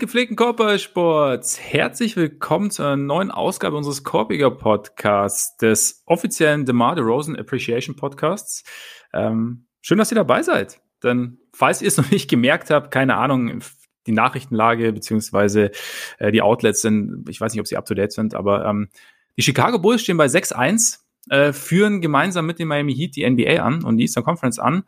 [0.00, 7.36] Gepflegten Korbballsports, herzlich willkommen zu einer neuen Ausgabe unseres Korbiger Podcasts, des offiziellen DeMar DeRozan
[7.36, 8.64] Appreciation Podcasts.
[9.12, 10.80] Ähm, schön, dass ihr dabei seid.
[11.04, 13.60] Denn falls ihr es noch nicht gemerkt habt, keine Ahnung,
[14.06, 15.70] die Nachrichtenlage beziehungsweise
[16.18, 18.88] äh, die Outlets sind, ich weiß nicht, ob sie up to date sind, aber ähm,
[19.36, 23.62] die Chicago Bulls stehen bei 6-1, äh, führen gemeinsam mit den Miami Heat die NBA
[23.62, 24.84] an und die Eastern Conference an.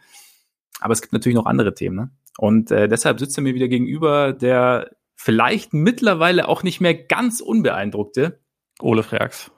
[0.80, 1.96] Aber es gibt natürlich noch andere Themen.
[1.96, 2.10] Ne?
[2.38, 4.88] Und äh, deshalb sitzt er mir wieder gegenüber, der
[5.22, 8.40] vielleicht mittlerweile auch nicht mehr ganz unbeeindruckte
[8.80, 9.52] Ole Freaks.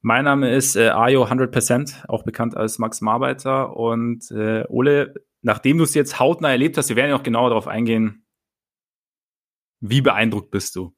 [0.00, 3.76] Mein Name ist äh, Ayo 100%, auch bekannt als Max Marbeiter.
[3.76, 7.48] Und äh, Ole, nachdem du es jetzt hautnah erlebt hast, wir werden ja noch genauer
[7.48, 8.24] darauf eingehen,
[9.80, 10.94] wie beeindruckt bist du?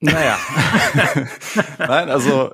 [0.00, 0.38] Naja.
[1.78, 2.52] Nein, also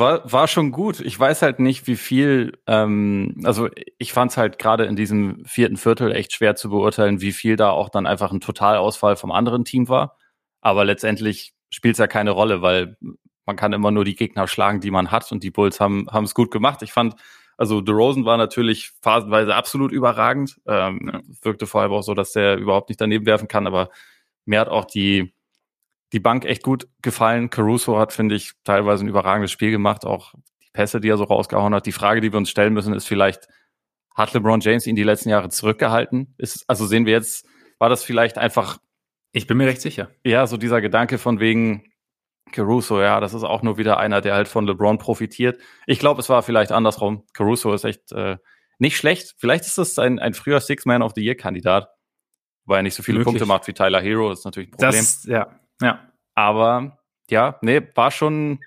[0.00, 0.98] war, war schon gut.
[0.98, 5.44] Ich weiß halt nicht, wie viel, ähm, also ich fand es halt gerade in diesem
[5.44, 9.30] vierten Viertel echt schwer zu beurteilen, wie viel da auch dann einfach ein Totalausfall vom
[9.30, 10.18] anderen Team war.
[10.60, 12.96] Aber letztendlich spielt es ja keine Rolle, weil
[13.46, 16.34] man kann immer nur die Gegner schlagen, die man hat und die Bulls haben es
[16.34, 16.82] gut gemacht.
[16.82, 17.14] Ich fand,
[17.56, 20.56] also DeRozan war natürlich phasenweise absolut überragend.
[20.66, 23.90] Ähm, wirkte vor allem auch so, dass der überhaupt nicht daneben werfen kann, aber
[24.46, 25.32] mir hat auch die
[26.12, 27.50] die Bank echt gut gefallen.
[27.50, 31.24] Caruso hat, finde ich, teilweise ein überragendes Spiel gemacht, auch die Pässe, die er so
[31.24, 31.86] rausgehauen hat.
[31.86, 33.48] Die Frage, die wir uns stellen müssen, ist vielleicht,
[34.14, 36.34] hat LeBron James ihn die letzten Jahre zurückgehalten?
[36.38, 37.46] Ist, also sehen wir jetzt,
[37.78, 38.78] war das vielleicht einfach.
[39.32, 40.10] Ich bin mir recht sicher.
[40.24, 41.84] Ja, so dieser Gedanke von wegen
[42.50, 45.60] Caruso, ja, das ist auch nur wieder einer, der halt von LeBron profitiert.
[45.86, 47.24] Ich glaube, es war vielleicht andersrum.
[47.32, 48.38] Caruso ist echt äh,
[48.78, 49.36] nicht schlecht.
[49.38, 51.88] Vielleicht ist das ein, ein früher Six-Man of the Year-Kandidat,
[52.64, 53.34] weil er nicht so viele Möglich.
[53.34, 54.30] Punkte macht wie Tyler Hero.
[54.30, 54.90] Das ist natürlich ein Problem.
[54.90, 56.00] Das, ja, ja.
[56.34, 56.98] Aber
[57.30, 58.60] ja, nee, war schon,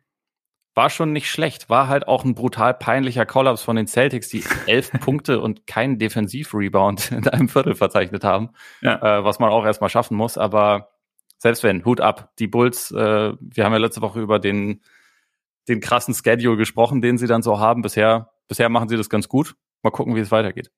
[0.76, 1.70] war schon nicht schlecht.
[1.70, 6.00] War halt auch ein brutal peinlicher Kollaps von den Celtics, die elf Punkte und keinen
[6.00, 8.50] Defensiv-Rebound in einem Viertel verzeichnet haben,
[8.82, 9.20] ja.
[9.20, 10.38] äh, was man auch erstmal schaffen muss.
[10.38, 10.90] Aber
[11.38, 12.32] selbst wenn, Hut ab.
[12.40, 14.82] Die Bulls, äh, wir haben ja letzte Woche über den,
[15.68, 17.82] den krassen Schedule gesprochen, den sie dann so haben.
[17.82, 19.56] Bisher, bisher machen sie das ganz gut.
[19.82, 20.72] Mal gucken, wie es weitergeht.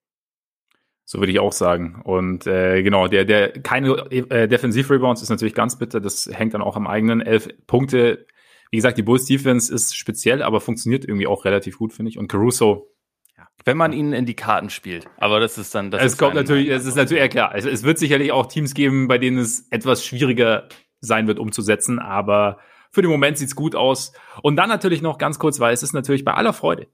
[1.07, 2.01] So würde ich auch sagen.
[2.03, 6.01] Und äh, genau, der, der keine äh, Defensiv-Rebounds ist natürlich ganz bitter.
[6.01, 8.25] Das hängt dann auch am eigenen elf Punkte.
[8.71, 12.17] Wie gesagt, die Bulls Defense ist speziell, aber funktioniert irgendwie auch relativ gut, finde ich.
[12.17, 12.91] Und Caruso,
[13.37, 13.47] ja.
[13.65, 15.07] wenn man ihnen in die Karten spielt.
[15.17, 16.01] Aber das ist dann das.
[16.03, 17.53] Es kommt natürlich, es ist natürlich ja klar.
[17.53, 20.67] Es, es wird sicherlich auch Teams geben, bei denen es etwas schwieriger
[21.01, 22.57] sein wird umzusetzen, aber
[22.91, 24.13] für den Moment sieht's gut aus.
[24.41, 26.87] Und dann natürlich noch ganz kurz, weil es ist natürlich bei aller Freude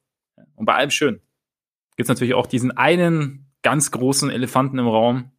[0.56, 1.22] und bei allem schön,
[1.96, 5.32] gibt's natürlich auch diesen einen ganz großen Elefanten im Raum.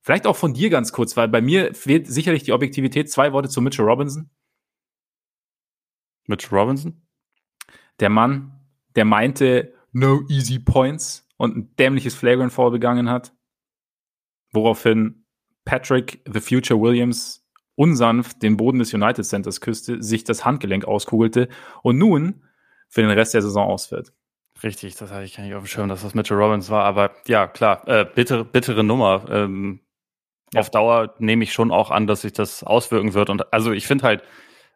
[0.00, 3.10] Vielleicht auch von dir ganz kurz, weil bei mir fehlt sicherlich die Objektivität.
[3.10, 4.30] Zwei Worte zu Mitchell Robinson.
[6.26, 7.02] Mitchell Robinson?
[8.00, 8.52] Der Mann,
[8.94, 13.34] der meinte, no easy points und ein dämliches Flagrant Fall begangen hat.
[14.52, 15.24] Woraufhin
[15.64, 17.44] Patrick the Future Williams
[17.74, 21.48] unsanft den Boden des United Centers küsste, sich das Handgelenk auskugelte
[21.82, 22.42] und nun
[22.88, 24.12] für den Rest der Saison ausfällt.
[24.62, 27.10] Richtig, das hatte ich gar nicht auf dem Schirm, dass das Mitchell Robbins war, aber
[27.26, 29.26] ja, klar, äh, bittere, bittere Nummer.
[29.30, 29.80] Ähm,
[30.54, 30.60] ja.
[30.60, 33.30] Auf Dauer nehme ich schon auch an, dass sich das auswirken wird.
[33.30, 34.22] Und also ich finde halt,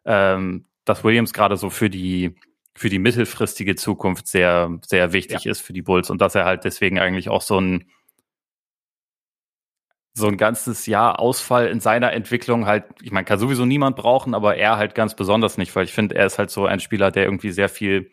[0.05, 2.35] ähm, dass Williams gerade so für die
[2.73, 5.51] für die mittelfristige Zukunft sehr, sehr wichtig ja.
[5.51, 7.85] ist für die Bulls und dass er halt deswegen eigentlich auch so ein
[10.13, 14.33] so ein ganzes Jahr Ausfall in seiner Entwicklung halt, ich meine, kann sowieso niemand brauchen,
[14.33, 17.11] aber er halt ganz besonders nicht, weil ich finde, er ist halt so ein Spieler,
[17.11, 18.11] der irgendwie sehr viel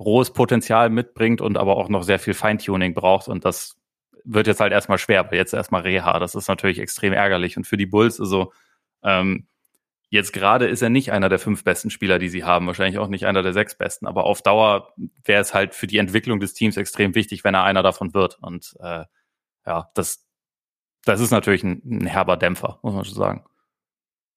[0.00, 3.28] rohes Potenzial mitbringt und aber auch noch sehr viel Feintuning braucht.
[3.28, 3.76] Und das
[4.24, 6.18] wird jetzt halt erstmal schwer, weil jetzt erstmal Reha.
[6.18, 7.56] Das ist natürlich extrem ärgerlich.
[7.56, 8.52] Und für die Bulls, also
[9.02, 9.46] ähm,
[10.08, 13.08] jetzt gerade ist er nicht einer der fünf besten Spieler, die sie haben, wahrscheinlich auch
[13.08, 14.06] nicht einer der sechs besten.
[14.06, 14.94] Aber auf Dauer
[15.24, 18.38] wäre es halt für die Entwicklung des Teams extrem wichtig, wenn er einer davon wird.
[18.40, 19.04] Und äh,
[19.66, 20.26] ja, das,
[21.04, 23.44] das ist natürlich ein, ein herber Dämpfer, muss man schon sagen.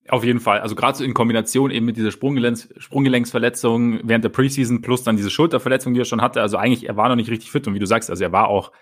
[0.10, 0.60] Auf jeden Fall.
[0.60, 5.16] Also gerade so in Kombination eben mit dieser Sprunggelenks Sprunggelenksverletzung während der Preseason plus dann
[5.16, 6.42] diese Schulterverletzung, die er schon hatte.
[6.42, 8.50] Also eigentlich, er war noch nicht richtig fit und wie du sagst, also er war
[8.50, 8.74] auch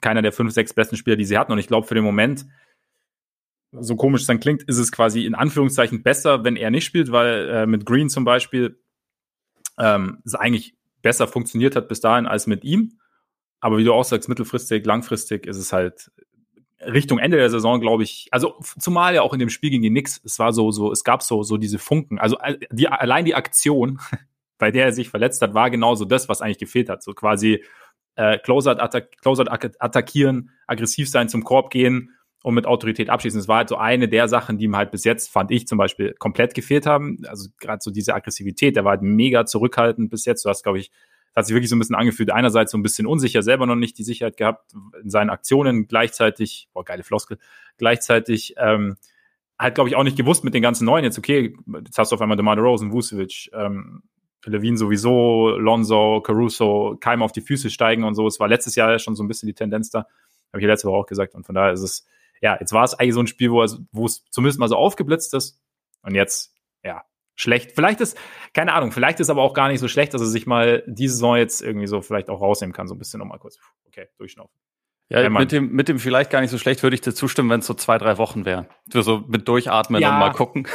[0.00, 1.52] keiner der fünf, sechs besten Spieler, die sie hatten.
[1.52, 2.46] Und ich glaube, für den Moment,
[3.72, 7.12] so komisch es dann klingt, ist es quasi in Anführungszeichen besser, wenn er nicht spielt,
[7.12, 8.78] weil äh, mit Green zum Beispiel
[9.78, 12.98] ähm, es eigentlich besser funktioniert hat bis dahin als mit ihm.
[13.60, 16.10] Aber wie du auch sagst, mittelfristig, langfristig ist es halt
[16.84, 19.90] Richtung Ende der Saison, glaube ich, also zumal ja auch in dem Spiel gegen die
[19.90, 22.18] Knicks, es war so, so, es gab so, so diese Funken.
[22.18, 22.36] Also
[22.70, 24.00] die, allein die Aktion,
[24.58, 27.02] bei der er sich verletzt hat, war genauso das, was eigentlich gefehlt hat.
[27.02, 27.64] So quasi
[28.16, 32.10] äh, Closeout, attack, Closeout attackieren, aggressiv sein, zum Korb gehen
[32.42, 33.40] und mit Autorität abschließen.
[33.40, 35.78] Das war halt so eine der Sachen, die ihm halt bis jetzt, fand ich zum
[35.78, 37.18] Beispiel, komplett gefehlt haben.
[37.26, 40.44] Also gerade so diese Aggressivität, der war halt mega zurückhaltend bis jetzt.
[40.44, 40.90] Du hast, glaube ich,
[41.34, 42.30] hat sich wirklich so ein bisschen angefühlt.
[42.30, 46.68] Einerseits so ein bisschen unsicher, selber noch nicht die Sicherheit gehabt in seinen Aktionen, gleichzeitig,
[46.72, 47.38] boah, geile Floskel,
[47.78, 48.96] gleichzeitig ähm,
[49.58, 52.16] halt, glaube ich, auch nicht gewusst mit den ganzen Neuen jetzt, okay, jetzt hast du
[52.16, 54.02] auf einmal DeMar Rosen, Vucevic, ähm,
[54.44, 58.26] Levine sowieso, Lonzo, Caruso, Keim auf die Füße steigen und so.
[58.26, 60.00] Es war letztes Jahr schon so ein bisschen die Tendenz da.
[60.00, 61.34] Habe ich ja letzte Woche auch gesagt.
[61.34, 62.06] Und von daher ist es,
[62.40, 64.76] ja, jetzt war es eigentlich so ein Spiel, wo es, wo es zumindest mal so
[64.76, 65.60] aufgeblitzt ist.
[66.02, 67.72] Und jetzt, ja, schlecht.
[67.74, 68.16] Vielleicht ist,
[68.54, 71.14] keine Ahnung, vielleicht ist aber auch gar nicht so schlecht, dass er sich mal diese
[71.14, 73.58] Saison jetzt irgendwie so vielleicht auch rausnehmen kann, so ein bisschen nochmal kurz.
[73.86, 74.54] Okay, durchschnaufen.
[75.08, 77.60] Ja, mit dem, mit dem vielleicht gar nicht so schlecht würde ich dir zustimmen, wenn
[77.60, 78.66] es so zwei, drei Wochen wären.
[78.90, 80.14] Für so mit durchatmen ja.
[80.14, 80.66] und mal gucken.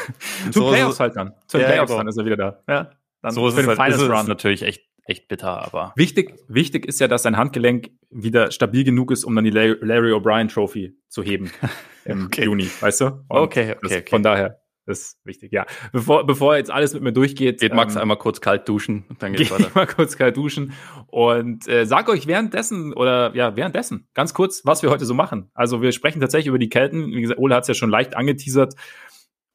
[0.51, 1.33] Zu so, Playoffs halt dann.
[1.47, 1.97] Zu ja, Playoffs genau.
[1.99, 2.63] dann ist er wieder da.
[2.67, 2.91] Ja.
[3.23, 5.91] Dann so ist es, halt, ist es natürlich echt, echt bitter, aber.
[5.95, 10.13] Wichtig, wichtig ist ja, dass sein Handgelenk wieder stabil genug ist, um dann die Larry
[10.13, 11.51] O'Brien Trophy zu heben
[12.05, 12.43] im okay.
[12.43, 13.05] Juni, weißt du?
[13.05, 14.05] Und okay, okay, okay.
[14.07, 15.65] Von daher ist wichtig, ja.
[15.91, 17.59] Bevor, bevor jetzt alles mit mir durchgeht.
[17.59, 19.69] Geht Max ähm, einmal kurz kalt duschen und dann geht's weiter.
[19.75, 20.73] mal kurz kalt duschen
[21.07, 25.51] und äh, sag euch währenddessen oder ja, währenddessen ganz kurz, was wir heute so machen.
[25.53, 27.11] Also wir sprechen tatsächlich über die Kelten.
[27.11, 28.75] Wie gesagt, Ole hat es ja schon leicht angeteasert.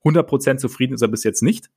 [0.04, 1.70] 100% zufrieden ist er bis jetzt nicht.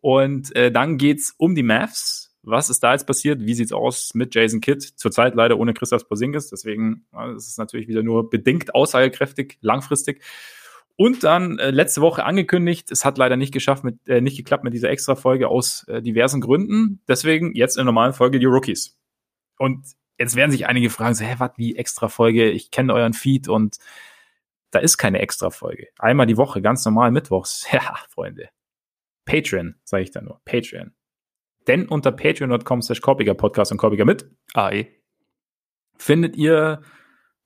[0.00, 2.36] Und äh, dann geht's um die Mavs.
[2.42, 3.44] Was ist da jetzt passiert?
[3.44, 4.82] Wie sieht's aus mit Jason Kidd?
[4.96, 10.22] Zurzeit leider ohne Christoph Porzingis, deswegen ja, ist es natürlich wieder nur bedingt aussagekräftig, langfristig.
[11.00, 14.64] Und dann äh, letzte Woche angekündigt, es hat leider nicht geschafft, mit, äh, nicht geklappt
[14.64, 17.00] mit dieser Extra-Folge aus äh, diversen Gründen.
[17.06, 18.98] Deswegen jetzt in der normalen Folge die Rookies.
[19.58, 19.86] Und
[20.18, 22.50] jetzt werden sich einige fragen, so, hä, was, wie Extra-Folge?
[22.50, 23.76] Ich kenne euren Feed und
[24.72, 25.86] da ist keine Extra-Folge.
[26.00, 27.68] Einmal die Woche, ganz normal mittwochs.
[27.72, 28.48] Ja, Freunde.
[29.24, 30.40] Patreon, sage ich da nur.
[30.46, 30.94] Patreon.
[31.68, 34.88] Denn unter patreon.com slash Podcast und Korbiger mit AE
[35.96, 36.82] findet ihr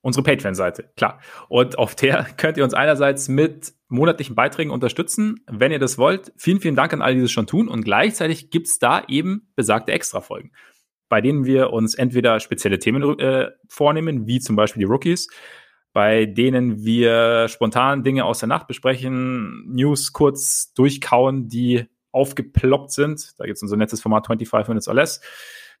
[0.03, 1.19] unsere Patreon-Seite, klar.
[1.49, 6.31] Und auf der könnt ihr uns einerseits mit monatlichen Beiträgen unterstützen, wenn ihr das wollt.
[6.37, 7.67] Vielen, vielen Dank an alle, die das schon tun.
[7.67, 10.51] Und gleichzeitig gibt's da eben besagte Extra-Folgen,
[11.09, 15.29] bei denen wir uns entweder spezielle Themen äh, vornehmen, wie zum Beispiel die Rookies,
[15.93, 23.33] bei denen wir spontan Dinge aus der Nacht besprechen, News kurz durchkauen, die aufgeploppt sind.
[23.37, 25.21] Da gibt es unser nettes Format 25 Minutes or Less.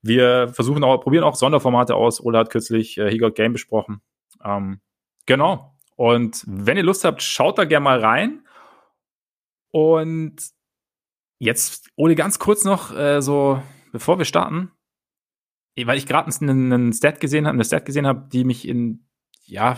[0.01, 2.23] Wir versuchen auch, probieren auch Sonderformate aus.
[2.23, 4.01] Ola hat kürzlich äh, He Got Game besprochen.
[4.43, 4.81] Ähm,
[5.25, 5.75] genau.
[5.95, 8.45] Und wenn ihr Lust habt, schaut da gerne mal rein.
[9.71, 10.35] Und
[11.39, 13.61] jetzt, Ole, ganz kurz noch, äh, so,
[13.91, 14.71] bevor wir starten,
[15.75, 19.07] weil ich gerade einen, einen Stat gesehen habe, eine Stat gesehen habe, die mich in
[19.45, 19.77] ja,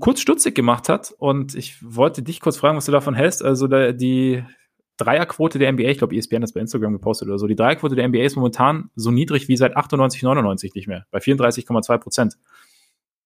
[0.00, 1.12] kurz stutzig gemacht hat.
[1.18, 3.44] Und ich wollte dich kurz fragen, was du davon hältst.
[3.44, 4.44] Also da, die
[4.96, 8.06] Dreierquote der NBA, ich glaube, ESPN hat bei Instagram gepostet oder so, die Dreierquote der
[8.08, 12.36] NBA ist momentan so niedrig wie seit 98, 99 nicht mehr, bei 34,2 Prozent.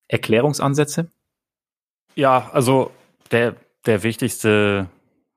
[0.08, 1.10] Erklärungsansätze?
[2.14, 2.90] Ja, also
[3.30, 3.56] der,
[3.86, 4.88] der wichtigste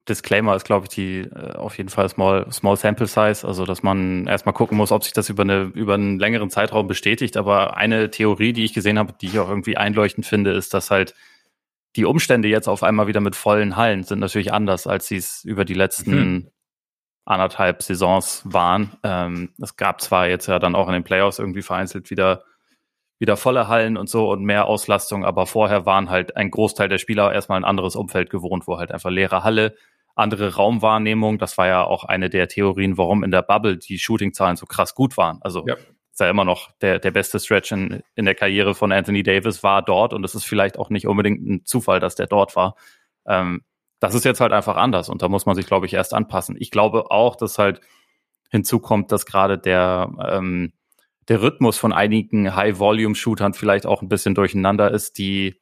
[0.08, 3.84] Disclaimer ist, glaube ich, die äh, auf jeden Fall Small, Small Sample Size, also dass
[3.84, 7.38] man erstmal gucken muss, ob sich das über, eine, über einen längeren Zeitraum bestätigt.
[7.38, 10.92] Aber eine Theorie, die ich gesehen habe, die ich auch irgendwie einleuchtend finde, ist, dass
[10.92, 11.13] halt
[11.96, 15.44] die Umstände jetzt auf einmal wieder mit vollen Hallen sind natürlich anders, als sie es
[15.44, 16.48] über die letzten mhm.
[17.25, 18.92] anderthalb Saisons waren.
[19.04, 22.44] Ähm, es gab zwar jetzt ja dann auch in den Playoffs irgendwie vereinzelt wieder
[23.19, 26.97] wieder volle Hallen und so und mehr Auslastung, aber vorher waren halt ein Großteil der
[26.97, 29.75] Spieler erstmal ein anderes Umfeld gewohnt, wo halt einfach leere Halle,
[30.15, 31.38] andere Raumwahrnehmung.
[31.38, 34.95] Das war ja auch eine der Theorien, warum in der Bubble die Shootingzahlen so krass
[34.95, 35.39] gut waren.
[35.41, 35.75] Also ja.
[35.75, 39.63] ist ja immer noch der, der beste Stretch in, in der Karriere von Anthony Davis
[39.63, 42.75] war dort und es ist vielleicht auch nicht unbedingt ein Zufall, dass der dort war.
[43.25, 43.63] Ähm,
[44.00, 46.55] das ist jetzt halt einfach anders und da muss man sich, glaube ich, erst anpassen.
[46.59, 47.81] Ich glaube auch, dass halt
[48.51, 50.74] hinzukommt, dass gerade der, ähm,
[51.27, 55.62] der Rhythmus von einigen High-Volume-Shootern vielleicht auch ein bisschen durcheinander ist, die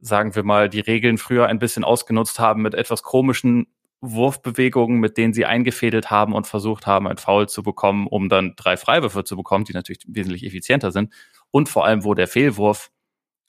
[0.00, 3.66] sagen wir mal, die Regeln früher ein bisschen ausgenutzt haben mit etwas komischen
[4.00, 8.54] Wurfbewegungen, mit denen sie eingefädelt haben und versucht haben, ein Foul zu bekommen, um dann
[8.56, 11.12] drei Freiwürfe zu bekommen, die natürlich wesentlich effizienter sind.
[11.50, 12.90] Und vor allem, wo der Fehlwurf,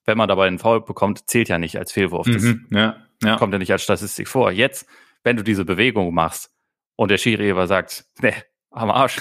[0.05, 2.25] wenn man dabei einen Foul bekommt, zählt ja nicht als Fehlwurf.
[2.25, 3.35] Das mhm, ja, ja.
[3.37, 4.51] kommt ja nicht als Statistik vor.
[4.51, 4.87] Jetzt,
[5.23, 6.51] wenn du diese Bewegung machst
[6.95, 8.33] und der Schiri sagt, ne,
[8.71, 9.19] am Arsch,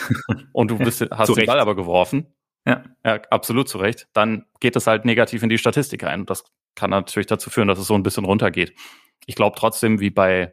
[0.52, 2.26] und du bist, hast den Ball aber geworfen,
[2.66, 2.84] ja.
[3.04, 6.20] ja, absolut zu Recht, dann geht es halt negativ in die Statistik ein.
[6.20, 8.74] Und das kann natürlich dazu führen, dass es so ein bisschen runtergeht.
[9.26, 10.52] Ich glaube trotzdem, wie bei,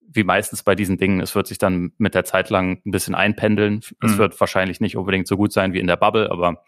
[0.00, 3.14] wie meistens bei diesen Dingen, es wird sich dann mit der Zeit lang ein bisschen
[3.14, 3.80] einpendeln.
[4.00, 4.08] Mhm.
[4.08, 6.64] Es wird wahrscheinlich nicht unbedingt so gut sein wie in der Bubble, aber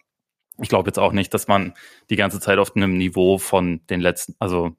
[0.61, 1.75] ich glaube jetzt auch nicht, dass man
[2.11, 4.77] die ganze Zeit auf einem Niveau von den letzten, also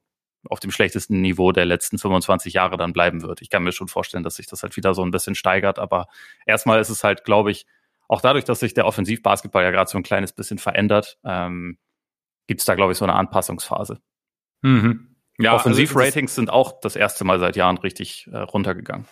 [0.48, 3.42] auf dem schlechtesten Niveau der letzten 25 Jahre dann bleiben wird.
[3.42, 6.08] Ich kann mir schon vorstellen, dass sich das halt wieder so ein bisschen steigert, aber
[6.46, 7.66] erstmal ist es halt, glaube ich,
[8.08, 11.78] auch dadurch, dass sich der Offensivbasketball ja gerade so ein kleines bisschen verändert, ähm,
[12.48, 14.00] gibt es da, glaube ich, so eine Anpassungsphase.
[14.62, 15.16] Mhm.
[15.38, 19.06] Ja, also Offensivratings also sind auch das erste Mal seit Jahren richtig äh, runtergegangen.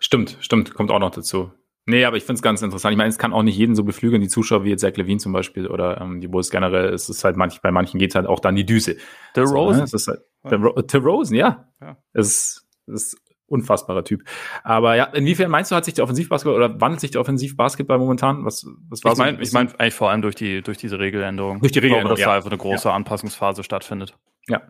[0.00, 1.52] Stimmt, stimmt, kommt auch noch dazu.
[1.88, 2.92] Nee, aber ich finde es ganz interessant.
[2.92, 5.18] Ich meine, es kann auch nicht jeden so beflügeln, die Zuschauer wie jetzt Zach Levine
[5.18, 6.92] zum Beispiel oder ähm, die Bulls generell.
[6.92, 8.96] Es ist halt manch, bei manchen geht es halt auch dann die Düse.
[9.34, 9.84] Der so, Rosen.
[9.84, 9.90] Ne?
[10.06, 11.68] Halt, der Rosen, ja.
[11.80, 11.96] ja.
[12.12, 14.22] Es ist, ist unfassbarer Typ.
[14.62, 18.44] Aber ja, inwiefern meinst du, hat sich der Offensivbasketball oder wandelt sich der Offensivbasketball momentan?
[18.44, 20.98] Was, was war ich meine, so ich meine eigentlich vor allem durch die, durch diese
[20.98, 21.60] Regeländerung.
[21.60, 22.16] Durch die Regeländerung.
[22.16, 22.26] Glaube, dass ja.
[22.28, 22.94] da einfach eine große ja.
[22.94, 24.16] Anpassungsphase stattfindet.
[24.48, 24.62] Ja.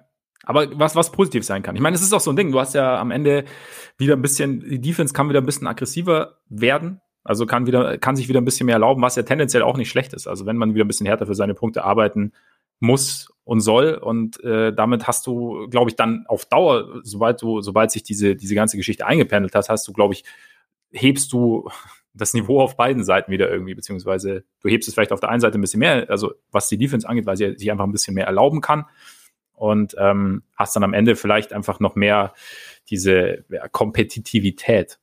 [0.44, 1.74] Aber was, was positiv sein kann.
[1.76, 2.52] Ich meine, es ist auch so ein Ding.
[2.52, 3.44] Du hast ja am Ende
[3.98, 7.00] wieder ein bisschen, die Defense kann wieder ein bisschen aggressiver werden.
[7.24, 9.90] Also kann wieder, kann sich wieder ein bisschen mehr erlauben, was ja tendenziell auch nicht
[9.90, 10.26] schlecht ist.
[10.26, 12.32] Also wenn man wieder ein bisschen härter für seine Punkte arbeiten
[12.80, 13.94] muss und soll.
[13.94, 18.36] Und äh, damit hast du, glaube ich, dann auf Dauer, sobald du, sobald sich diese,
[18.36, 20.24] diese ganze Geschichte eingependelt hat, hast du, glaube ich,
[20.92, 21.68] hebst du
[22.14, 25.40] das Niveau auf beiden Seiten wieder irgendwie, beziehungsweise du hebst es vielleicht auf der einen
[25.40, 28.14] Seite ein bisschen mehr, also was die Defense angeht, weil sie sich einfach ein bisschen
[28.14, 28.86] mehr erlauben kann.
[29.52, 32.32] Und ähm, hast dann am Ende vielleicht einfach noch mehr
[32.90, 35.00] diese ja, Kompetitivität.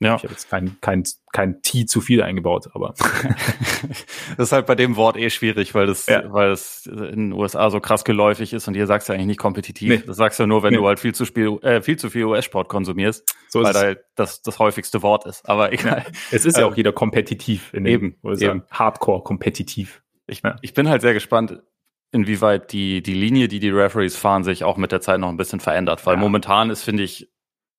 [0.00, 0.14] Ja.
[0.14, 1.02] Ich habe jetzt kein, kein,
[1.32, 2.94] kein T zu viel eingebaut, aber.
[4.36, 6.22] das ist halt bei dem Wort eh schwierig, weil das, ja.
[6.32, 9.40] weil es in den USA so krass geläufig ist und hier sagst du eigentlich nicht
[9.40, 9.88] kompetitiv.
[9.88, 10.02] Nee.
[10.06, 10.76] Das sagst du nur, wenn nee.
[10.76, 14.00] du halt viel zu viel, äh, viel zu viel US-Sport konsumierst, so weil da halt
[14.14, 15.48] das, das häufigste Wort ist.
[15.48, 16.04] Aber egal.
[16.06, 16.12] Ja.
[16.30, 18.62] Es ist ja auch jeder kompetitiv in dem, eben, eben.
[18.70, 20.02] Hardcore kompetitiv.
[20.28, 21.60] Ich, ich bin halt sehr gespannt,
[22.12, 25.36] inwieweit die, die Linie, die die Referees fahren, sich auch mit der Zeit noch ein
[25.36, 26.06] bisschen verändert.
[26.06, 27.28] Weil momentan ist, finde ich,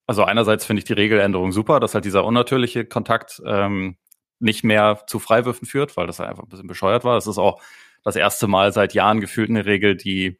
[0.10, 3.96] also einerseits finde ich die Regeländerung super, dass halt dieser unnatürliche Kontakt ähm,
[4.39, 7.13] nicht mehr zu Freiwürfen führt, weil das halt einfach ein bisschen bescheuert war.
[7.13, 7.62] Das ist auch
[8.04, 10.39] das erste Mal seit Jahren gefühlt eine Regel, die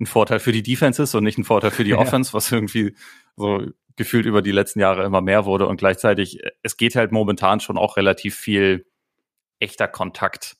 [0.00, 1.98] ein Vorteil für die Defense ist und nicht ein Vorteil für die ja.
[1.98, 2.96] Offense, was irgendwie
[3.36, 5.68] so gefühlt über die letzten Jahre immer mehr wurde.
[5.68, 8.84] Und gleichzeitig, es geht halt momentan schon auch relativ viel
[9.60, 10.56] echter Kontakt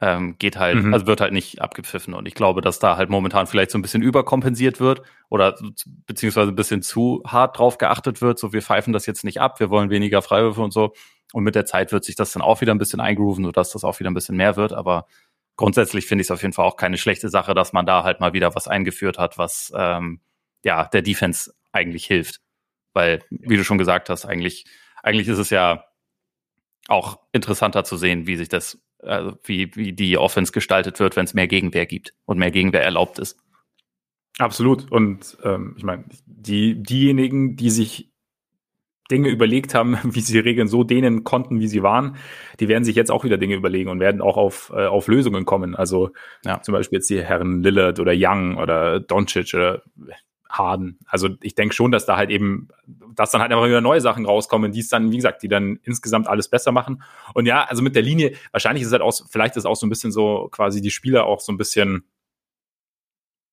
[0.00, 0.94] ähm, geht halt, mhm.
[0.94, 2.14] also wird halt nicht abgepfiffen.
[2.14, 5.56] Und ich glaube, dass da halt momentan vielleicht so ein bisschen überkompensiert wird oder
[6.06, 8.38] beziehungsweise ein bisschen zu hart drauf geachtet wird.
[8.38, 10.94] So, wir pfeifen das jetzt nicht ab, wir wollen weniger Freiwürfe und so.
[11.32, 13.84] Und mit der Zeit wird sich das dann auch wieder ein bisschen eingrooven, sodass das
[13.84, 14.72] auch wieder ein bisschen mehr wird.
[14.72, 15.06] Aber
[15.56, 18.20] grundsätzlich finde ich es auf jeden Fall auch keine schlechte Sache, dass man da halt
[18.20, 20.20] mal wieder was eingeführt hat, was ähm,
[20.64, 22.40] ja der Defense eigentlich hilft.
[22.94, 24.64] Weil, wie du schon gesagt hast, eigentlich,
[25.02, 25.84] eigentlich ist es ja
[26.88, 31.24] auch interessanter zu sehen, wie sich das also wie, wie die Offense gestaltet wird, wenn
[31.24, 33.38] es mehr Gegenwehr gibt und mehr Gegenwehr erlaubt ist.
[34.38, 34.90] Absolut.
[34.90, 38.10] Und ähm, ich meine, die, diejenigen, die sich
[39.10, 42.16] Dinge überlegt haben, wie sie Regeln so dehnen konnten, wie sie waren,
[42.58, 45.44] die werden sich jetzt auch wieder Dinge überlegen und werden auch auf, äh, auf Lösungen
[45.44, 45.74] kommen.
[45.74, 46.10] Also
[46.44, 46.62] ja.
[46.62, 49.82] zum Beispiel jetzt die Herren Lillard oder Young oder Doncic oder
[50.50, 50.98] Harden.
[51.06, 52.68] Also ich denke schon, dass da halt eben,
[53.14, 55.78] dass dann halt einfach wieder neue Sachen rauskommen, die es dann, wie gesagt, die dann
[55.82, 57.02] insgesamt alles besser machen.
[57.34, 59.86] Und ja, also mit der Linie, wahrscheinlich ist es halt auch, vielleicht ist auch so
[59.86, 62.04] ein bisschen so quasi die Spieler auch so ein bisschen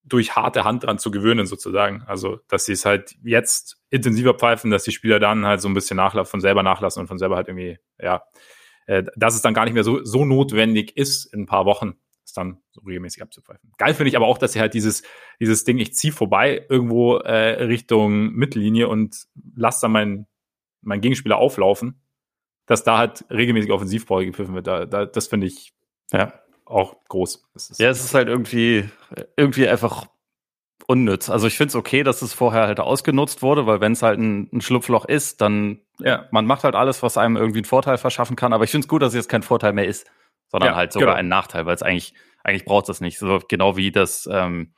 [0.04, 2.04] durch harte Hand dran zu gewöhnen, sozusagen.
[2.08, 5.74] Also, dass sie es halt jetzt intensiver pfeifen, dass die Spieler dann halt so ein
[5.74, 8.24] bisschen nachlassen, von selber nachlassen und von selber halt irgendwie, ja,
[8.86, 11.96] äh, dass es dann gar nicht mehr so, so notwendig ist in ein paar Wochen,
[12.38, 13.72] dann so regelmäßig abzupfeifen.
[13.77, 15.03] Geil finde ich aber auch, dass sie halt dieses,
[15.39, 20.27] dieses Ding, ich ziehe vorbei irgendwo äh, Richtung Mittellinie und lasse dann meinen
[20.82, 22.01] mein Gegenspieler auflaufen,
[22.65, 24.67] dass da halt regelmäßig Offensivball gepfiffen wird.
[24.67, 25.74] Da, da, das finde ich
[26.12, 26.34] ja
[26.65, 27.44] auch groß.
[27.77, 28.89] ja, es ist halt irgendwie,
[29.36, 30.08] irgendwie einfach
[30.86, 31.29] unnütz.
[31.29, 34.20] Also ich finde es okay, dass es vorher halt ausgenutzt wurde, weil wenn es halt
[34.20, 37.98] ein, ein, Schlupfloch ist, dann ja, man macht halt alles, was einem irgendwie einen Vorteil
[37.98, 38.53] verschaffen kann.
[38.53, 40.10] Aber ich finde es gut, dass es jetzt kein Vorteil mehr ist
[40.50, 41.20] sondern ja, halt sogar genau.
[41.20, 42.13] ein Nachteil, weil es eigentlich,
[42.44, 43.20] eigentlich braucht es das nicht.
[43.20, 44.74] So genau wie das ähm,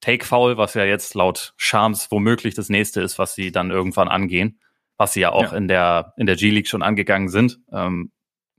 [0.00, 4.60] Take-Foul, was ja jetzt laut Shams womöglich das nächste ist, was sie dann irgendwann angehen,
[4.96, 5.58] was sie ja auch ja.
[5.58, 7.58] in der, in der G-League schon angegangen sind.
[7.72, 8.12] Ähm,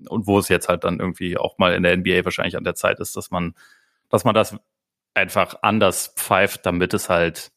[0.10, 2.76] und wo es jetzt halt dann irgendwie auch mal in der NBA wahrscheinlich an der
[2.76, 3.56] Zeit ist, dass man,
[4.10, 4.58] dass man das
[5.14, 7.52] einfach anders pfeift, damit es halt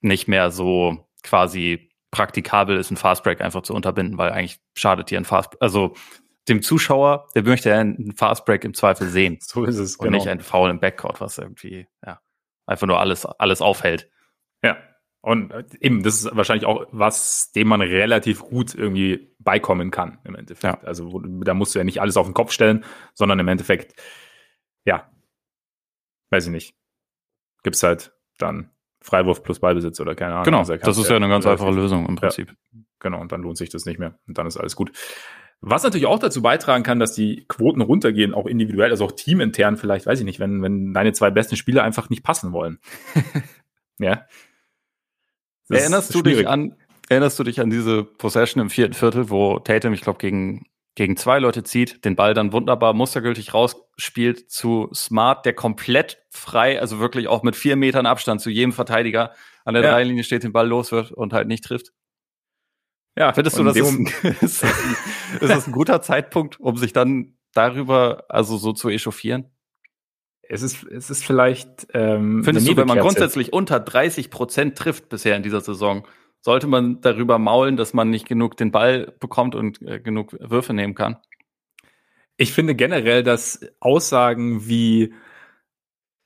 [0.00, 5.18] nicht mehr so quasi praktikabel ist, ein Fastbreak einfach zu unterbinden, weil eigentlich schadet dir
[5.18, 5.94] ein Fast, also
[6.48, 9.38] dem Zuschauer, der möchte einen Fastbreak im Zweifel sehen.
[9.46, 10.18] So ist es, Und genau.
[10.18, 12.20] nicht ein Foul im Backcourt, was irgendwie, ja,
[12.66, 14.10] einfach nur alles, alles aufhält.
[14.62, 14.76] Ja.
[15.20, 20.18] Und äh, eben, das ist wahrscheinlich auch was, dem man relativ gut irgendwie beikommen kann,
[20.24, 20.82] im Endeffekt.
[20.82, 20.86] Ja.
[20.86, 22.84] Also, da musst du ja nicht alles auf den Kopf stellen,
[23.14, 24.00] sondern im Endeffekt,
[24.84, 25.10] ja,
[26.30, 26.76] weiß ich nicht,
[27.62, 30.44] gibt's halt dann Freiwurf plus Ballbesitz oder keine Ahnung.
[30.44, 32.48] Genau, das ist ja eine ganz einfache Lösung im Prinzip.
[32.48, 34.92] Ja, genau, und dann lohnt sich das nicht mehr und dann ist alles gut.
[35.60, 39.76] Was natürlich auch dazu beitragen kann, dass die Quoten runtergehen, auch individuell, also auch teamintern
[39.76, 42.78] vielleicht, weiß ich nicht, wenn, wenn deine zwei besten Spieler einfach nicht passen wollen.
[43.98, 44.26] ja.
[45.68, 46.76] Das erinnerst du dich an,
[47.08, 51.16] erinnerst du dich an diese Possession im vierten Viertel, wo Tatum, ich glaube, gegen, gegen
[51.16, 57.00] zwei Leute zieht, den Ball dann wunderbar mustergültig rausspielt zu Smart, der komplett frei, also
[57.00, 59.32] wirklich auch mit vier Metern Abstand zu jedem Verteidiger
[59.64, 59.90] an der ja.
[59.90, 61.92] Dreilinie steht, den Ball los wird und halt nicht trifft?
[63.16, 64.06] Ja, findest du, das ist, ein,
[64.40, 64.96] ist, das ein,
[65.40, 69.50] ist das ein guter Zeitpunkt, um sich dann darüber also so zu echauffieren?
[70.42, 71.88] Es ist, es ist vielleicht.
[71.92, 76.06] Ähm, Findest du, wenn man grundsätzlich unter 30 Prozent trifft bisher in dieser Saison,
[76.40, 80.74] sollte man darüber maulen, dass man nicht genug den Ball bekommt und äh, genug Würfe
[80.74, 81.16] nehmen kann?
[82.36, 85.14] Ich finde generell, dass Aussagen wie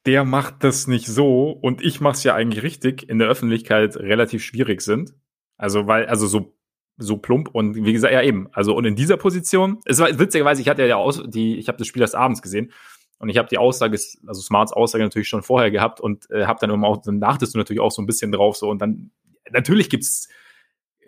[0.07, 3.97] der macht das nicht so und ich mache es ja eigentlich richtig in der Öffentlichkeit
[3.97, 5.15] relativ schwierig sind.
[5.57, 6.57] Also weil also so
[7.01, 8.49] so plump und wie gesagt ja eben.
[8.53, 11.79] Also und in dieser Position es war witzigerweise ich hatte ja aus die ich habe
[11.79, 12.73] das Spiel erst abends gesehen
[13.19, 16.59] und ich habe die Aussage also Smarts Aussage natürlich schon vorher gehabt und äh, habe
[16.61, 19.11] dann immer auch dann dachtest du natürlich auch so ein bisschen drauf so und dann
[19.51, 20.29] natürlich gibt's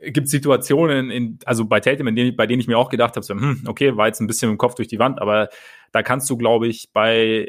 [0.04, 3.24] gibt Situationen, in, also bei Tatum, in denen, bei denen ich mir auch gedacht habe,
[3.24, 5.48] so, hm, okay, war jetzt ein bisschen im Kopf durch die Wand, aber
[5.92, 7.48] da kannst du, glaube ich, bei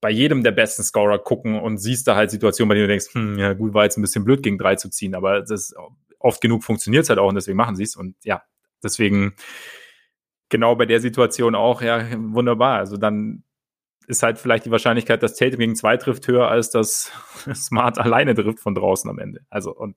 [0.00, 3.14] bei jedem der besten Scorer gucken und siehst da halt Situationen, bei denen du denkst,
[3.14, 5.74] hm, ja gut, war jetzt ein bisschen blöd gegen drei zu ziehen, aber das
[6.18, 8.42] oft genug funktioniert es halt auch und deswegen machen sie es und ja,
[8.82, 9.34] deswegen
[10.48, 12.78] genau bei der Situation auch, ja, wunderbar.
[12.78, 13.44] Also dann
[14.06, 17.12] ist halt vielleicht die Wahrscheinlichkeit, dass Tatum gegen zwei trifft, höher als dass
[17.54, 19.42] Smart alleine trifft von draußen am Ende.
[19.50, 19.96] Also und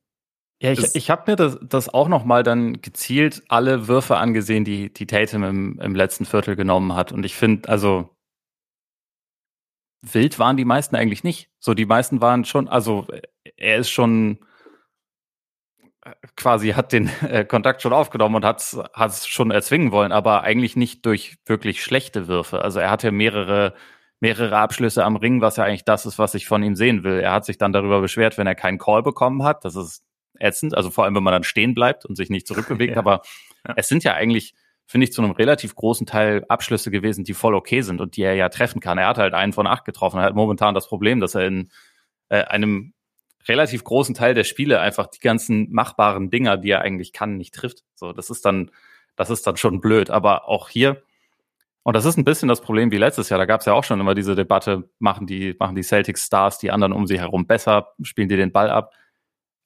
[0.61, 4.63] ja, ich, ich habe mir das, das auch noch mal dann gezielt alle Würfe angesehen,
[4.63, 7.11] die, die Tatum im, im letzten Viertel genommen hat.
[7.11, 8.15] Und ich finde, also
[10.03, 11.49] wild waren die meisten eigentlich nicht.
[11.59, 13.07] So, die meisten waren schon, also
[13.57, 14.45] er ist schon äh,
[16.35, 20.75] quasi hat den äh, Kontakt schon aufgenommen und hat es schon erzwingen wollen, aber eigentlich
[20.75, 22.61] nicht durch wirklich schlechte Würfe.
[22.61, 23.73] Also er hatte mehrere
[24.21, 27.19] mehrere Abschlüsse am Ring, was ja eigentlich das ist, was ich von ihm sehen will.
[27.19, 29.65] Er hat sich dann darüber beschwert, wenn er keinen Call bekommen hat.
[29.65, 30.03] Das ist
[30.39, 32.93] ätzend, also vor allem, wenn man dann stehen bleibt und sich nicht zurückbewegt.
[32.95, 32.99] ja.
[32.99, 33.21] Aber
[33.67, 33.73] ja.
[33.77, 34.53] es sind ja eigentlich,
[34.85, 38.21] finde ich, zu einem relativ großen Teil Abschlüsse gewesen, die voll okay sind und die
[38.21, 38.99] er ja treffen kann.
[38.99, 40.19] Er hat halt einen von acht getroffen.
[40.19, 41.71] Er hat momentan das Problem, dass er in
[42.29, 42.93] äh, einem
[43.47, 47.53] relativ großen Teil der Spiele einfach die ganzen machbaren Dinger, die er eigentlich kann, nicht
[47.53, 47.83] trifft.
[47.95, 48.71] So, das ist dann,
[49.15, 50.09] das ist dann schon blöd.
[50.09, 51.03] Aber auch hier,
[51.83, 53.39] und das ist ein bisschen das Problem wie letztes Jahr.
[53.39, 56.59] Da gab es ja auch schon immer diese Debatte, machen die, machen die Celtics Stars
[56.59, 58.93] die anderen um sie herum besser, spielen die den Ball ab.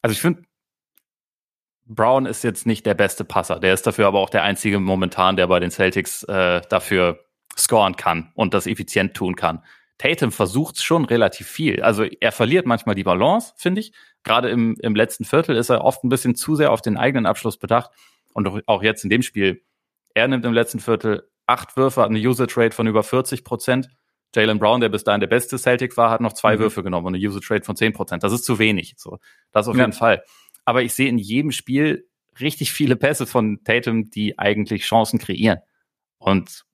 [0.02, 0.44] Also ich finde,
[1.86, 3.60] Brown ist jetzt nicht der beste Passer.
[3.60, 7.20] Der ist dafür aber auch der einzige momentan, der bei den Celtics äh, dafür
[7.58, 9.64] scoren kann und das effizient tun kann.
[9.98, 11.82] Tatum versucht schon relativ viel.
[11.82, 13.94] Also er verliert manchmal die Balance, finde ich.
[14.24, 17.26] Gerade im, im letzten Viertel ist er oft ein bisschen zu sehr auf den eigenen
[17.26, 17.92] Abschluss bedacht.
[18.34, 19.64] Und auch jetzt in dem Spiel.
[20.14, 23.90] Er nimmt im letzten Viertel acht Würfe, hat eine Usage Rate von über 40 Prozent.
[24.36, 26.60] Jalen Brown, der bis dahin der beste Celtic war, hat noch zwei mhm.
[26.60, 28.24] Würfe genommen und eine Usage Rate von 10 Prozent.
[28.24, 28.96] Das ist zu wenig.
[28.98, 29.20] So,
[29.52, 29.84] das auf ja.
[29.84, 30.24] jeden Fall
[30.66, 35.60] aber ich sehe in jedem Spiel richtig viele Pässe von Tatum, die eigentlich Chancen kreieren.
[36.18, 36.66] Und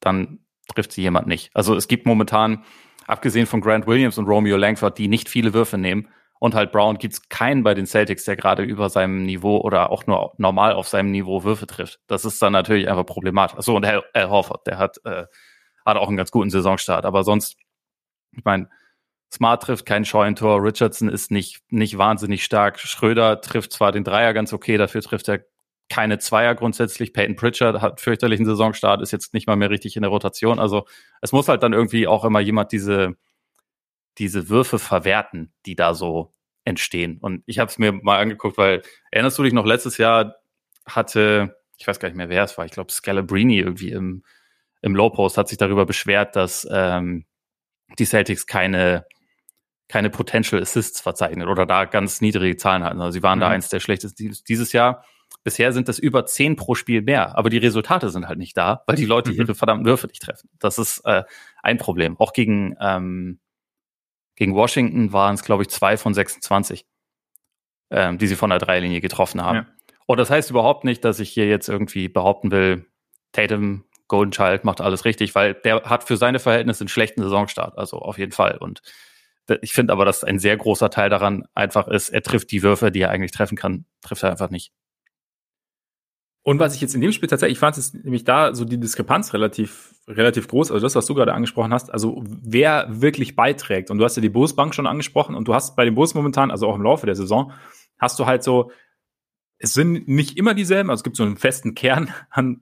[0.00, 1.50] dann trifft sie jemand nicht.
[1.54, 2.64] Also es gibt momentan,
[3.06, 6.08] abgesehen von Grant Williams und Romeo Langford, die nicht viele Würfe nehmen.
[6.40, 9.90] Und halt Brown gibt es keinen bei den Celtics, der gerade über seinem Niveau oder
[9.90, 12.00] auch nur normal auf seinem Niveau Würfe trifft.
[12.06, 13.56] Das ist dann natürlich einfach problematisch.
[13.60, 15.24] So und Al, Al Horford, der hat, äh,
[15.86, 17.06] hat auch einen ganz guten Saisonstart.
[17.06, 17.56] Aber sonst,
[18.32, 18.68] ich meine,
[19.32, 22.78] Smart trifft kein Scheuntor, Richardson ist nicht, nicht wahnsinnig stark.
[22.78, 25.44] Schröder trifft zwar den Dreier ganz okay, dafür trifft er
[25.88, 27.12] keine Zweier grundsätzlich.
[27.12, 30.58] Peyton Pritchard hat fürchterlichen Saisonstart, ist jetzt nicht mal mehr richtig in der Rotation.
[30.58, 30.86] Also
[31.20, 33.16] es muss halt dann irgendwie auch immer jemand diese,
[34.18, 36.32] diese Würfe verwerten, die da so
[36.64, 37.18] entstehen.
[37.20, 40.36] Und ich habe es mir mal angeguckt, weil erinnerst du dich noch, letztes Jahr
[40.86, 44.24] hatte, ich weiß gar nicht mehr, wer es war, ich glaube Scalabrini irgendwie im,
[44.80, 47.26] im Low Post hat sich darüber beschwert, dass ähm,
[47.98, 49.06] die Celtics keine
[49.88, 53.00] keine Potential Assists verzeichnet oder da ganz niedrige Zahlen hatten.
[53.00, 53.42] Also sie waren mhm.
[53.42, 55.04] da eins der schlechtesten dieses Jahr.
[55.44, 58.82] Bisher sind das über zehn pro Spiel mehr, aber die Resultate sind halt nicht da,
[58.86, 59.36] weil die Leute mhm.
[59.36, 60.48] ihre verdammten Würfe nicht treffen.
[60.58, 61.24] Das ist äh,
[61.62, 62.18] ein Problem.
[62.18, 63.40] Auch gegen, ähm,
[64.36, 66.86] gegen Washington waren es, glaube ich, zwei von 26,
[67.90, 69.56] ähm, die sie von der Dreilinie getroffen haben.
[69.56, 69.66] Ja.
[70.06, 72.86] Und das heißt überhaupt nicht, dass ich hier jetzt irgendwie behaupten will,
[73.32, 77.76] Tatum, Golden Child macht alles richtig, weil der hat für seine Verhältnisse einen schlechten Saisonstart,
[77.76, 78.56] also auf jeden Fall.
[78.58, 78.80] Und
[79.60, 82.90] ich finde aber, dass ein sehr großer Teil daran einfach ist, er trifft die Würfe,
[82.90, 84.72] die er eigentlich treffen kann, trifft er einfach nicht.
[86.44, 89.32] Und was ich jetzt in dem Spiel tatsächlich fand, ist nämlich da so die Diskrepanz
[89.32, 90.70] relativ, relativ groß.
[90.70, 93.90] Also das, was du gerade angesprochen hast, also wer wirklich beiträgt.
[93.90, 96.50] Und du hast ja die Busbank schon angesprochen und du hast bei den Bus momentan,
[96.50, 97.52] also auch im Laufe der Saison,
[97.98, 98.70] hast du halt so,
[99.56, 102.60] es sind nicht immer dieselben, also es gibt so einen festen Kern an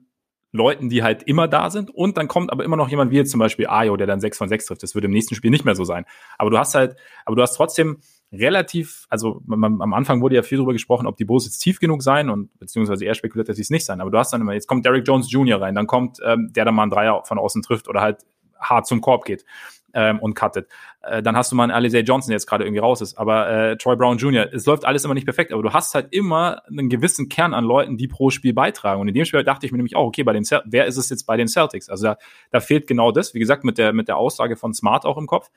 [0.53, 1.89] Leuten, die halt immer da sind.
[1.93, 4.37] Und dann kommt aber immer noch jemand wie jetzt zum Beispiel Ayo, der dann 6
[4.37, 4.83] von 6 trifft.
[4.83, 6.05] Das wird im nächsten Spiel nicht mehr so sein.
[6.37, 7.97] Aber du hast halt, aber du hast trotzdem
[8.33, 11.79] relativ, also man, am Anfang wurde ja viel darüber gesprochen, ob die Bulls jetzt tief
[11.79, 14.01] genug sein und beziehungsweise er spekuliert, dass sie es nicht sein.
[14.01, 15.61] Aber du hast dann immer, jetzt kommt Derrick Jones Jr.
[15.61, 18.25] rein, dann kommt ähm, der dann mal einen Dreier von außen trifft oder halt
[18.59, 19.45] hart zum Korb geht.
[19.93, 20.67] ähm, und cuttet.
[21.01, 23.49] Äh, dann hast du mal einen Alize Johnson, der jetzt gerade irgendwie raus ist, aber
[23.49, 26.63] äh, Troy Brown Jr., es läuft alles immer nicht perfekt, aber du hast halt immer
[26.67, 28.99] einen gewissen Kern an Leuten, die pro Spiel beitragen.
[29.01, 31.09] Und in dem Spiel dachte ich mir nämlich auch, okay, bei den wer ist es
[31.09, 31.89] jetzt bei den Celtics?
[31.89, 32.17] Also da,
[32.51, 35.27] da fehlt genau das, wie gesagt, mit der, mit der Aussage von Smart auch im
[35.27, 35.49] Kopf.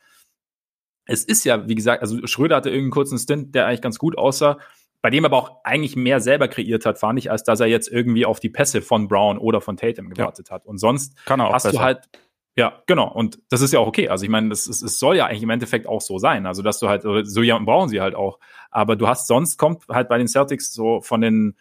[1.07, 4.19] Es ist ja, wie gesagt, also Schröder hatte irgendeinen kurzen Stint, der eigentlich ganz gut
[4.19, 4.59] aussah
[5.07, 7.87] bei dem aber auch eigentlich mehr selber kreiert hat, fand ich, als dass er jetzt
[7.87, 10.57] irgendwie auf die Pässe von Brown oder von Tatum gewartet ja.
[10.57, 10.67] hat.
[10.67, 11.77] Und sonst Kann er auch hast besser.
[11.77, 12.09] du halt,
[12.57, 13.13] ja, genau.
[13.13, 14.09] Und das ist ja auch okay.
[14.09, 16.45] Also ich meine, es, es soll ja eigentlich im Endeffekt auch so sein.
[16.45, 18.41] Also dass du halt, so ja, brauchen sie halt auch.
[18.73, 21.55] Aber du hast sonst kommt halt bei den Celtics so von den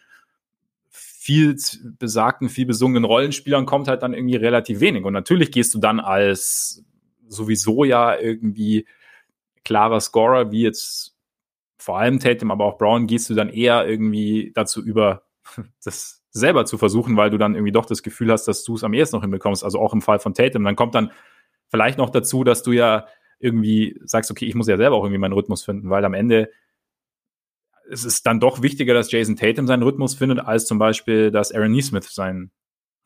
[0.88, 1.56] viel
[2.00, 5.04] besagten, viel besungenen Rollenspielern kommt halt dann irgendwie relativ wenig.
[5.04, 6.84] Und natürlich gehst du dann als
[7.28, 8.86] sowieso ja irgendwie
[9.66, 11.16] klarer Scorer, wie jetzt
[11.76, 15.24] vor allem Tatum, aber auch Brown, gehst du dann eher irgendwie dazu über,
[15.84, 18.84] das selber zu versuchen, weil du dann irgendwie doch das Gefühl hast, dass du es
[18.84, 19.64] am ehesten noch hinbekommst.
[19.64, 20.64] Also auch im Fall von Tatum.
[20.64, 21.10] Dann kommt dann
[21.68, 23.06] vielleicht noch dazu, dass du ja
[23.38, 26.50] irgendwie sagst, okay, ich muss ja selber auch irgendwie meinen Rhythmus finden, weil am Ende
[27.88, 31.52] es ist dann doch wichtiger, dass Jason Tatum seinen Rhythmus findet, als zum Beispiel, dass
[31.52, 32.50] Aaron Neesmith seinen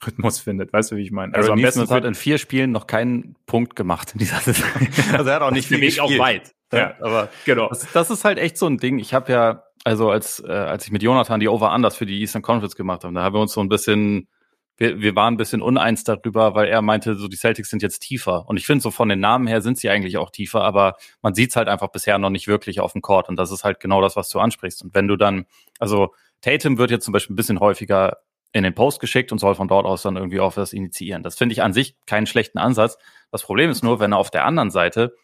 [0.04, 0.72] Rhythmus findet.
[0.72, 1.34] Weißt du, wie ich meine?
[1.34, 4.68] Also Aaron Neesmith hat in vier Spielen noch keinen Punkt gemacht in dieser Saison.
[5.12, 6.54] also er hat auch nicht viel Weg auch weit.
[6.72, 7.68] Ja, aber genau.
[7.68, 8.98] Das, das, ist halt echt so ein Ding.
[8.98, 12.42] Ich habe ja, also als, äh, als ich mit Jonathan die Over-Unders für die Eastern
[12.42, 14.28] Conference gemacht habe, da haben wir uns so ein bisschen,
[14.76, 18.00] wir, wir waren ein bisschen uneins darüber, weil er meinte, so die Celtics sind jetzt
[18.00, 18.48] tiefer.
[18.48, 21.34] Und ich finde, so von den Namen her sind sie eigentlich auch tiefer, aber man
[21.34, 23.28] sieht es halt einfach bisher noch nicht wirklich auf dem Court.
[23.28, 24.84] Und das ist halt genau das, was du ansprichst.
[24.84, 25.46] Und wenn du dann,
[25.80, 28.18] also Tatum wird jetzt zum Beispiel ein bisschen häufiger
[28.52, 31.22] in den Post geschickt und soll von dort aus dann irgendwie auch das initiieren.
[31.22, 32.98] Das finde ich an sich keinen schlechten Ansatz.
[33.30, 35.14] Das Problem ist nur, wenn auf der anderen Seite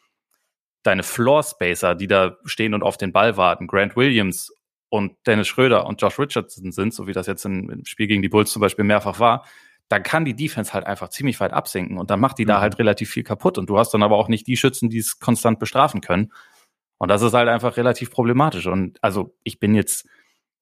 [0.82, 4.52] deine Floor Spacer, die da stehen und auf den Ball warten, Grant Williams
[4.88, 8.28] und Dennis Schröder und Josh Richardson sind, so wie das jetzt im Spiel gegen die
[8.28, 9.44] Bulls zum Beispiel mehrfach war,
[9.88, 12.48] dann kann die Defense halt einfach ziemlich weit absinken und dann macht die mhm.
[12.48, 14.98] da halt relativ viel kaputt und du hast dann aber auch nicht die Schützen, die
[14.98, 16.32] es konstant bestrafen können.
[16.98, 18.66] Und das ist halt einfach relativ problematisch.
[18.66, 20.08] Und also ich bin jetzt,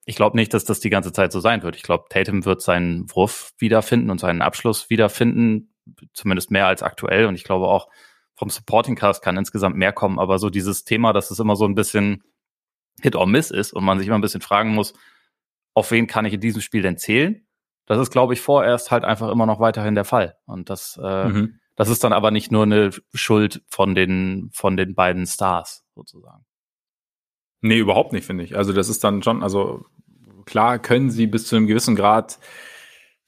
[0.07, 1.77] ich glaube nicht, dass das die ganze Zeit so sein wird.
[1.77, 5.75] Ich glaube, Tatum wird seinen Wurf wiederfinden und seinen Abschluss wiederfinden,
[6.13, 7.27] zumindest mehr als aktuell.
[7.27, 7.89] Und ich glaube auch,
[8.35, 11.65] vom Supporting Cast kann insgesamt mehr kommen, aber so dieses Thema, dass es immer so
[11.65, 12.23] ein bisschen
[13.01, 14.95] Hit or Miss ist und man sich immer ein bisschen fragen muss,
[15.73, 17.47] auf wen kann ich in diesem Spiel denn zählen?
[17.87, 20.37] Das ist, glaube ich, vorerst halt einfach immer noch weiterhin der Fall.
[20.47, 21.61] Und das, äh, mhm.
[21.77, 26.45] das ist dann aber nicht nur eine Schuld von den, von den beiden Stars sozusagen.
[27.65, 28.57] Nee, überhaupt nicht, finde ich.
[28.57, 29.87] Also das ist dann schon, also
[30.45, 32.39] klar können sie bis zu einem gewissen Grad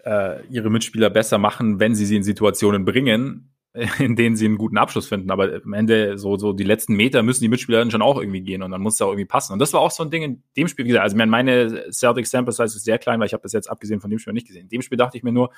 [0.05, 3.57] äh, ihre Mitspieler besser machen, wenn sie sie in Situationen bringen
[3.99, 5.31] in denen sie einen guten Abschluss finden.
[5.31, 8.41] Aber am Ende so, so die letzten Meter müssen die Mitspieler dann schon auch irgendwie
[8.41, 9.53] gehen und dann muss es auch irgendwie passen.
[9.53, 12.27] Und das war auch so ein Ding in dem Spiel, wie gesagt, also meine Celtic
[12.27, 14.47] Sample Size ist sehr klein, weil ich habe das jetzt abgesehen von dem Spiel nicht
[14.47, 14.65] gesehen.
[14.65, 15.51] In dem Spiel dachte ich mir nur,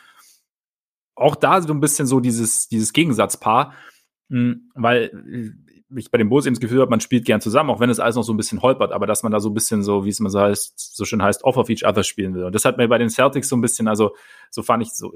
[1.15, 3.75] auch da so ein bisschen so dieses, dieses Gegensatzpaar,
[4.31, 5.57] hm, weil
[5.97, 8.01] ich bei den Bulls eben das Gefühl habe, man spielt gern zusammen, auch wenn es
[8.01, 10.11] alles noch so ein bisschen holpert, aber dass man da so ein bisschen so, wie
[10.11, 12.45] es man so heißt, so schön heißt, off of each other spielen will.
[12.45, 14.15] Und das hat mir bei den Celtics so ein bisschen, also
[14.51, 15.13] so fand ich so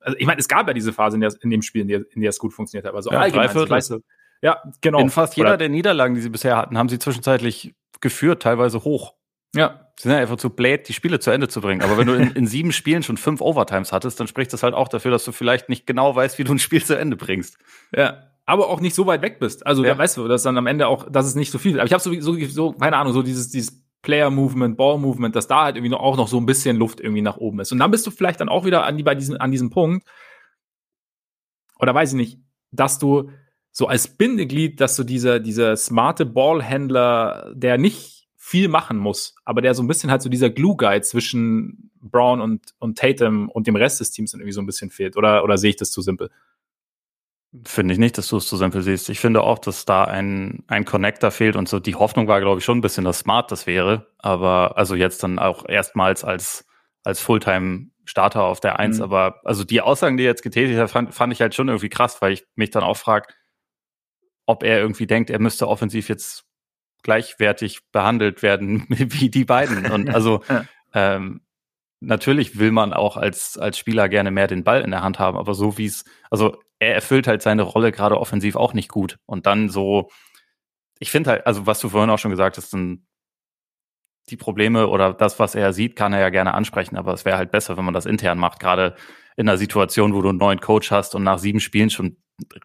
[0.00, 2.04] also ich meine, es gab ja diese Phase in, der, in dem Spiel, in der,
[2.12, 4.00] in der es gut funktioniert hat, aber so ja, allgemein, weißt du,
[4.42, 5.00] ja, genau.
[5.00, 8.84] In fast jeder Oder, der Niederlagen, die sie bisher hatten, haben sie zwischenzeitlich geführt, teilweise
[8.84, 9.14] hoch.
[9.54, 9.88] Ja.
[9.96, 11.82] Sie sind ja einfach zu blöd, die Spiele zu Ende zu bringen.
[11.82, 14.72] Aber wenn du in, in sieben Spielen schon fünf Overtimes hattest, dann spricht das halt
[14.72, 17.58] auch dafür, dass du vielleicht nicht genau weißt, wie du ein Spiel zu Ende bringst.
[17.94, 18.29] Ja.
[18.50, 19.64] Aber auch nicht so weit weg bist.
[19.64, 19.96] Also, ja.
[19.96, 21.78] weißt du, dass dann am Ende auch, dass es nicht so viel ist.
[21.78, 25.62] Aber ich habe so, so, so, keine Ahnung, so dieses, dieses Player-Movement, Ball-Movement, dass da
[25.62, 27.70] halt irgendwie noch, auch noch so ein bisschen Luft irgendwie nach oben ist.
[27.70, 30.04] Und dann bist du vielleicht dann auch wieder an, die, bei diesem, an diesem Punkt,
[31.78, 32.40] oder weiß ich nicht,
[32.72, 33.30] dass du
[33.70, 39.62] so als Bindeglied, dass du dieser, dieser smarte Ballhändler, der nicht viel machen muss, aber
[39.62, 43.76] der so ein bisschen halt so dieser Glue-Guy zwischen Brown und, und Tatum und dem
[43.76, 45.16] Rest des Teams dann irgendwie so ein bisschen fehlt.
[45.16, 46.30] Oder, oder sehe ich das zu simpel?
[47.64, 49.08] Finde ich nicht, dass du es zu simpel siehst.
[49.08, 52.60] Ich finde auch, dass da ein, ein Connector fehlt und so die Hoffnung war, glaube
[52.60, 54.06] ich, schon ein bisschen, dass Smart das wäre.
[54.18, 56.64] Aber also jetzt dann auch erstmals als,
[57.02, 58.98] als Fulltime Starter auf der Eins.
[58.98, 59.04] Mhm.
[59.04, 61.88] Aber also die Aussagen, die er jetzt getätigt hat, fand, fand ich halt schon irgendwie
[61.88, 63.32] krass, weil ich mich dann auch frage,
[64.46, 66.44] ob er irgendwie denkt, er müsste offensiv jetzt
[67.02, 69.90] gleichwertig behandelt werden wie die beiden.
[69.90, 70.42] Und also
[70.94, 71.40] ähm,
[72.00, 75.36] natürlich will man auch als, als Spieler gerne mehr den Ball in der Hand haben,
[75.36, 79.18] aber so wie es, also er erfüllt halt seine Rolle gerade offensiv auch nicht gut.
[79.26, 80.10] Und dann so,
[80.98, 83.06] ich finde halt, also was du vorhin auch schon gesagt hast, dann
[84.30, 87.36] die Probleme oder das, was er sieht, kann er ja gerne ansprechen, aber es wäre
[87.36, 88.96] halt besser, wenn man das intern macht, gerade
[89.36, 92.16] in einer Situation, wo du einen neuen Coach hast und nach sieben Spielen schon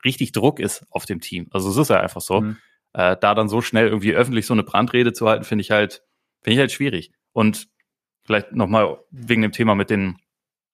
[0.04, 1.48] richtig Druck ist auf dem Team.
[1.52, 2.42] Also es ist ja einfach so.
[2.42, 2.58] Mhm.
[2.94, 6.04] Äh, da dann so schnell irgendwie öffentlich so eine Brandrede zu halten, finde ich halt,
[6.42, 7.12] finde ich halt schwierig.
[7.34, 7.68] Und
[8.24, 10.18] vielleicht nochmal wegen dem Thema mit den,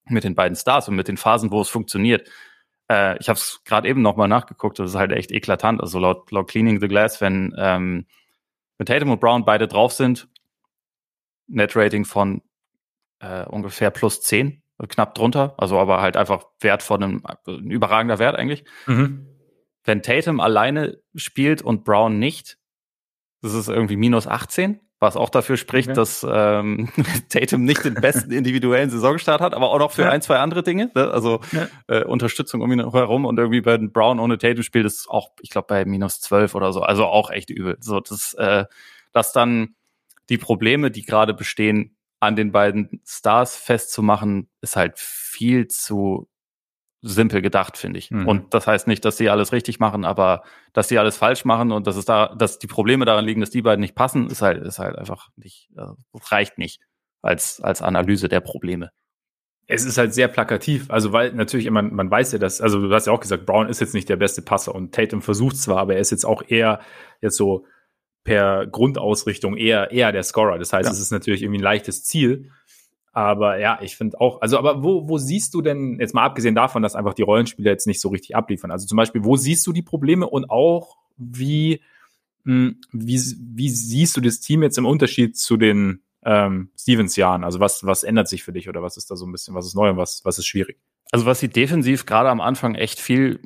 [0.06, 2.30] mit den beiden Stars und mit den Phasen, wo es funktioniert.
[2.92, 5.80] Äh, ich habe es gerade eben nochmal nachgeguckt, das ist halt echt eklatant.
[5.80, 8.06] Also laut, laut Cleaning the Glass, wenn, ähm,
[8.78, 10.28] wenn Tatum und Brown beide drauf sind,
[11.48, 12.42] Net-Rating von
[13.20, 18.20] äh, ungefähr plus 10, knapp drunter, also aber halt einfach Wert von einem ein überragender
[18.20, 18.66] Wert eigentlich.
[18.88, 19.28] Mhm.
[19.84, 22.58] Wenn Tatum alleine spielt und Brown nicht,
[23.42, 25.96] das ist irgendwie minus 18 was auch dafür spricht, okay.
[25.96, 26.88] dass ähm,
[27.30, 30.12] Tatum nicht den besten individuellen Saisonstart hat, aber auch noch für ja.
[30.12, 30.92] ein, zwei andere Dinge.
[30.94, 31.10] Ne?
[31.12, 31.68] Also ja.
[31.88, 35.50] äh, Unterstützung um ihn herum und irgendwie bei Brown ohne Tatum spielt ist auch, ich
[35.50, 36.82] glaube, bei minus zwölf oder so.
[36.82, 37.78] Also auch echt übel.
[37.80, 38.66] So, das, äh,
[39.12, 39.76] dass dann
[40.30, 46.30] die Probleme, die gerade bestehen, an den beiden Stars festzumachen, ist halt viel zu
[47.02, 48.12] simpel gedacht, finde ich.
[48.12, 48.28] Mhm.
[48.28, 51.72] Und das heißt nicht, dass sie alles richtig machen, aber dass sie alles falsch machen
[51.72, 54.42] und dass es da, dass die Probleme daran liegen, dass die beiden nicht passen, ist
[54.42, 55.86] halt, ist halt einfach nicht, äh,
[56.30, 56.82] reicht nicht
[57.22, 58.92] als, als Analyse der Probleme.
[59.68, 62.94] Es ist halt sehr plakativ, also weil natürlich man, man weiß ja, dass, also du
[62.94, 65.78] hast ja auch gesagt, Brown ist jetzt nicht der beste Passer und Tatum versucht zwar,
[65.78, 66.82] aber er ist jetzt auch eher
[67.22, 67.66] jetzt so
[68.24, 70.60] per Grundausrichtung eher, eher der Scorer.
[70.60, 70.92] Das heißt, ja.
[70.92, 72.52] es ist natürlich irgendwie ein leichtes Ziel.
[73.14, 76.56] Aber ja, ich finde auch, also aber wo, wo siehst du denn, jetzt mal abgesehen
[76.56, 79.68] davon, dass einfach die Rollenspieler jetzt nicht so richtig abliefern, also zum Beispiel, wo siehst
[79.68, 81.82] du die Probleme und auch wie,
[82.46, 87.44] hm, wie, wie siehst du das Team jetzt im Unterschied zu den ähm, Stevens-Jahren?
[87.44, 89.66] Also was, was ändert sich für dich oder was ist da so ein bisschen, was
[89.66, 90.80] ist neu und was, was ist schwierig?
[91.12, 93.42] Also was sie defensiv gerade am Anfang echt viel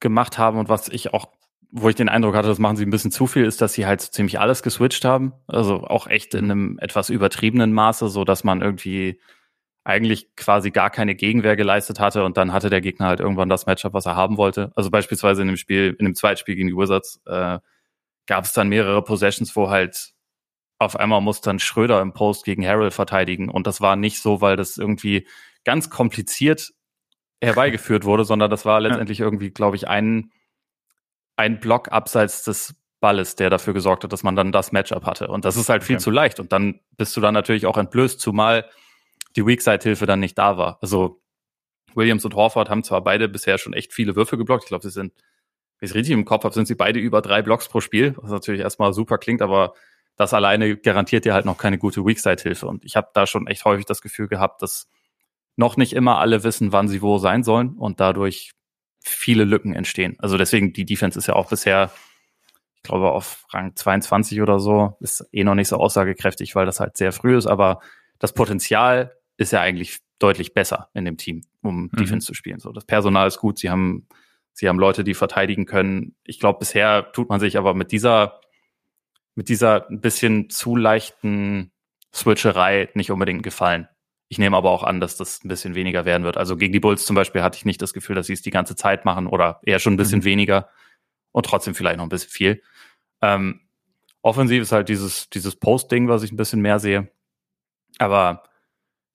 [0.00, 1.28] gemacht haben und was ich auch
[1.78, 3.84] wo ich den Eindruck hatte, das machen sie ein bisschen zu viel, ist, dass sie
[3.84, 5.34] halt ziemlich alles geswitcht haben.
[5.46, 9.20] Also auch echt in einem etwas übertriebenen Maße, so dass man irgendwie
[9.84, 13.66] eigentlich quasi gar keine Gegenwehr geleistet hatte und dann hatte der Gegner halt irgendwann das
[13.66, 14.72] Matchup, was er haben wollte.
[14.74, 17.58] Also beispielsweise in dem Spiel, in dem Zweitspiel gegen die Wizards, äh,
[18.26, 20.12] gab es dann mehrere Possessions, wo halt
[20.78, 24.40] auf einmal muss dann Schröder im Post gegen Harrell verteidigen und das war nicht so,
[24.40, 25.26] weil das irgendwie
[25.64, 26.72] ganz kompliziert
[27.42, 30.30] herbeigeführt wurde, sondern das war letztendlich irgendwie, glaube ich, ein
[31.36, 35.28] ein Block abseits des Balles, der dafür gesorgt hat, dass man dann das Matchup hatte.
[35.28, 36.02] Und das ist halt viel okay.
[36.04, 36.40] zu leicht.
[36.40, 38.68] Und dann bist du dann natürlich auch entblößt, zumal
[39.36, 40.78] die Weakside-Hilfe dann nicht da war.
[40.80, 41.20] Also
[41.94, 44.64] Williams und Horford haben zwar beide bisher schon echt viele Würfe geblockt.
[44.64, 45.12] Ich glaube, sie sind,
[45.78, 48.14] wenn ich es richtig im Kopf habe, sind sie beide über drei Blocks pro Spiel,
[48.16, 49.74] was natürlich erstmal super klingt, aber
[50.16, 52.66] das alleine garantiert dir halt noch keine gute Weakside-Hilfe.
[52.66, 54.88] Und ich habe da schon echt häufig das Gefühl gehabt, dass
[55.56, 58.52] noch nicht immer alle wissen, wann sie wo sein sollen und dadurch
[59.08, 60.16] viele Lücken entstehen.
[60.18, 61.90] Also deswegen, die Defense ist ja auch bisher,
[62.76, 66.80] ich glaube, auf Rang 22 oder so, ist eh noch nicht so aussagekräftig, weil das
[66.80, 67.80] halt sehr früh ist, aber
[68.18, 71.90] das Potenzial ist ja eigentlich deutlich besser in dem Team, um mhm.
[71.96, 72.58] Defense zu spielen.
[72.58, 74.08] So, das Personal ist gut, sie haben,
[74.52, 76.16] sie haben Leute, die verteidigen können.
[76.24, 78.40] Ich glaube, bisher tut man sich aber mit dieser,
[79.34, 81.70] mit dieser ein bisschen zu leichten
[82.14, 83.88] Switcherei nicht unbedingt gefallen.
[84.28, 86.36] Ich nehme aber auch an, dass das ein bisschen weniger werden wird.
[86.36, 88.50] Also gegen die Bulls zum Beispiel hatte ich nicht das Gefühl, dass sie es die
[88.50, 90.24] ganze Zeit machen oder eher schon ein bisschen mhm.
[90.24, 90.68] weniger
[91.30, 92.62] und trotzdem vielleicht noch ein bisschen viel.
[93.22, 93.60] Ähm,
[94.22, 97.08] offensiv ist halt dieses, dieses Post-Ding, was ich ein bisschen mehr sehe.
[97.98, 98.42] Aber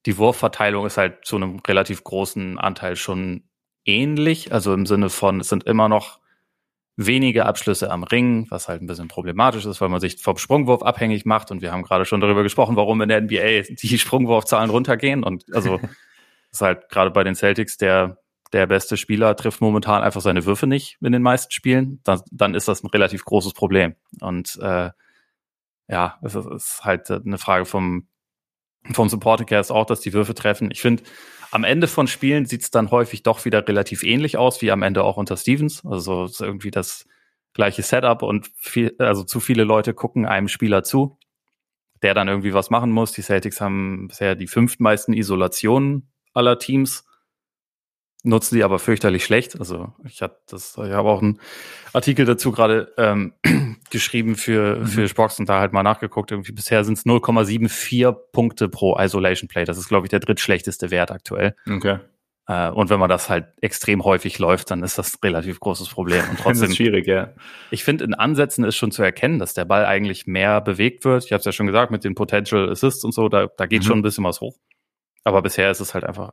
[0.05, 3.43] die Wurfverteilung ist halt zu einem relativ großen Anteil schon
[3.85, 4.53] ähnlich.
[4.53, 6.20] Also im Sinne von, es sind immer noch
[6.97, 10.83] wenige Abschlüsse am Ring, was halt ein bisschen problematisch ist, weil man sich vom Sprungwurf
[10.83, 11.51] abhängig macht.
[11.51, 15.23] Und wir haben gerade schon darüber gesprochen, warum in der NBA die Sprungwurfzahlen runtergehen.
[15.23, 15.79] Und also
[16.51, 18.17] ist halt gerade bei den Celtics der,
[18.53, 22.01] der beste Spieler trifft momentan einfach seine Würfe nicht in den meisten Spielen.
[22.03, 23.95] Dann, dann ist das ein relativ großes Problem.
[24.19, 24.89] Und äh,
[25.87, 28.07] ja, es ist halt eine Frage vom,
[28.93, 30.71] vom Supportercast auch, dass die Würfe treffen.
[30.71, 31.03] Ich finde,
[31.51, 34.83] am Ende von Spielen sieht es dann häufig doch wieder relativ ähnlich aus, wie am
[34.83, 35.85] Ende auch unter Stevens.
[35.85, 37.05] Also ist irgendwie das
[37.53, 41.17] gleiche Setup und viel, also zu viele Leute gucken einem Spieler zu,
[42.01, 43.11] der dann irgendwie was machen muss.
[43.11, 47.05] Die Celtics haben bisher die fünftmeisten Isolationen aller Teams
[48.23, 49.59] nutzen die aber fürchterlich schlecht.
[49.59, 51.39] Also ich habe das, ich habe auch einen
[51.93, 53.33] Artikel dazu gerade ähm,
[53.89, 54.85] geschrieben für mhm.
[54.87, 56.31] für Spox und da halt mal nachgeguckt.
[56.31, 59.65] Irgendwie bisher sind es 0,74 Punkte pro Isolation Play.
[59.65, 61.55] Das ist glaube ich der drittschlechteste Wert aktuell.
[61.67, 61.99] Okay.
[62.47, 65.89] Äh, und wenn man das halt extrem häufig läuft, dann ist das ein relativ großes
[65.89, 66.23] Problem.
[66.29, 67.33] Und trotzdem das ist schwierig, ja.
[67.69, 71.25] Ich finde, in Ansätzen ist schon zu erkennen, dass der Ball eigentlich mehr bewegt wird.
[71.25, 73.83] Ich habe es ja schon gesagt mit den Potential Assists und so, da, da geht
[73.83, 73.87] mhm.
[73.87, 74.57] schon ein bisschen was hoch.
[75.23, 76.31] Aber bisher ist es halt einfach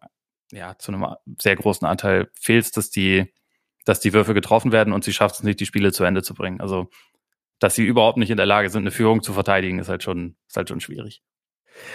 [0.52, 1.06] ja, zu einem
[1.40, 3.32] sehr großen Anteil fehlt es, dass die,
[3.84, 6.34] dass die Würfe getroffen werden und sie schafft es nicht, die Spiele zu Ende zu
[6.34, 6.60] bringen.
[6.60, 6.88] Also,
[7.58, 10.36] dass sie überhaupt nicht in der Lage sind, eine Führung zu verteidigen, ist halt schon,
[10.46, 11.22] ist halt schon schwierig.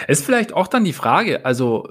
[0.07, 1.87] Ist vielleicht auch dann die Frage, also,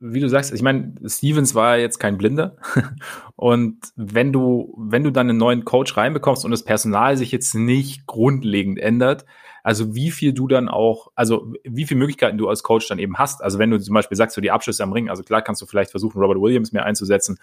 [0.00, 2.56] wie du sagst, ich meine, Stevens war jetzt kein Blinder.
[3.36, 7.54] Und wenn du, wenn du dann einen neuen Coach reinbekommst und das Personal sich jetzt
[7.54, 9.24] nicht grundlegend ändert,
[9.64, 13.16] also wie viel du dann auch, also wie viele Möglichkeiten du als Coach dann eben
[13.16, 13.42] hast.
[13.42, 15.66] Also wenn du zum Beispiel sagst, du die Abschlüsse am Ring, also klar kannst du
[15.66, 17.38] vielleicht versuchen, Robert Williams mehr einzusetzen,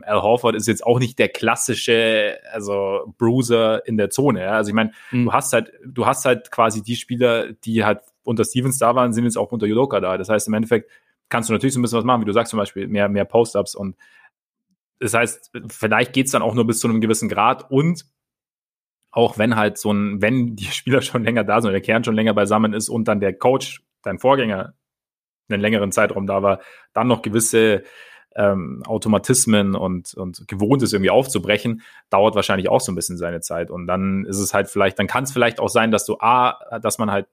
[0.00, 4.40] Al Horford ist jetzt auch nicht der klassische, also Bruiser in der Zone.
[4.44, 4.52] Ja?
[4.52, 5.26] Also ich meine, mhm.
[5.26, 9.12] du hast halt, du hast halt quasi die Spieler, die halt unter Stevens da waren,
[9.12, 10.16] sind jetzt auch unter Yudoka da.
[10.16, 10.90] Das heißt, im Endeffekt
[11.28, 13.26] kannst du natürlich so ein bisschen was machen, wie du sagst zum Beispiel, mehr, mehr
[13.26, 13.94] Post-Ups und
[15.00, 18.06] das heißt, vielleicht geht's dann auch nur bis zu einem gewissen Grad und
[19.10, 22.14] auch wenn halt so ein, wenn die Spieler schon länger da sind, der Kern schon
[22.14, 24.74] länger beisammen ist und dann der Coach, dein Vorgänger,
[25.48, 26.60] einen längeren Zeitraum da war,
[26.92, 27.82] dann noch gewisse
[28.36, 33.70] ähm, Automatismen und, und Gewohntes irgendwie aufzubrechen, dauert wahrscheinlich auch so ein bisschen seine Zeit.
[33.70, 36.78] Und dann ist es halt vielleicht, dann kann es vielleicht auch sein, dass du A,
[36.80, 37.26] dass man halt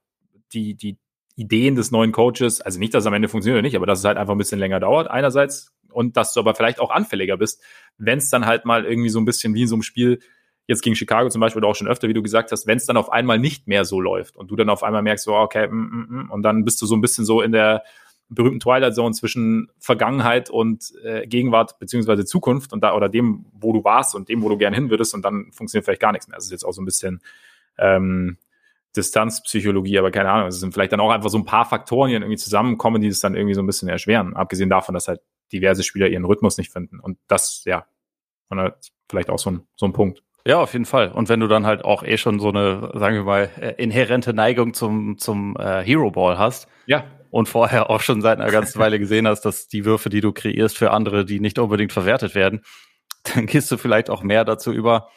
[0.53, 0.97] die, die
[1.35, 3.99] Ideen des neuen Coaches, also nicht, dass es am Ende funktioniert oder nicht, aber dass
[3.99, 7.37] es halt einfach ein bisschen länger dauert, einerseits, und dass du aber vielleicht auch anfälliger
[7.37, 7.63] bist,
[7.97, 10.19] wenn es dann halt mal irgendwie so ein bisschen wie in so einem Spiel,
[10.67, 12.85] jetzt gegen Chicago zum Beispiel oder auch schon öfter, wie du gesagt hast, wenn es
[12.85, 15.67] dann auf einmal nicht mehr so läuft und du dann auf einmal merkst, so, okay,
[15.67, 17.83] mm, mm, mm, und dann bist du so ein bisschen so in der
[18.29, 23.71] berühmten Twilight Zone zwischen Vergangenheit und äh, Gegenwart beziehungsweise Zukunft und da oder dem, wo
[23.71, 26.27] du warst und dem, wo du gern hin würdest und dann funktioniert vielleicht gar nichts
[26.27, 26.35] mehr.
[26.35, 27.21] Das ist jetzt auch so ein bisschen
[27.77, 28.37] ähm,
[28.95, 30.47] Distanzpsychologie, aber keine Ahnung.
[30.47, 33.09] Es sind vielleicht dann auch einfach so ein paar Faktoren, die dann irgendwie zusammenkommen, die
[33.09, 34.35] es dann irgendwie so ein bisschen erschweren.
[34.35, 36.99] Abgesehen davon, dass halt diverse Spieler ihren Rhythmus nicht finden.
[36.99, 37.85] Und das, ja,
[39.09, 40.23] vielleicht auch so ein, so ein Punkt.
[40.47, 41.11] Ja, auf jeden Fall.
[41.11, 44.31] Und wenn du dann halt auch eh schon so eine, sagen wir mal, äh, inhärente
[44.31, 46.67] Neigung zum, zum äh, Hero Ball hast.
[46.85, 47.03] Ja.
[47.31, 50.31] Und vorher auch schon seit einer ganzen Weile gesehen hast, dass die Würfe, die du
[50.31, 52.61] kreierst für andere, die nicht unbedingt verwertet werden,
[53.35, 55.09] dann gehst du vielleicht auch mehr dazu über,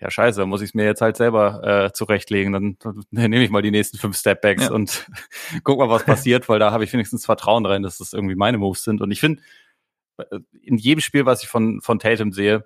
[0.00, 2.52] ja scheiße, muss ich es mir jetzt halt selber äh, zurechtlegen.
[2.52, 4.72] Dann, dann nehme ich mal die nächsten fünf Stepbacks ja.
[4.72, 5.06] und
[5.62, 8.58] guck mal, was passiert, weil da habe ich wenigstens Vertrauen rein, dass das irgendwie meine
[8.58, 9.00] Moves sind.
[9.00, 9.40] Und ich finde,
[10.18, 12.64] äh, in jedem Spiel, was ich von, von Tatum sehe,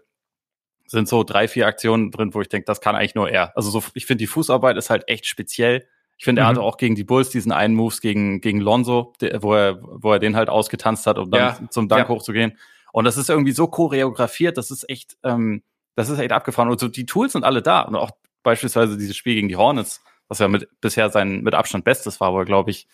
[0.87, 3.57] sind so drei, vier Aktionen drin, wo ich denke, das kann eigentlich nur er.
[3.57, 5.87] Also so, ich finde, die Fußarbeit ist halt echt speziell.
[6.17, 6.45] Ich finde, mhm.
[6.45, 9.79] er hatte auch gegen die Bulls diesen einen Moves gegen, gegen Lonzo, der, wo, er,
[9.83, 11.71] wo er den halt ausgetanzt hat, um dann ja.
[11.71, 12.15] zum Dank ja.
[12.15, 12.59] hochzugehen.
[12.93, 15.63] Und das ist irgendwie so choreografiert, das ist echt, ähm,
[15.97, 16.71] das ist echt abgefahren.
[16.71, 17.83] Und so die Tools sind alle da.
[17.83, 21.85] Und auch beispielsweise dieses Spiel gegen die Hornets, was ja mit bisher sein mit Abstand
[21.85, 22.87] Bestes war, wo er, glaube ich,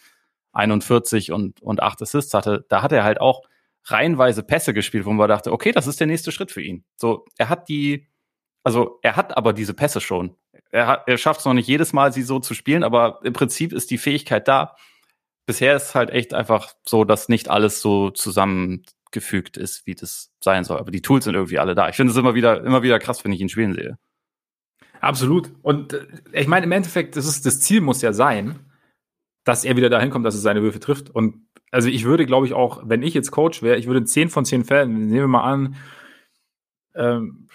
[0.53, 3.43] 41 und, und 8 Assists hatte, da hat er halt auch
[3.85, 6.85] reihenweise Pässe gespielt, wo man dachte, okay, das ist der nächste Schritt für ihn.
[6.97, 8.09] So, er hat die,
[8.63, 10.37] also er hat aber diese Pässe schon.
[10.71, 13.73] Er, er schafft es noch nicht jedes Mal, sie so zu spielen, aber im Prinzip
[13.73, 14.77] ist die Fähigkeit da.
[15.47, 20.31] Bisher ist halt echt einfach so, dass nicht alles so zusammen gefügt ist, wie das
[20.43, 20.79] sein soll.
[20.79, 21.89] Aber die Tools sind irgendwie alle da.
[21.89, 23.99] Ich finde es immer wieder, immer wieder krass, wenn ich ihn spielen sehe.
[25.01, 25.51] Absolut.
[25.63, 28.71] Und äh, ich meine, im Endeffekt, das, ist, das Ziel muss ja sein,
[29.45, 31.11] dass er wieder dahin kommt, dass er seine Würfe trifft.
[31.11, 34.07] Und also ich würde, glaube ich, auch, wenn ich jetzt Coach wäre, ich würde in
[34.07, 35.77] 10 von 10 Fällen, nehmen wir mal an,
[36.95, 37.49] ähm,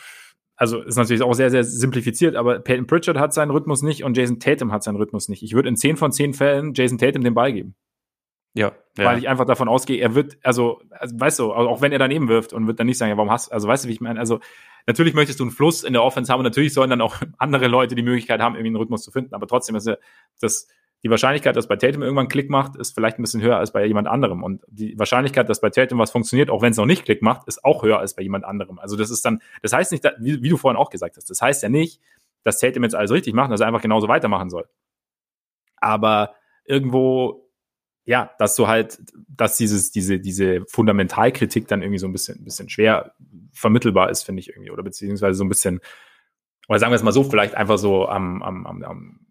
[0.56, 4.16] also ist natürlich auch sehr, sehr simplifiziert, aber Peyton Pritchard hat seinen Rhythmus nicht und
[4.16, 5.44] Jason Tatum hat seinen Rhythmus nicht.
[5.44, 7.76] Ich würde in 10 von 10 Fällen Jason Tatum den Ball geben.
[8.54, 9.06] Ja, ja.
[9.06, 12.30] Weil ich einfach davon ausgehe, er wird, also, also weißt du, auch wenn er daneben
[12.30, 14.00] wirft und wird dann nicht sagen, ja, warum hast du, also weißt du, wie ich
[14.00, 14.18] meine?
[14.18, 14.40] Also,
[14.88, 17.68] natürlich möchtest du einen Fluss in der Offense haben und natürlich sollen dann auch andere
[17.68, 19.34] Leute die Möglichkeit haben, irgendwie einen Rhythmus zu finden.
[19.36, 19.98] Aber trotzdem ist ja
[20.40, 20.70] das,
[21.06, 23.86] die Wahrscheinlichkeit, dass bei Tatum irgendwann Klick macht, ist vielleicht ein bisschen höher als bei
[23.86, 24.42] jemand anderem.
[24.42, 27.48] Und die Wahrscheinlichkeit, dass bei Tatum was funktioniert, auch wenn es noch nicht Klick macht,
[27.48, 28.80] ist auch höher als bei jemand anderem.
[28.80, 31.40] Also das ist dann, das heißt nicht, wie, wie du vorhin auch gesagt hast, das
[31.44, 32.02] heißt ja nicht,
[32.42, 34.68] dass Tatum jetzt alles richtig macht, dass er einfach genauso weitermachen soll.
[35.78, 36.34] Aber
[36.66, 37.52] irgendwo
[38.06, 42.46] ja, dass du halt, dass dieses, diese, diese Fundamentalkritik dann irgendwie so ein bisschen, ein
[42.46, 43.14] bisschen schwer
[43.52, 45.82] vermittelbar ist, finde ich irgendwie, oder beziehungsweise so ein bisschen,
[46.68, 49.25] oder sagen wir es mal so, vielleicht einfach so am, am, am, am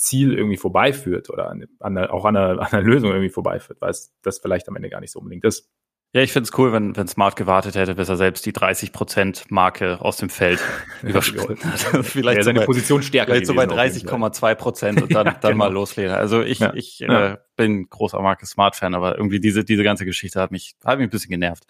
[0.00, 3.90] Ziel irgendwie vorbeiführt oder an, an, auch an einer, an einer Lösung irgendwie vorbeiführt, weil
[3.90, 5.70] es das vielleicht am Ende gar nicht so unbedingt ist.
[6.12, 10.00] Ja, ich finde es cool, wenn, wenn Smart gewartet hätte, bis er selbst die 30%-Marke
[10.00, 10.58] aus dem Feld
[11.02, 11.78] überschritten hat.
[12.04, 13.32] vielleicht ja, seine so Position stärker.
[13.32, 15.66] Vielleicht so bei 30,2 Prozent und dann, ja, dann genau.
[15.66, 16.12] mal loslegen.
[16.12, 16.74] Also ich, ja.
[16.74, 20.98] ich äh, bin großer Marke Smart-Fan, aber irgendwie diese, diese ganze Geschichte hat mich, hat
[20.98, 21.64] mich ein bisschen genervt.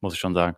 [0.00, 0.56] Muss ich schon sagen.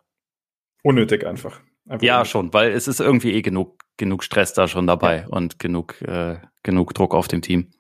[0.85, 1.61] Unnötig einfach.
[1.89, 2.31] einfach ja, unnötig.
[2.31, 6.39] schon, weil es ist irgendwie eh genug, genug Stress da schon dabei und genug, äh,
[6.65, 7.71] genug Druck auf dem Team.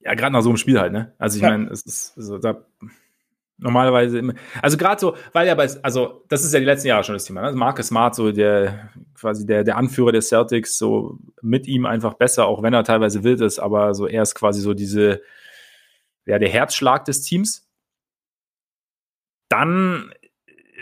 [0.00, 1.14] Ja, gerade nach so einem Spiel halt, ne?
[1.18, 2.66] Also ich meine, es ist, also da
[3.56, 4.34] Normalerweise immer.
[4.62, 7.24] Also gerade so, weil ja bei, also das ist ja die letzten Jahre schon das
[7.24, 7.40] Thema.
[7.40, 7.46] Ne?
[7.48, 12.14] Also Marcus Smart, so der quasi der, der Anführer der Celtics, so mit ihm einfach
[12.14, 15.22] besser, auch wenn er teilweise wild ist, aber so er ist quasi so diese,
[16.26, 17.70] ja, der Herzschlag des Teams.
[19.48, 20.12] Dann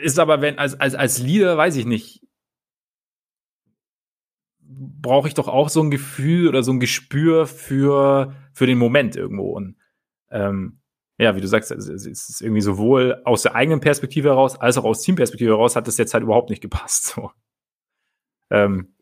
[0.02, 2.22] ist aber, wenn, als, als, als Leader, weiß ich nicht,
[4.74, 9.16] brauche ich doch auch so ein Gefühl oder so ein Gespür für, für den Moment
[9.16, 9.52] irgendwo.
[9.52, 9.76] Und
[10.30, 10.80] ähm,
[11.18, 14.84] ja, wie du sagst, es ist irgendwie sowohl aus der eigenen Perspektive heraus als auch
[14.84, 17.06] aus Teamperspektive heraus hat das jetzt halt überhaupt nicht gepasst.
[17.06, 17.30] So.
[18.50, 18.94] Ähm,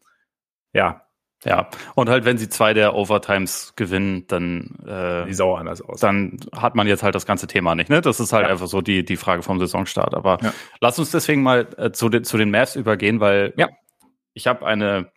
[0.73, 1.07] ja,
[1.45, 6.01] Ja, und halt, wenn sie zwei der Overtimes gewinnen, dann äh, die sauer anders aus.
[6.01, 7.89] Dann hat man jetzt halt das ganze Thema nicht.
[7.89, 8.03] Ne?
[8.03, 8.53] Das ist halt ja.
[8.53, 10.15] einfach so die, die Frage vom Saisonstart.
[10.15, 10.53] Aber ja.
[10.81, 13.69] lass uns deswegen mal äh, zu, den, zu den Mavs übergehen, weil ja.
[14.35, 15.11] ich habe eine,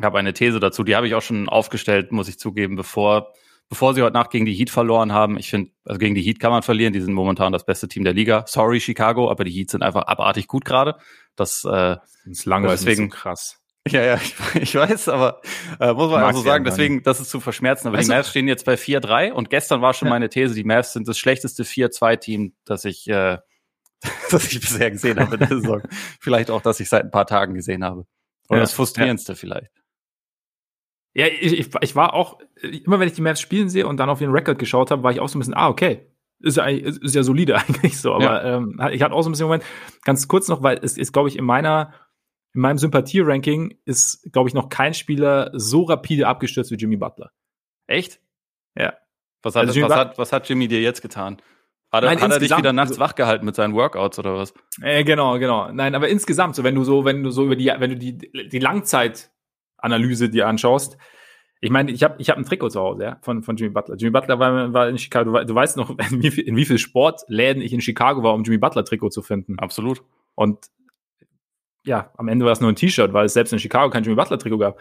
[0.00, 3.32] hab eine These dazu, die habe ich auch schon aufgestellt, muss ich zugeben, bevor,
[3.68, 5.38] bevor sie heute Nacht gegen die Heat verloren haben.
[5.38, 8.04] Ich finde, also gegen die Heat kann man verlieren, die sind momentan das beste Team
[8.04, 8.44] der Liga.
[8.46, 10.96] Sorry, Chicago, aber die Heat sind einfach abartig gut gerade.
[11.36, 13.62] Das, äh, das ist langweilig, deswegen so krass.
[13.88, 14.14] Ja, ja,
[14.54, 15.40] ich, ich weiß, aber
[15.80, 17.88] äh, muss man also sagen, deswegen, das ist zu verschmerzen.
[17.88, 20.64] Aber weißt die Mavs stehen jetzt bei 4-3 und gestern war schon meine These, die
[20.64, 23.38] Mavs sind das schlechteste 4-2-Team, das ich, äh,
[24.30, 25.82] das ich bisher gesehen habe in der Saison.
[26.20, 28.06] vielleicht auch, das ich seit ein paar Tagen gesehen habe.
[28.48, 28.64] Oder ja.
[28.64, 29.36] das frustrierendste ja.
[29.36, 29.81] vielleicht.
[31.14, 34.08] Ja, ich, ich, ich war auch, immer wenn ich die Mavs spielen sehe und dann
[34.08, 36.06] auf den Rekord geschaut habe, war ich auch so ein bisschen, ah, okay,
[36.40, 38.14] ist ja, ist ja solide eigentlich so.
[38.14, 38.56] Aber ja.
[38.56, 39.64] ähm, ich hatte auch so ein bisschen Moment,
[40.04, 41.92] ganz kurz noch, weil es ist, glaube ich, in meiner
[42.54, 47.30] in meinem Sympathie-Ranking ist, glaube ich, noch kein Spieler so rapide abgestürzt wie Jimmy Butler.
[47.86, 48.20] Echt?
[48.76, 48.94] Ja.
[49.42, 51.38] Was hat, also was, hat, was hat Jimmy dir jetzt getan?
[51.90, 54.54] Hat, Nein, hat er dich wieder nachts wach gehalten mit seinen Workouts oder was?
[54.80, 55.70] Äh, genau, genau.
[55.72, 58.16] Nein, aber insgesamt, so wenn du so, wenn du so über die, wenn du die,
[58.16, 58.58] die
[59.82, 60.96] Langzeitanalyse dir anschaust,
[61.64, 63.94] ich meine, ich habe ich hab ein Trikot zu Hause, ja, von, von Jimmy Butler.
[63.94, 65.30] Jimmy Butler war, war in Chicago.
[65.30, 68.34] Du, du weißt noch, in wie, viel, in wie viel Sportläden ich in Chicago war,
[68.34, 69.60] um Jimmy Butler Trikot zu finden.
[69.60, 70.02] Absolut.
[70.34, 70.66] Und
[71.84, 74.16] ja, am Ende war es nur ein T-Shirt, weil es selbst in Chicago kein Jimmy
[74.16, 74.80] Butler Trikot gab.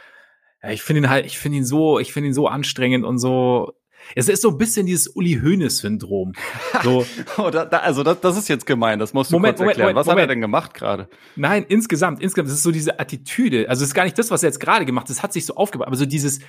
[0.63, 3.19] Ja, ich finde ihn halt, ich finde ihn so, ich finde ihn so anstrengend und
[3.19, 3.73] so.
[4.15, 6.33] Es ist so ein bisschen dieses Uli Hoeneß Syndrom.
[6.83, 7.05] So.
[7.37, 8.97] oh, da, da, also das, das ist jetzt gemein.
[8.97, 9.89] Das musst du Moment, kurz erklären.
[9.89, 11.09] Moment, Was hat er denn gemacht gerade?
[11.35, 13.69] Nein, insgesamt, insgesamt, das ist so diese Attitüde.
[13.69, 15.11] Also es ist gar nicht das, was er jetzt gerade gemacht hat.
[15.11, 15.87] Das hat sich so aufgebaut.
[15.87, 16.39] Aber so dieses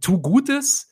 [0.00, 0.90] tu Gutes,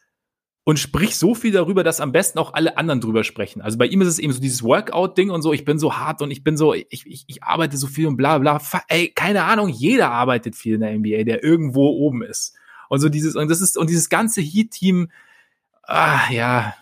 [0.68, 3.62] und sprich so viel darüber, dass am besten auch alle anderen drüber sprechen.
[3.62, 6.20] Also bei ihm ist es eben so dieses Workout-Ding und so, ich bin so hart
[6.20, 8.60] und ich bin so, ich, ich, ich arbeite so viel und bla bla.
[8.88, 12.54] Ey, keine Ahnung, jeder arbeitet viel in der NBA, der irgendwo oben ist.
[12.90, 15.10] Und so dieses, und das ist, und dieses ganze Heat-Team,
[15.88, 16.74] ah, ja,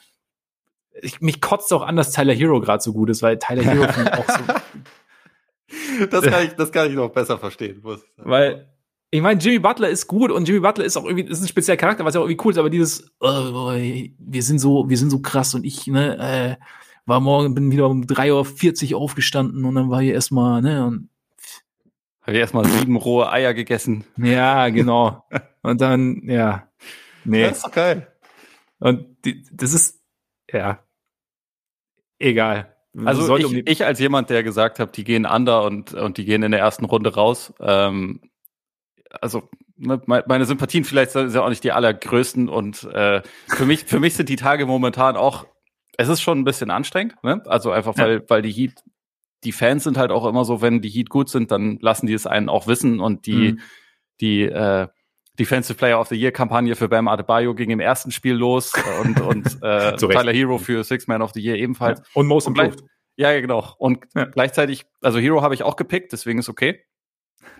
[1.03, 3.85] ich, mich kotzt auch an, dass Tyler Hero gerade so gut ist, weil Tyler Hero
[4.13, 6.07] auch so.
[6.11, 7.81] das kann ich, das kann ich noch besser verstehen.
[7.83, 8.31] Muss ich sagen.
[8.31, 8.69] Weil,
[9.11, 11.77] ich meine, Jimmy Butler ist gut und Jimmy Butler ist auch irgendwie, ist ein spezieller
[11.77, 15.11] Charakter, was ja auch irgendwie cool ist, aber dieses, oh, wir sind so, wir sind
[15.11, 16.65] so krass und ich, ne, äh,
[17.07, 21.09] war morgen, bin wieder um 3.40 Uhr aufgestanden und dann war hier erstmal, ne, und
[22.23, 24.05] habe ich erstmal sieben rohe Eier gegessen.
[24.17, 25.25] Ja, genau.
[25.63, 26.67] und dann, ja.
[27.25, 27.45] Nee.
[27.45, 28.09] Das ist doch geil.
[28.79, 30.03] Und die, das ist,
[30.53, 30.83] ja,
[32.18, 32.74] egal.
[33.05, 36.24] Also ich, um ich als jemand, der gesagt hat, die gehen under und, und die
[36.24, 38.20] gehen in der ersten Runde raus, ähm,
[39.20, 43.85] also ne, meine Sympathien vielleicht sind ja auch nicht die allergrößten und äh, für mich
[43.85, 45.47] für mich sind die Tage momentan auch
[45.99, 47.43] es ist schon ein bisschen anstrengend, ne?
[47.47, 48.20] Also einfach weil ja.
[48.29, 48.83] weil die Heat
[49.45, 52.14] die Fans sind halt auch immer so, wenn die Heat gut sind, dann lassen die
[52.14, 53.61] es einen auch wissen und die mhm.
[54.20, 54.89] die äh,
[55.39, 58.72] Defensive Player of the Year Kampagne für Bam Adebayo ging im ersten Spiel los
[59.03, 62.05] und und äh, Tyler Hero für Six Man of the Year ebenfalls ja.
[62.14, 62.82] und Most Improved.
[63.16, 63.74] Ja, ja, genau.
[63.78, 64.26] Und ja.
[64.26, 66.84] gleichzeitig, also Hero habe ich auch gepickt, deswegen ist okay.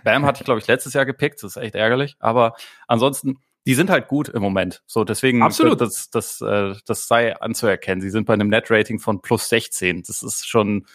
[0.05, 1.43] Bam hatte ich, glaube ich, letztes Jahr gepickt.
[1.43, 2.17] Das ist echt ärgerlich.
[2.19, 2.55] Aber
[2.87, 4.83] ansonsten, die sind halt gut im Moment.
[4.87, 5.81] So, deswegen, Absolut.
[5.81, 8.01] Das, das, äh, das sei anzuerkennen.
[8.01, 10.03] Sie sind bei einem Net-Rating von plus 16.
[10.07, 10.87] Das ist schon,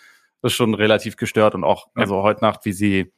[0.41, 1.55] das ist schon relativ gestört.
[1.55, 2.03] Und auch, ja.
[2.03, 3.11] also heute Nacht, wie sie,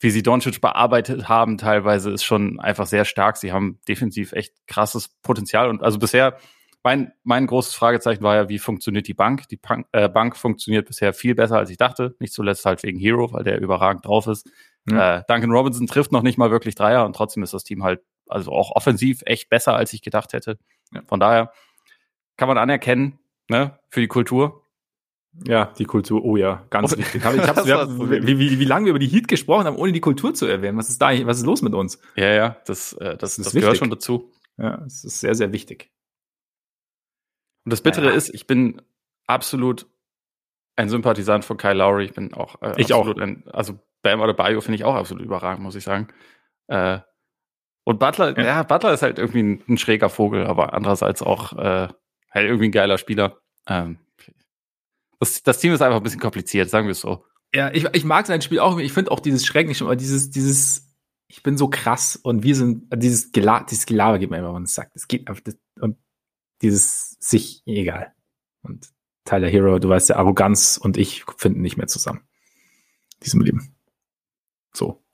[0.00, 3.36] wie sie Doncic bearbeitet haben, teilweise ist schon einfach sehr stark.
[3.36, 5.68] Sie haben defensiv echt krasses Potenzial.
[5.68, 6.38] Und also bisher,
[6.82, 9.46] mein, mein großes Fragezeichen war ja, wie funktioniert die Bank?
[9.48, 12.16] Die Bank, äh, Bank funktioniert bisher viel besser, als ich dachte.
[12.18, 14.48] Nicht zuletzt halt wegen Hero, weil der überragend drauf ist.
[14.88, 15.18] Ja.
[15.18, 18.00] Äh, Duncan Robinson trifft noch nicht mal wirklich Dreier und trotzdem ist das Team halt
[18.26, 20.58] also auch offensiv echt besser, als ich gedacht hätte.
[20.94, 21.02] Ja.
[21.06, 21.52] Von daher
[22.38, 24.59] kann man anerkennen, ne, für die Kultur.
[25.46, 27.22] Ja, die Kultur, oh ja, ganz wichtig.
[27.24, 29.92] Ich hab's, wir haben, wie, wie, wie lange wir über die Heat gesprochen haben, ohne
[29.92, 30.76] die Kultur zu erwähnen.
[30.76, 32.00] Was ist da, was ist los mit uns?
[32.16, 34.32] Ja, ja, das, äh, das, das, das gehört schon dazu.
[34.58, 35.90] Ja, es ist sehr, sehr wichtig.
[37.64, 38.12] Und das Bittere ja.
[38.12, 38.82] ist, ich bin
[39.26, 39.86] absolut
[40.76, 42.04] ein Sympathisant von Kyle Lowry.
[42.04, 43.22] Ich bin auch äh, ich absolut auch.
[43.22, 46.08] ein, also Bam oder Bio finde ich auch absolut überragend, muss ich sagen.
[46.68, 46.98] Äh,
[47.84, 48.44] und Butler, ja.
[48.44, 48.62] ja.
[48.62, 51.88] Butler ist halt irgendwie ein, ein, schräger Vogel, aber andererseits auch äh,
[52.30, 53.38] halt irgendwie ein geiler Spieler.
[53.66, 53.98] Ähm,
[55.20, 57.24] das, das Team ist einfach ein bisschen kompliziert, sagen wir es so.
[57.54, 58.78] Ja, ich, ich mag sein Spiel auch.
[58.78, 60.88] Ich finde auch dieses Schreck nicht mal, dieses, dieses,
[61.28, 64.62] ich bin so krass und wir sind, dieses Gelaber, dieses Gelaber geht mir immer, wenn
[64.62, 64.96] es sagt.
[64.96, 65.42] Es geht einfach,
[65.80, 65.98] und
[66.62, 68.14] dieses sich, egal.
[68.62, 68.88] Und
[69.24, 72.22] Tyler Hero, du weißt ja, Arroganz und ich finden nicht mehr zusammen.
[73.22, 73.76] Diesem Leben.
[74.72, 75.04] So.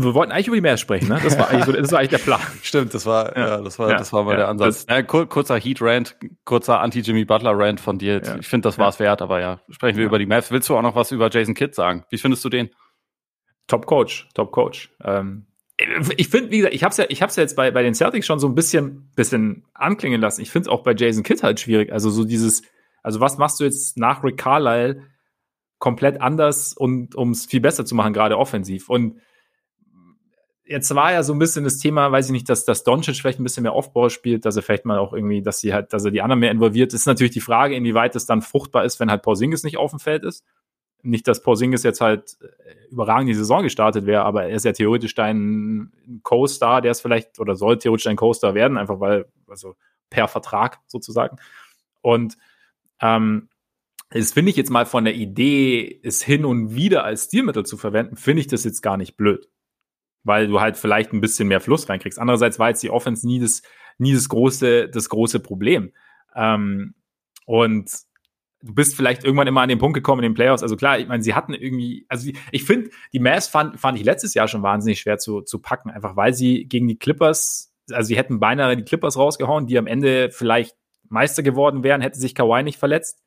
[0.00, 1.20] Wir wollten eigentlich über die Mavs sprechen, ne?
[1.22, 2.40] Das war eigentlich, so, das war eigentlich der Plan.
[2.62, 4.86] Stimmt, das war, ja, ja das war, ja, das war mal der Ansatz.
[4.88, 8.22] Ja, kur kurzer Heat-Rant, kurzer Anti-Jimmy Butler-Rant von dir.
[8.38, 10.50] Ich finde, das war es wert, aber ja, sprechen wir über die Mavs.
[10.52, 12.04] Willst du auch noch was über Jason Kidd sagen?
[12.10, 12.70] Wie findest du den?
[13.66, 14.90] Top Coach, Top Coach.
[15.02, 15.46] Ähm,
[16.16, 17.94] ich finde, wie gesagt, ich habe es ja, ich hab's ja jetzt bei, bei den
[17.94, 20.42] Celtics schon so ein bisschen, bisschen anklingen lassen.
[20.42, 21.92] Ich finde es auch bei Jason Kidd halt schwierig.
[21.92, 22.62] Also so dieses,
[23.02, 25.02] also was machst du jetzt nach Rick Carlisle
[25.78, 28.88] komplett anders und um es viel besser zu machen, gerade offensiv?
[28.88, 29.20] Und
[30.68, 33.40] jetzt war ja so ein bisschen das Thema, weiß ich nicht, dass, dass Doncic vielleicht
[33.40, 36.04] ein bisschen mehr Offball spielt, dass er vielleicht mal auch irgendwie, dass sie halt, dass
[36.04, 36.92] er die anderen mehr involviert.
[36.92, 39.98] Ist natürlich die Frage, inwieweit es dann fruchtbar ist, wenn halt Porzingis nicht auf dem
[39.98, 40.44] Feld ist.
[41.02, 44.72] Nicht, dass Porzingis jetzt halt äh, überragend die Saison gestartet wäre, aber er ist ja
[44.72, 45.92] theoretisch ein
[46.22, 49.74] Co-Star, der ist vielleicht oder soll theoretisch ein Co-Star werden, einfach weil, also
[50.10, 51.38] per Vertrag sozusagen.
[52.02, 52.36] Und
[53.00, 53.48] ähm,
[54.10, 57.76] das finde ich jetzt mal von der Idee, es hin und wieder als Stilmittel zu
[57.76, 59.48] verwenden, finde ich das jetzt gar nicht blöd
[60.28, 62.20] weil du halt vielleicht ein bisschen mehr Fluss reinkriegst.
[62.20, 63.62] Andererseits war jetzt die Offense nie das,
[63.98, 65.92] nie das große, das große Problem.
[66.36, 66.94] Ähm,
[67.46, 67.90] und
[68.62, 70.62] du bist vielleicht irgendwann immer an den Punkt gekommen in den Playoffs.
[70.62, 74.04] Also klar, ich meine, sie hatten irgendwie, also ich finde, die Mavs fand, fand ich
[74.04, 78.06] letztes Jahr schon wahnsinnig schwer zu, zu packen, einfach weil sie gegen die Clippers, also
[78.06, 80.76] sie hätten beinahe die Clippers rausgehauen, die am Ende vielleicht
[81.08, 83.22] Meister geworden wären, hätte sich Kawhi nicht verletzt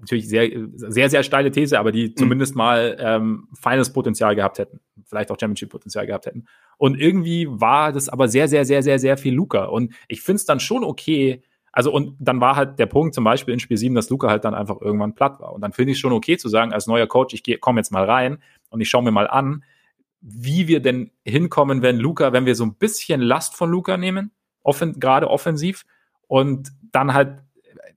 [0.00, 2.16] natürlich sehr, sehr, sehr steile These, aber die mhm.
[2.16, 4.80] zumindest mal ähm, feines Potenzial gehabt hätten.
[5.06, 6.46] Vielleicht auch Championship-Potenzial gehabt hätten.
[6.76, 9.64] Und irgendwie war das aber sehr, sehr, sehr, sehr, sehr viel Luca.
[9.64, 11.42] Und ich finde es dann schon okay.
[11.72, 14.44] Also, und dann war halt der Punkt zum Beispiel in Spiel 7, dass Luca halt
[14.44, 15.52] dann einfach irgendwann platt war.
[15.52, 18.04] Und dann finde ich schon okay zu sagen, als neuer Coach, ich komme jetzt mal
[18.04, 18.38] rein
[18.70, 19.64] und ich schaue mir mal an,
[20.20, 24.32] wie wir denn hinkommen, wenn Luca, wenn wir so ein bisschen Last von Luca nehmen,
[24.62, 25.84] offen, gerade offensiv,
[26.26, 27.38] und dann halt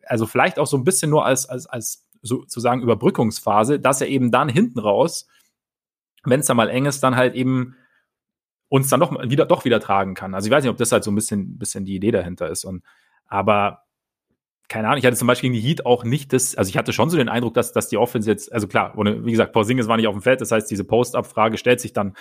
[0.06, 4.32] also vielleicht auch so ein bisschen nur als, als, als sozusagen Überbrückungsphase, dass er eben
[4.32, 5.28] dann hinten raus,
[6.24, 7.76] wenn es dann mal eng ist, dann halt eben
[8.70, 10.34] uns dann doch wieder, doch wieder tragen kann.
[10.34, 12.64] Also ich weiß nicht, ob das halt so ein bisschen, bisschen die Idee dahinter ist.
[12.64, 12.84] Und,
[13.26, 13.84] aber
[14.70, 16.94] keine Ahnung, ich hatte zum Beispiel gegen die Heat auch nicht das, also ich hatte
[16.94, 19.90] schon so den Eindruck, dass, dass die Offense jetzt, also klar, ohne, wie gesagt, Porzingis
[19.90, 22.14] war nicht auf dem Feld, das heißt, diese Post-Up-Frage stellt sich dann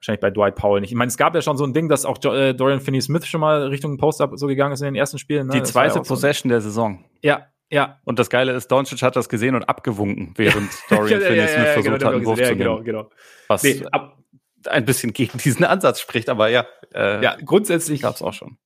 [0.00, 0.92] Wahrscheinlich bei Dwight Powell nicht.
[0.92, 3.42] Ich meine, es gab ja schon so ein Ding, dass auch äh, Dorian Finney-Smith schon
[3.42, 5.48] mal Richtung Post-Up so gegangen ist in den ersten Spielen.
[5.48, 5.52] Ne?
[5.52, 6.54] Die zweite ja Possession so.
[6.54, 7.04] der Saison.
[7.20, 8.00] Ja, ja.
[8.04, 11.72] Und das Geile ist, Doncic hat das gesehen und abgewunken, während Dorian ja, Finney-Smith ja,
[11.72, 12.84] versucht genau, hat, einen Wurf zu genau, nehmen.
[12.84, 13.10] Genau.
[13.48, 14.18] Was nee, ab,
[14.66, 16.66] ein bisschen gegen diesen Ansatz spricht, aber ja.
[16.94, 18.02] Äh, ja, grundsätzlich.
[18.02, 18.58] Gab es auch schon.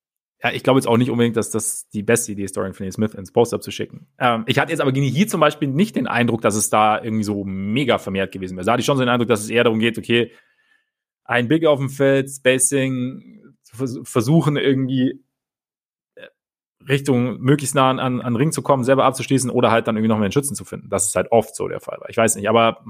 [0.43, 3.15] Ja, ich glaube jetzt auch nicht unbedingt, dass das die beste Idee ist, Dorian Finney-Smith
[3.15, 4.09] ins Post-Up zu schicken.
[4.19, 7.03] Ähm, ich hatte jetzt aber gegen Heat zum Beispiel nicht den Eindruck, dass es da
[7.03, 8.67] irgendwie so mega vermehrt gewesen wäre.
[8.67, 10.33] Da hatte ich schon so den Eindruck, dass es eher darum geht, okay,
[11.25, 13.55] ein Big auf dem Feld, Spacing,
[14.05, 15.17] versuchen irgendwie äh,
[16.89, 20.17] Richtung möglichst nah an, an Ring zu kommen, selber abzuschließen oder halt dann irgendwie noch
[20.17, 20.89] mehr einen Schützen zu finden.
[20.91, 21.99] Das ist halt oft so der Fall.
[22.09, 22.85] Ich weiß nicht, aber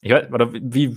[0.00, 0.96] ich weiß, oder wie,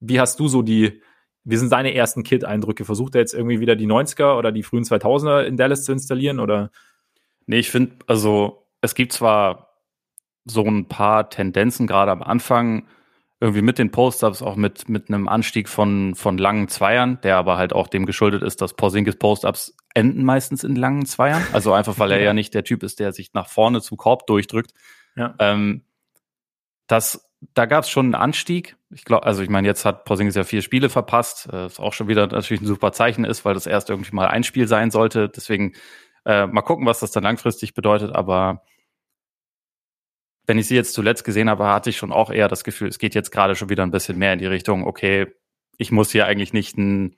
[0.00, 1.02] wie hast du so die,
[1.44, 2.84] wie sind deine ersten Kit-Eindrücke?
[2.84, 6.40] Versucht er jetzt irgendwie wieder die 90er oder die frühen 2000er in Dallas zu installieren
[6.40, 6.70] oder?
[7.46, 9.70] Nee, ich finde, also es gibt zwar
[10.44, 12.86] so ein paar Tendenzen gerade am Anfang,
[13.40, 17.56] irgendwie mit den Post-Ups, auch mit, mit einem Anstieg von, von langen Zweiern, der aber
[17.56, 21.42] halt auch dem geschuldet ist, dass Porzingis Post-Ups enden meistens in langen Zweiern.
[21.52, 24.26] Also einfach, weil er ja nicht der Typ ist, der sich nach vorne zum Korb
[24.26, 24.72] durchdrückt.
[25.16, 25.34] Ja.
[25.38, 25.84] Ähm,
[26.86, 28.76] das, da gab es schon einen Anstieg.
[28.90, 31.92] Ich glaube, also ich meine, jetzt hat Porzingis ja vier Spiele verpasst, äh, was auch
[31.92, 34.90] schon wieder natürlich ein super Zeichen ist, weil das erst irgendwie mal ein Spiel sein
[34.90, 35.28] sollte.
[35.28, 35.74] Deswegen
[36.24, 38.62] äh, mal gucken, was das dann langfristig bedeutet, aber
[40.46, 42.98] wenn ich sie jetzt zuletzt gesehen habe, hatte ich schon auch eher das Gefühl, es
[42.98, 45.28] geht jetzt gerade schon wieder ein bisschen mehr in die Richtung, okay,
[45.78, 47.16] ich muss hier eigentlich nicht ein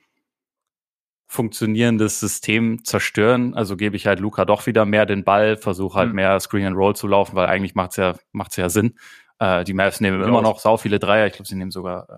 [1.33, 3.55] funktionierendes System zerstören.
[3.55, 6.15] Also gebe ich halt Luca doch wieder mehr den Ball, versuche halt mhm.
[6.15, 8.97] mehr Screen and Roll zu laufen, weil eigentlich macht's ja, macht's ja Sinn.
[9.39, 10.29] Äh, die Mavs nehmen genau.
[10.29, 11.27] immer noch sau viele Dreier.
[11.27, 12.17] Ich glaube, sie nehmen sogar äh,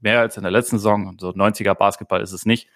[0.00, 1.06] mehr als in der letzten Saison.
[1.06, 2.68] Und so 90er Basketball ist es nicht.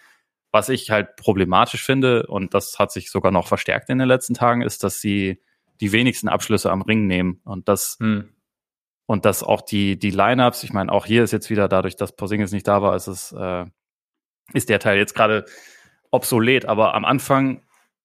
[0.53, 4.35] Was ich halt problematisch finde, und das hat sich sogar noch verstärkt in den letzten
[4.35, 5.41] Tagen, ist, dass sie
[5.81, 7.41] die wenigsten Abschlüsse am Ring nehmen.
[7.45, 8.29] Und das, hm.
[9.07, 12.15] und dass auch die, die Lineups, ich meine, auch hier ist jetzt wieder dadurch, dass
[12.15, 13.65] Porzingis nicht da war, ist es, äh,
[14.53, 15.45] ist der Teil jetzt gerade
[16.11, 16.67] obsolet.
[16.67, 17.63] Aber am Anfang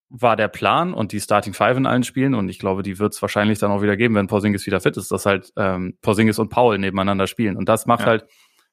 [0.10, 3.14] war der Plan und die Starting Five in allen Spielen und ich glaube, die wird
[3.14, 6.40] es wahrscheinlich dann auch wieder geben, wenn Porzingis wieder fit ist, dass halt ähm, Porzingis
[6.40, 7.58] und Paul nebeneinander spielen.
[7.58, 8.08] Und das macht ja.
[8.08, 8.26] halt,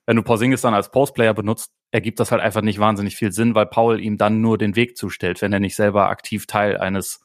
[0.07, 3.55] wenn du Porzingis dann als Postplayer benutzt, ergibt das halt einfach nicht wahnsinnig viel Sinn,
[3.55, 7.25] weil Paul ihm dann nur den Weg zustellt, wenn er nicht selber aktiv Teil eines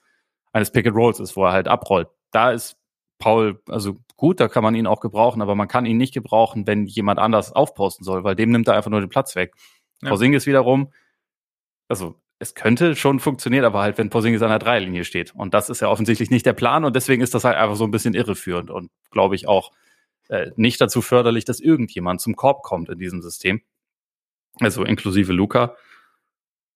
[0.53, 2.07] eines Pick and Rolls ist, wo er halt abrollt.
[2.31, 2.77] Da ist
[3.19, 6.67] Paul, also gut, da kann man ihn auch gebrauchen, aber man kann ihn nicht gebrauchen,
[6.67, 9.53] wenn jemand anders aufposten soll, weil dem nimmt er einfach nur den Platz weg.
[10.01, 10.09] Ja.
[10.09, 10.91] Porzingis wiederum,
[11.87, 15.33] also es könnte schon funktionieren, aber halt, wenn Porzingis an der Dreilinie steht.
[15.33, 17.83] Und das ist ja offensichtlich nicht der Plan und deswegen ist das halt einfach so
[17.83, 19.71] ein bisschen irreführend und glaube ich auch
[20.29, 23.61] äh, nicht dazu förderlich, dass irgendjemand zum Korb kommt in diesem System.
[24.59, 25.75] Also inklusive Luca.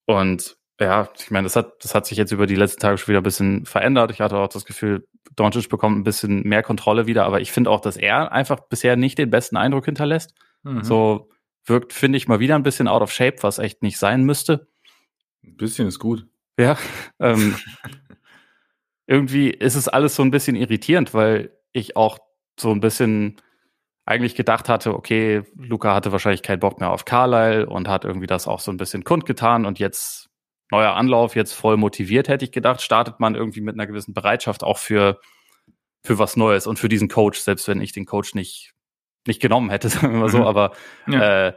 [0.06, 3.10] Und ja, ich meine, das hat, das hat sich jetzt über die letzten Tage schon
[3.10, 4.12] wieder ein bisschen verändert.
[4.12, 7.70] Ich hatte auch das Gefühl, Doncic bekommt ein bisschen mehr Kontrolle wieder, aber ich finde
[7.70, 10.34] auch, dass er einfach bisher nicht den besten Eindruck hinterlässt.
[10.64, 10.84] Mhm.
[10.84, 11.30] So,
[11.66, 14.68] wirkt, finde ich, mal wieder ein bisschen out of shape, was echt nicht sein müsste.
[15.44, 16.28] Ein bisschen ist gut.
[16.58, 16.78] Ja.
[17.20, 17.56] Ähm,
[19.08, 22.20] irgendwie ist es alles so ein bisschen irritierend, weil ich auch
[22.60, 23.38] so ein bisschen
[24.06, 28.28] eigentlich gedacht hatte, okay, Luca hatte wahrscheinlich keinen Bock mehr auf Carlyle und hat irgendwie
[28.28, 30.30] das auch so ein bisschen kundgetan und jetzt
[30.72, 34.64] neuer Anlauf, jetzt voll motiviert, hätte ich gedacht, startet man irgendwie mit einer gewissen Bereitschaft
[34.64, 35.20] auch für,
[36.04, 38.74] für was Neues und für diesen Coach, selbst wenn ich den Coach nicht,
[39.28, 40.46] nicht genommen hätte, sagen wir mal so, mhm.
[40.46, 40.72] aber
[41.08, 41.48] ja.
[41.48, 41.54] äh,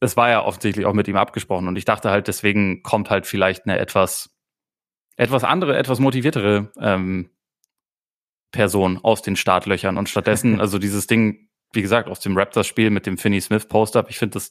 [0.00, 3.26] es war ja offensichtlich auch mit ihm abgesprochen und ich dachte halt, deswegen kommt halt
[3.26, 4.30] vielleicht eine etwas,
[5.16, 7.30] etwas andere, etwas motiviertere ähm,
[8.50, 13.06] Person aus den Startlöchern und stattdessen, also dieses Ding, wie gesagt, aus dem Raptors-Spiel mit
[13.06, 14.50] dem Finney Smith Post-Up, ich finde das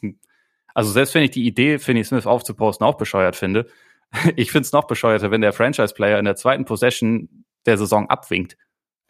[0.74, 3.68] also selbst wenn ich die Idee, Finney Smith aufzuposten, auch bescheuert finde,
[4.36, 8.58] ich finde es noch bescheuerter, wenn der Franchise-Player in der zweiten Possession der Saison abwinkt.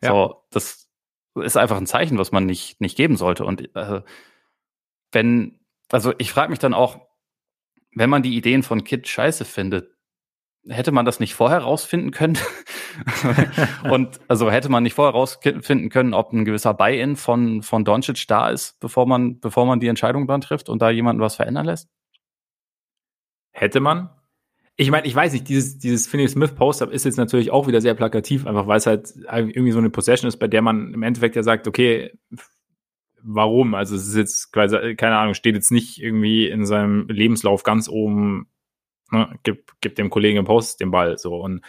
[0.02, 0.10] Ja.
[0.10, 0.89] So, das
[1.36, 3.46] ist einfach ein Zeichen, was man nicht, nicht geben sollte.
[3.46, 4.02] Und äh,
[5.12, 5.60] wenn,
[5.92, 7.00] also ich frage mich dann auch,
[7.96, 9.92] wenn man die Ideen von Kid scheiße findet,
[10.68, 12.38] hätte man das nicht vorher rausfinden können?
[13.90, 18.28] und also hätte man nicht vorher rausfinden können, ob ein gewisser Buy-in von, von Doncic
[18.28, 21.66] da ist, bevor man, bevor man die Entscheidung dann trifft und da jemanden was verändern
[21.66, 21.90] lässt?
[23.52, 24.10] Hätte man.
[24.80, 27.82] Ich meine, ich weiß nicht, dieses, dieses Finney Smith Post-Up ist jetzt natürlich auch wieder
[27.82, 31.04] sehr plakativ, einfach weil es halt irgendwie so eine Possession ist, bei der man im
[31.04, 32.14] Endeffekt ja sagt, okay,
[33.22, 33.76] warum?
[33.76, 37.90] Also es ist jetzt quasi, keine Ahnung, steht jetzt nicht irgendwie in seinem Lebenslauf ganz
[37.90, 38.48] oben
[39.12, 41.62] ne, gib, gib dem Kollegen im Post den Ball so und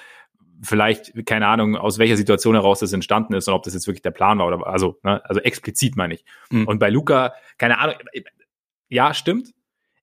[0.63, 4.03] vielleicht, keine Ahnung, aus welcher Situation heraus das entstanden ist und ob das jetzt wirklich
[4.03, 6.25] der Plan war oder also, ne, also explizit meine ich.
[6.51, 6.67] Mhm.
[6.67, 7.97] Und bei Luca, keine Ahnung,
[8.89, 9.53] ja, stimmt.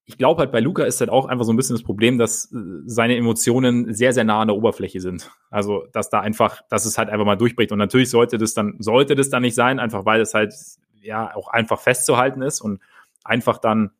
[0.09, 2.51] Ich glaube halt, bei Luca ist halt auch einfach so ein bisschen das Problem, dass
[2.53, 5.29] äh, seine Emotionen sehr, sehr nah an der Oberfläche sind.
[5.49, 7.73] Also, dass da einfach, dass es halt einfach mal durchbricht.
[7.73, 10.53] Und natürlich sollte das dann, sollte das dann nicht sein, einfach weil es halt
[11.01, 12.81] ja auch einfach festzuhalten ist und
[13.25, 13.91] einfach dann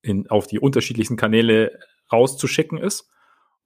[0.00, 1.78] in, auf die unterschiedlichsten Kanäle
[2.10, 3.10] rauszuschicken ist.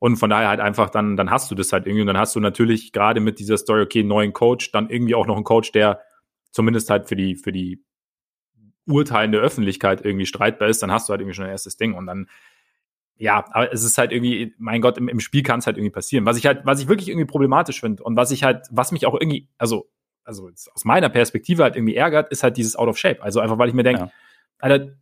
[0.00, 2.00] Und von daher halt einfach dann, dann hast du das halt irgendwie.
[2.00, 5.26] Und dann hast du natürlich gerade mit dieser Story, okay, neuen Coach, dann irgendwie auch
[5.26, 6.00] noch einen Coach, der
[6.50, 7.84] zumindest halt für die, für die
[8.86, 11.94] urteilende Öffentlichkeit irgendwie streitbar ist, dann hast du halt irgendwie schon ein erstes Ding.
[11.94, 12.28] Und dann,
[13.16, 15.92] ja, aber es ist halt irgendwie, mein Gott, im, im Spiel kann es halt irgendwie
[15.92, 16.26] passieren.
[16.26, 19.06] Was ich halt, was ich wirklich irgendwie problematisch finde und was ich halt, was mich
[19.06, 19.90] auch irgendwie, also,
[20.24, 23.22] also aus meiner Perspektive halt irgendwie ärgert, ist halt dieses Out of Shape.
[23.22, 24.10] Also einfach, weil ich mir denke, ja.
[24.58, 24.94] Alter,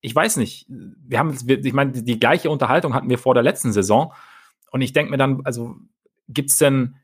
[0.00, 3.42] ich weiß nicht, wir haben, ich meine, die, die gleiche Unterhaltung hatten wir vor der
[3.42, 4.12] letzten Saison.
[4.70, 5.76] Und ich denke mir dann, also
[6.28, 6.96] gibt's denn,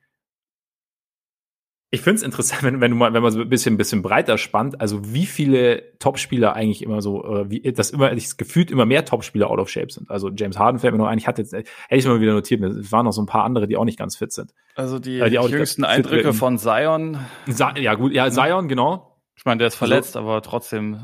[1.91, 4.03] ich finde es interessant, wenn, wenn, du mal, wenn man so ein bisschen, ein bisschen
[4.03, 8.71] breiter spannt, also wie viele Topspieler eigentlich immer so, äh, wie, das immer, das gefühlt
[8.71, 10.11] immer mehr Topspieler out of shape sind.
[10.11, 12.63] Also James Harden fällt mir noch ein, ich hatte jetzt, hätte ich mal wieder notiert,
[12.63, 14.53] es waren noch so ein paar andere, die auch nicht ganz fit sind.
[14.75, 17.19] Also die, äh, die jüngsten Eindrücke von Zion.
[17.47, 19.11] ja, gut, ja, Zion, genau.
[19.37, 20.95] Ich meine, der ist verletzt, also, aber trotzdem.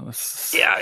[0.53, 0.77] Ja,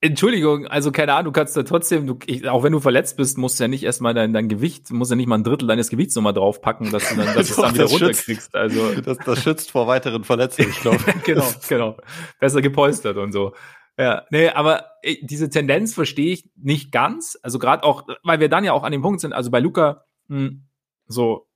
[0.00, 3.36] Entschuldigung, also keine Ahnung, du kannst da trotzdem, du, ich, auch wenn du verletzt bist,
[3.36, 5.90] musst du ja nicht erstmal dein, dein Gewicht, musst ja nicht mal ein Drittel deines
[5.90, 8.54] Gewichts nochmal draufpacken, dass du dann, dass es dann wieder runterkriegst.
[8.54, 10.98] Also das, das schützt vor weiteren Verletzungen, ich glaube.
[11.24, 11.96] genau, genau.
[12.38, 13.54] Besser gepolstert und so.
[13.98, 17.36] Ja, nee, aber äh, diese Tendenz verstehe ich nicht ganz.
[17.42, 20.04] Also gerade auch, weil wir dann ja auch an dem Punkt sind, also bei Luca,
[20.28, 20.62] mh, hm,
[21.08, 21.48] so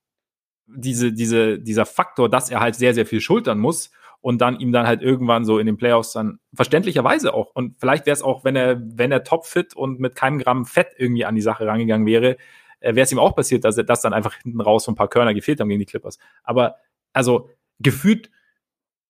[0.66, 3.92] diese, diese, dieser Faktor, dass er halt sehr, sehr viel schultern muss
[4.22, 7.50] und dann ihm dann halt irgendwann so in den Playoffs dann verständlicherweise auch.
[7.54, 10.94] Und vielleicht wäre es auch, wenn er, wenn er topfit und mit keinem Gramm Fett
[10.96, 12.36] irgendwie an die Sache rangegangen wäre,
[12.78, 14.96] äh, wäre es ihm auch passiert, dass er das dann einfach hinten raus so ein
[14.96, 16.18] paar Körner gefehlt haben gegen die Clippers.
[16.44, 16.76] Aber
[17.12, 17.50] also
[17.80, 18.30] gefühlt,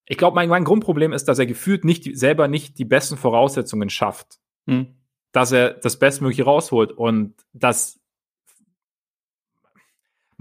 [0.07, 3.91] ich glaube, mein, mein Grundproblem ist, dass er gefühlt nicht selber nicht die besten Voraussetzungen
[3.91, 4.41] schafft.
[4.67, 4.97] Hm.
[5.33, 8.01] Dass er das Bestmögliche rausholt und dass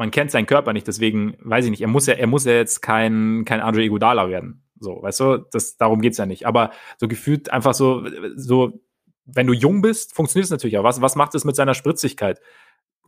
[0.01, 2.53] man kennt seinen Körper nicht, deswegen weiß ich nicht, er muss ja, er muss ja
[2.53, 4.63] jetzt kein, kein Andre Iguodala werden.
[4.79, 6.47] So, weißt du, das, darum geht's ja nicht.
[6.47, 8.03] Aber so gefühlt einfach so,
[8.35, 8.81] so,
[9.25, 10.83] wenn du jung bist, funktioniert es natürlich auch.
[10.83, 12.41] Was, was macht es mit seiner Spritzigkeit?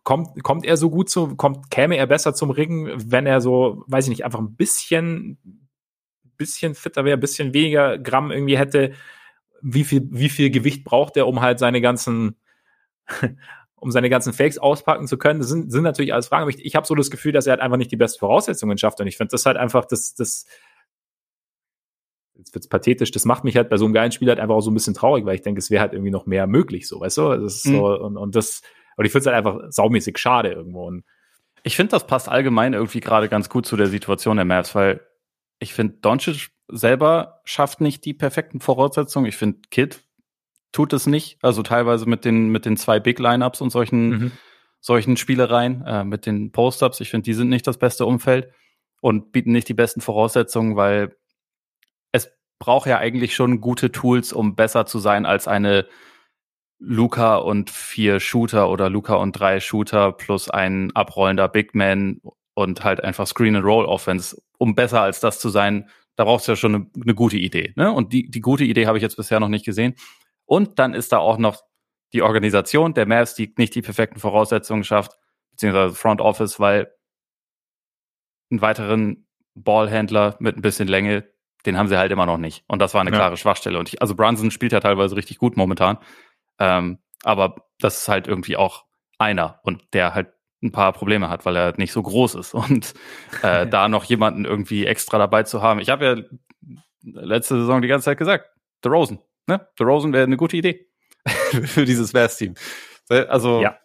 [0.04, 3.84] Kommt, kommt er so gut zu, kommt, käme er besser zum Ringen, wenn er so,
[3.88, 5.40] weiß ich nicht, einfach ein bisschen,
[6.38, 8.94] bisschen fitter wäre, bisschen weniger Gramm irgendwie hätte?
[9.64, 12.38] Wie viel, wie viel Gewicht braucht er, um halt seine ganzen,
[13.84, 15.42] um seine ganzen Fakes auspacken zu können.
[15.42, 17.52] Das sind, sind natürlich alles Fragen, aber ich, ich habe so das Gefühl, dass er
[17.52, 19.02] halt einfach nicht die besten Voraussetzungen schafft.
[19.02, 20.46] Und ich finde das halt einfach, das, das,
[22.36, 24.62] jetzt wird's pathetisch, das macht mich halt bei so einem geilen Spiel halt einfach auch
[24.62, 27.02] so ein bisschen traurig, weil ich denke, es wäre halt irgendwie noch mehr möglich, so,
[27.02, 27.42] weißt du?
[27.42, 27.76] Das mhm.
[27.76, 28.62] so, und, und das,
[28.96, 30.88] und ich finde es halt einfach saumäßig schade irgendwo.
[30.88, 31.04] Und
[31.64, 35.02] ich finde, das passt allgemein irgendwie gerade ganz gut zu der Situation der Mavs, weil
[35.60, 39.26] ich finde, Doncic selber schafft nicht die perfekten Voraussetzungen.
[39.26, 40.04] Ich finde, Kid
[40.74, 41.38] tut es nicht.
[41.42, 44.32] Also teilweise mit den, mit den zwei Big Lineups und solchen, mhm.
[44.82, 47.00] solchen Spielereien, äh, mit den Post-Ups.
[47.00, 48.50] Ich finde, die sind nicht das beste Umfeld
[49.00, 51.16] und bieten nicht die besten Voraussetzungen, weil
[52.12, 55.88] es braucht ja eigentlich schon gute Tools, um besser zu sein als eine
[56.80, 62.20] Luca und vier Shooter oder Luca und drei Shooter plus ein abrollender Big Man
[62.56, 66.48] und halt einfach Screen and Roll Offense, um besser als das zu sein, da brauchst
[66.48, 67.74] du ja schon eine, eine gute Idee.
[67.76, 67.92] Ne?
[67.92, 69.96] Und die, die gute Idee habe ich jetzt bisher noch nicht gesehen.
[70.46, 71.64] Und dann ist da auch noch
[72.14, 75.18] die Organisation der Mavs, die nicht die perfekten Voraussetzungen schafft,
[75.52, 76.94] beziehungsweise Front Office, weil
[78.52, 81.28] einen weiteren Ballhändler mit ein bisschen Länge,
[81.66, 82.64] den haben sie halt immer noch nicht.
[82.68, 83.18] Und das war eine ja.
[83.18, 83.80] klare Schwachstelle.
[83.80, 85.98] Und ich, also Brunson spielt ja teilweise richtig gut momentan.
[86.60, 88.86] Ähm, aber das ist halt irgendwie auch
[89.18, 92.54] einer und der halt ein paar Probleme hat, weil er nicht so groß ist.
[92.54, 92.94] Und
[93.42, 95.80] äh, da noch jemanden irgendwie extra dabei zu haben.
[95.80, 96.16] Ich habe ja
[97.02, 98.50] letzte Saison die ganze Zeit gesagt,
[98.82, 99.20] The Rosen.
[99.48, 99.68] Ne?
[99.78, 100.88] The Rosen wäre eine gute Idee
[101.66, 102.56] für dieses Bears-Team.
[103.10, 103.78] Also ja.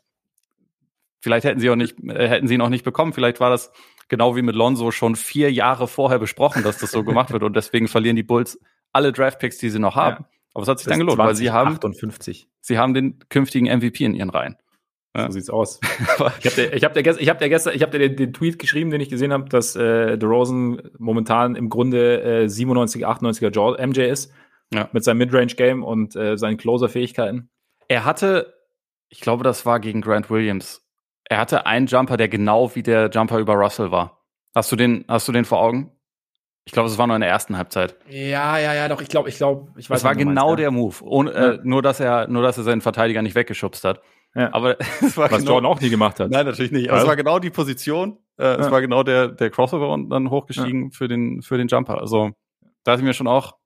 [1.20, 3.12] vielleicht hätten sie auch nicht, äh, hätten sie ihn auch nicht bekommen.
[3.12, 3.72] Vielleicht war das
[4.08, 7.54] genau wie mit Lonzo schon vier Jahre vorher besprochen, dass das so gemacht wird und
[7.54, 8.58] deswegen verlieren die Bulls
[8.92, 10.24] alle Draftpicks, die sie noch haben.
[10.24, 10.30] Ja.
[10.54, 12.48] Aber es hat sich dann gelohnt, 20, weil sie haben 58.
[12.60, 14.56] Sie haben den künftigen MVP in ihren Reihen.
[15.16, 15.26] Ja.
[15.26, 15.80] So sieht's aus.
[15.82, 16.32] ich habe
[16.74, 19.00] ich hab der, ich hab der gestern, ich habe dir den, den, Tweet geschrieben, den
[19.00, 24.32] ich gesehen habe, dass äh, DeRozan momentan im Grunde äh, 97, 98er MJ ist.
[24.72, 24.88] Ja.
[24.92, 27.50] Mit seinem Midrange-Game und äh, seinen Closer-Fähigkeiten.
[27.88, 28.54] Er hatte,
[29.08, 30.86] ich glaube, das war gegen Grant Williams.
[31.24, 34.24] Er hatte einen Jumper, der genau wie der Jumper über Russell war.
[34.54, 35.92] Hast du den, hast du den vor Augen?
[36.64, 37.96] Ich glaube, es war nur in der ersten Halbzeit.
[38.10, 39.00] Ja, ja, ja, doch.
[39.00, 39.98] Ich glaube, ich glaube, ich weiß.
[39.98, 41.52] Es war genau meinst, der Move, ohne, ja.
[41.52, 44.02] äh, nur dass er, nur dass er seinen Verteidiger nicht weggeschubst hat.
[44.34, 44.52] Ja.
[44.52, 46.30] Aber es war was genau, Jordan auch nie gemacht hat.
[46.30, 46.90] Nein, natürlich nicht.
[46.90, 48.18] Aber es war genau die Position.
[48.38, 48.56] Äh, ja.
[48.56, 51.98] Es war genau der der Crossover und dann hochgestiegen für den für den Jumper.
[51.98, 52.32] Also
[52.84, 53.57] da ist mir schon auch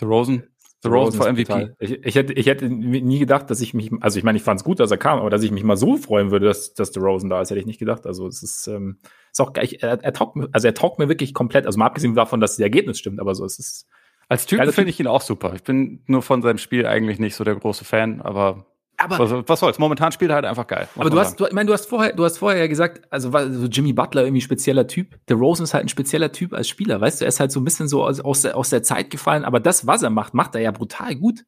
[0.00, 0.50] The Rosen
[0.82, 1.74] The Rosen for MVP.
[1.78, 4.60] Ich, ich, hätte, ich hätte nie gedacht, dass ich mich, also ich meine, ich fand
[4.60, 6.92] es gut, dass er kam, aber dass ich mich mal so freuen würde, dass, dass
[6.94, 8.06] The Rosen da ist, hätte ich nicht gedacht.
[8.06, 8.98] Also es ist, ähm,
[9.30, 11.86] ist auch gleich, er, er taugt mir, also er taugt mir wirklich komplett, also mal
[11.86, 13.88] abgesehen davon, dass das Ergebnis stimmt, aber so es ist.
[14.28, 15.52] Als Typ finde ich ihn auch super.
[15.54, 18.64] Ich bin nur von seinem Spiel eigentlich nicht so der große Fan, aber
[19.00, 19.78] aber was, was soll's?
[19.78, 20.88] Momentan spielt er halt einfach geil.
[20.96, 23.30] Aber du hast, du, ich meine, du hast vorher, du hast vorher ja gesagt, also
[23.30, 25.18] so Jimmy Butler irgendwie spezieller Typ.
[25.28, 27.24] Der Rosen ist halt ein spezieller Typ als Spieler, weißt du?
[27.24, 29.58] Er ist halt so ein bisschen so aus, aus, der, aus der Zeit gefallen, aber
[29.58, 31.44] das, was er macht, macht er ja brutal gut.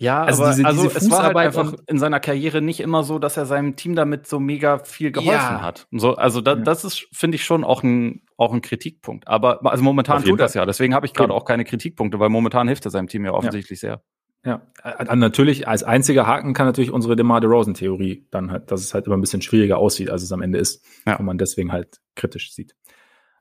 [0.00, 3.02] Ja, also, aber, diese, also diese es war halt einfach in seiner Karriere nicht immer
[3.02, 5.62] so, dass er seinem Team damit so mega viel geholfen ja.
[5.62, 5.88] hat.
[5.90, 6.60] So, also da, ja.
[6.60, 9.26] das ist, finde ich, schon auch ein, auch ein Kritikpunkt.
[9.26, 10.66] Aber also momentan tut das ja.
[10.66, 13.82] Deswegen habe ich gerade auch keine Kritikpunkte, weil momentan hilft er seinem Team ja offensichtlich
[13.82, 13.96] ja.
[13.96, 14.02] sehr.
[14.48, 18.94] Ja, äh, natürlich als einziger Haken kann natürlich unsere DeMar DeRozan-Theorie dann halt, dass es
[18.94, 21.16] halt immer ein bisschen schwieriger aussieht, als es am Ende ist, ja.
[21.16, 22.74] und man deswegen halt kritisch sieht.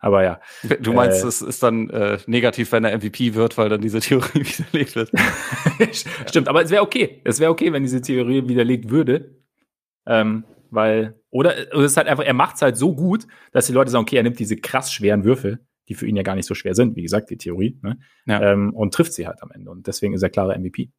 [0.01, 0.41] Aber ja.
[0.81, 4.01] Du meinst, äh, es ist dann äh, negativ, wenn er MVP wird, weil dann diese
[4.01, 5.11] Theorie widerlegt wird.
[6.27, 7.21] Stimmt, aber es wäre okay.
[7.23, 9.37] Es wäre okay, wenn diese Theorie widerlegt würde.
[10.05, 13.65] Ähm, weil, oder, oder es ist halt einfach, er macht es halt so gut, dass
[13.65, 16.35] die Leute sagen, okay, er nimmt diese krass schweren Würfel die für ihn ja gar
[16.35, 17.97] nicht so schwer sind, wie gesagt, die Theorie, ne?
[18.25, 18.53] ja.
[18.53, 19.71] ähm, und trifft sie halt am Ende.
[19.71, 20.91] Und deswegen ist er klarer MVP.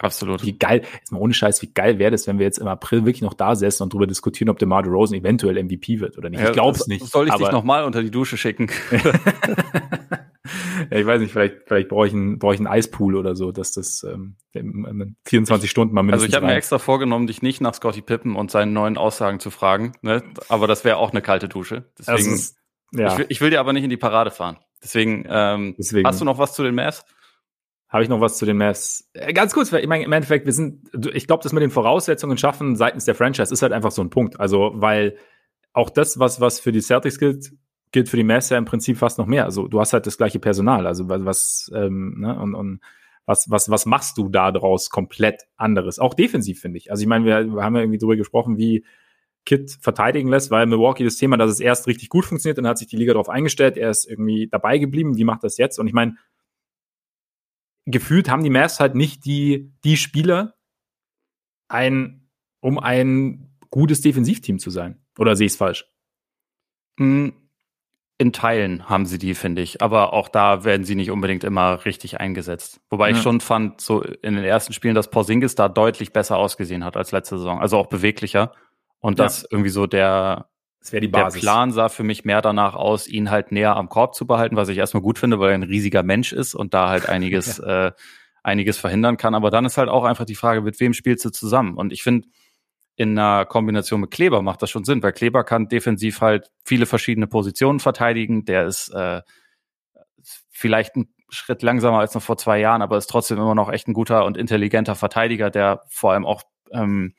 [0.00, 0.44] Absolut.
[0.44, 3.04] Wie geil, jetzt mal ohne Scheiß, wie geil wäre das, wenn wir jetzt im April
[3.04, 6.40] wirklich noch da sitzen und darüber diskutieren, ob DeMar Rosen eventuell MVP wird oder nicht.
[6.40, 7.04] Ja, ich glaube es nicht.
[7.06, 8.68] Soll ich dich nochmal unter die Dusche schicken?
[10.90, 13.50] ja, ich weiß nicht, vielleicht, vielleicht brauche ich, einen, brauche ich einen Eispool oder so,
[13.50, 17.42] dass das ähm, in 24 Stunden mal mindestens Also ich habe mir extra vorgenommen, dich
[17.42, 20.22] nicht nach Scotty Pippen und seinen neuen Aussagen zu fragen, ne?
[20.48, 21.90] aber das wäre auch eine kalte Dusche.
[21.98, 22.56] Deswegen ist,
[22.92, 23.12] ja.
[23.12, 24.58] Ich will, ich will dir aber nicht in die Parade fahren.
[24.82, 26.06] Deswegen, ähm, Deswegen.
[26.06, 27.04] hast du noch was zu den Mavs?
[27.88, 29.08] Habe ich noch was zu den Mavs?
[29.14, 32.36] Äh, ganz kurz, ich meine, im Endeffekt, wir sind, ich glaube, das mit den Voraussetzungen
[32.36, 34.38] schaffen seitens der Franchise ist halt einfach so ein Punkt.
[34.38, 35.16] Also, weil
[35.72, 37.52] auch das, was, was für die Celtics gilt,
[37.90, 39.44] gilt für die Mavs ja im Prinzip fast noch mehr.
[39.44, 40.86] Also, du hast halt das gleiche Personal.
[40.86, 42.80] Also, was, ähm, ne, und, und
[43.24, 45.98] was, was, was machst du da draus komplett anderes?
[45.98, 46.90] Auch defensiv, finde ich.
[46.90, 48.84] Also, ich meine, wir, wir haben ja irgendwie drüber gesprochen, wie
[49.48, 52.76] Kit verteidigen lässt, weil Milwaukee das Thema, dass es erst richtig gut funktioniert, dann hat
[52.76, 55.78] sich die Liga darauf eingestellt, er ist irgendwie dabei geblieben, wie macht das jetzt?
[55.78, 56.16] Und ich meine,
[57.86, 60.54] gefühlt haben die Mavs halt nicht die, die Spieler,
[61.66, 62.28] ein,
[62.60, 65.00] um ein gutes Defensivteam zu sein.
[65.18, 65.86] Oder sehe ich es falsch?
[66.98, 67.32] Hm,
[68.18, 69.80] in Teilen haben sie die, finde ich.
[69.80, 72.82] Aber auch da werden sie nicht unbedingt immer richtig eingesetzt.
[72.90, 73.16] Wobei ja.
[73.16, 76.98] ich schon fand, so in den ersten Spielen, dass Porzingis da deutlich besser ausgesehen hat
[76.98, 77.60] als letzte Saison.
[77.60, 78.52] Also auch beweglicher.
[79.00, 79.24] Und ja.
[79.24, 80.48] das irgendwie so der,
[80.80, 81.40] das wäre die Basis.
[81.40, 84.56] Der Plan sah für mich mehr danach aus, ihn halt näher am Korb zu behalten,
[84.56, 87.58] was ich erstmal gut finde, weil er ein riesiger Mensch ist und da halt einiges,
[87.64, 87.88] ja.
[87.88, 87.92] äh,
[88.42, 89.34] einiges verhindern kann.
[89.34, 91.76] Aber dann ist halt auch einfach die Frage, mit wem spielst du zusammen?
[91.76, 92.28] Und ich finde,
[92.96, 96.84] in einer Kombination mit Kleber macht das schon Sinn, weil Kleber kann defensiv halt viele
[96.84, 98.44] verschiedene Positionen verteidigen.
[98.44, 99.22] Der ist äh,
[100.50, 103.86] vielleicht ein Schritt langsamer als noch vor zwei Jahren, aber ist trotzdem immer noch echt
[103.86, 106.42] ein guter und intelligenter Verteidiger, der vor allem auch
[106.72, 107.14] ähm,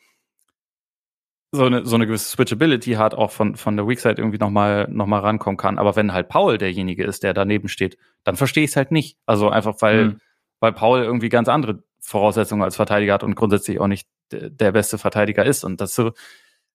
[1.51, 5.07] so eine, so eine gewisse Switchability hat, auch von, von der Weakside irgendwie nochmal noch
[5.07, 5.79] mal rankommen kann.
[5.79, 9.17] Aber wenn halt Paul derjenige ist, der daneben steht, dann verstehe ich es halt nicht.
[9.25, 10.21] Also einfach, weil, mhm.
[10.59, 14.97] weil Paul irgendwie ganz andere Voraussetzungen als Verteidiger hat und grundsätzlich auch nicht der beste
[14.99, 15.63] Verteidiger ist.
[15.63, 16.11] Und das so,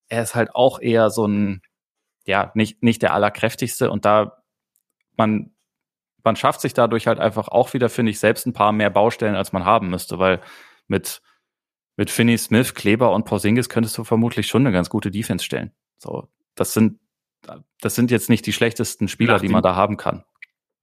[0.09, 1.63] er ist halt auch eher so ein,
[2.27, 4.45] ja, nicht, nicht der allerkräftigste und da
[5.17, 5.53] man,
[6.25, 9.37] man schafft sich dadurch halt einfach auch wieder, finde ich, selbst ein paar mehr Baustellen,
[9.37, 10.41] als man haben müsste, weil
[10.89, 11.23] mit,
[11.97, 15.73] mit Finney Smith, Kleber und Porzingis könntest du vermutlich schon eine ganz gute Defense stellen.
[15.99, 16.99] So, das sind,
[17.81, 20.25] das sind jetzt nicht die schlechtesten Spieler, die man da haben kann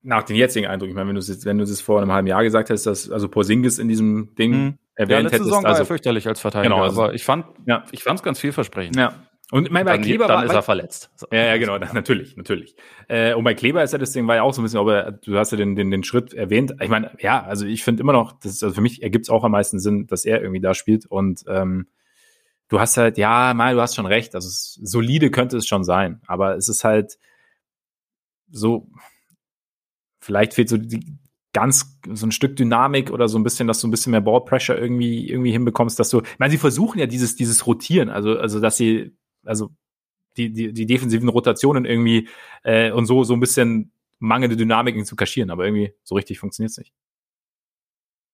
[0.03, 2.27] nach den jetzigen Eindruck, ich meine, wenn du es wenn du es vor einem halben
[2.27, 4.77] Jahr gesagt hättest, dass also Porzingis in diesem Ding mhm.
[4.95, 7.23] erwähnt ja, letzte hättest, Saison also, war er fürchterlich als Verteidiger, genau, also, aber ich
[7.23, 7.83] fand ja.
[7.91, 8.95] ich fand es ganz vielversprechend.
[8.95, 9.13] Ja.
[9.51, 11.11] Und mein, bei dann, Kleber dann war, ist er verletzt.
[11.15, 11.27] So.
[11.31, 12.73] Ja, ja, genau, natürlich, natürlich.
[13.09, 15.11] Äh, und bei Kleber ist ja das Ding, war ja auch so ein bisschen, aber
[15.11, 16.75] du hast ja den, den, den Schritt erwähnt.
[16.79, 19.29] Ich meine, ja, also ich finde immer noch, das ist, also für mich ergibt es
[19.29, 21.05] auch am meisten Sinn, dass er irgendwie da spielt.
[21.05, 21.87] Und ähm,
[22.69, 24.35] du hast halt, ja, mal, du hast schon recht.
[24.35, 27.17] Also solide könnte es schon sein, aber es ist halt
[28.49, 28.87] so,
[30.21, 31.17] vielleicht fehlt so die
[31.53, 34.77] ganz so ein Stück Dynamik oder so ein bisschen, dass du ein bisschen mehr Ballpressure
[34.77, 38.61] irgendwie irgendwie hinbekommst, dass du, ich meine, sie versuchen ja dieses dieses Rotieren, also also
[38.61, 39.71] dass sie also
[40.37, 42.29] die die, die defensiven Rotationen irgendwie
[42.63, 46.77] äh, und so so ein bisschen mangelnde Dynamik zu kaschieren, aber irgendwie so richtig funktioniert's
[46.77, 46.93] nicht.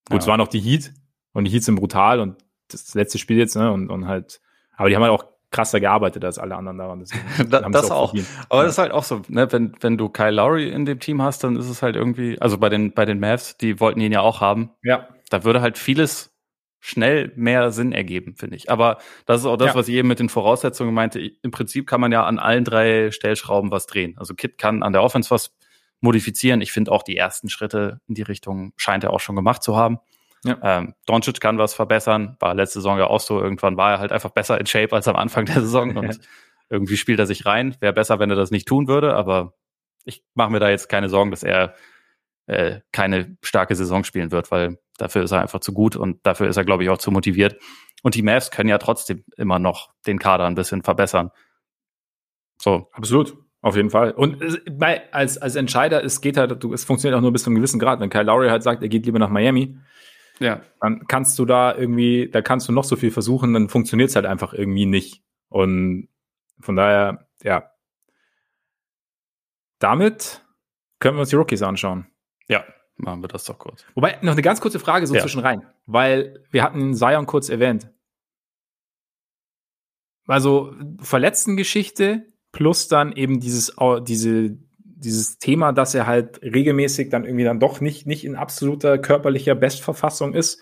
[0.09, 0.19] Gut, ja.
[0.19, 0.93] es waren noch die Heat
[1.33, 2.37] und die Heats sind brutal und
[2.69, 4.41] das letzte Spiel jetzt, ne, und, und halt,
[4.75, 7.05] aber die haben halt auch krasser gearbeitet als alle anderen daran.
[7.49, 8.13] da, das auch.
[8.13, 8.19] auch.
[8.49, 8.63] Aber ja.
[8.63, 11.43] das ist halt auch so, ne, wenn, wenn du Kyle Lowry in dem Team hast,
[11.43, 14.21] dann ist es halt irgendwie, also bei den, bei den Mavs, die wollten ihn ja
[14.21, 14.71] auch haben.
[14.83, 15.07] Ja.
[15.29, 16.36] Da würde halt vieles
[16.79, 18.69] schnell mehr Sinn ergeben, finde ich.
[18.69, 19.75] Aber das ist auch das, ja.
[19.75, 21.19] was ich eben mit den Voraussetzungen meinte.
[21.19, 24.15] Im Prinzip kann man ja an allen drei Stellschrauben was drehen.
[24.17, 25.55] Also Kit kann an der Offense was
[25.99, 26.61] modifizieren.
[26.61, 29.75] Ich finde auch die ersten Schritte in die Richtung scheint er auch schon gemacht zu
[29.75, 29.99] haben.
[30.43, 30.57] Ja.
[30.61, 33.41] Ähm, Doncic kann was verbessern, war letzte Saison ja auch so.
[33.41, 36.19] Irgendwann war er halt einfach besser in Shape als am Anfang der Saison und
[36.69, 37.75] irgendwie spielt er sich rein.
[37.79, 39.53] Wäre besser, wenn er das nicht tun würde, aber
[40.05, 41.75] ich mache mir da jetzt keine Sorgen, dass er
[42.45, 46.47] äh, keine starke Saison spielen wird, weil dafür ist er einfach zu gut und dafür
[46.47, 47.57] ist er, glaube ich, auch zu motiviert.
[48.03, 51.31] Und die Mavs können ja trotzdem immer noch den Kader ein bisschen verbessern.
[52.61, 52.89] So.
[52.91, 53.37] Absolut.
[53.61, 54.11] Auf jeden Fall.
[54.11, 54.37] Und
[54.71, 57.79] bei, als, als Entscheider, es geht halt, es funktioniert auch nur bis zu einem gewissen
[57.79, 57.99] Grad.
[57.99, 59.77] Wenn Kyle Lowry halt sagt, er geht lieber nach Miami,
[60.39, 60.61] ja.
[60.79, 64.15] Dann kannst du da irgendwie, da kannst du noch so viel versuchen, dann funktioniert es
[64.15, 65.23] halt einfach irgendwie nicht.
[65.49, 66.09] Und
[66.59, 67.71] von daher, ja.
[69.79, 70.45] Damit
[70.99, 72.07] können wir uns die Rookies anschauen.
[72.47, 72.63] Ja,
[72.97, 73.85] machen wir das doch kurz.
[73.95, 75.21] Wobei, noch eine ganz kurze Frage so ja.
[75.21, 77.89] zwischen rein, weil wir hatten Zion kurz erwähnt.
[80.27, 87.45] Also Verletzten-Geschichte plus dann eben dieses, diese, dieses Thema, dass er halt regelmäßig dann irgendwie
[87.45, 90.61] dann doch nicht, nicht in absoluter körperlicher Bestverfassung ist.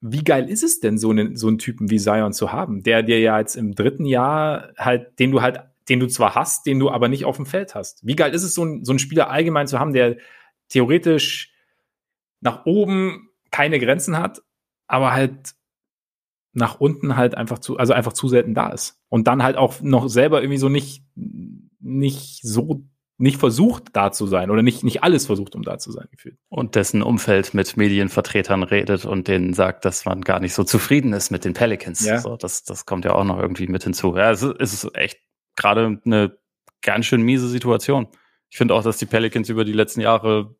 [0.00, 3.02] Wie geil ist es denn, so einen, so einen Typen wie Zion zu haben, der
[3.02, 6.78] dir ja jetzt im dritten Jahr halt, den du halt, den du zwar hast, den
[6.78, 8.06] du aber nicht auf dem Feld hast.
[8.06, 10.16] Wie geil ist es, so, ein, so einen Spieler allgemein zu haben, der
[10.70, 11.52] theoretisch
[12.40, 14.42] nach oben keine Grenzen hat,
[14.86, 15.54] aber halt
[16.52, 19.00] nach unten halt einfach zu, also einfach zu selten da ist.
[19.08, 21.04] Und dann halt auch noch selber irgendwie so nicht,
[21.80, 22.84] nicht so
[23.20, 26.38] nicht versucht, da zu sein oder nicht, nicht alles versucht, um da zu sein, gefühlt.
[26.48, 31.12] Und dessen Umfeld mit Medienvertretern redet und denen sagt, dass man gar nicht so zufrieden
[31.12, 32.02] ist mit den Pelicans.
[32.02, 32.18] Ja.
[32.18, 34.16] So, das, das kommt ja auch noch irgendwie mit hinzu.
[34.16, 35.18] Ja, es ist echt
[35.54, 36.38] gerade eine
[36.80, 38.08] ganz schön miese Situation.
[38.48, 40.56] Ich finde auch, dass die Pelicans über die letzten Jahre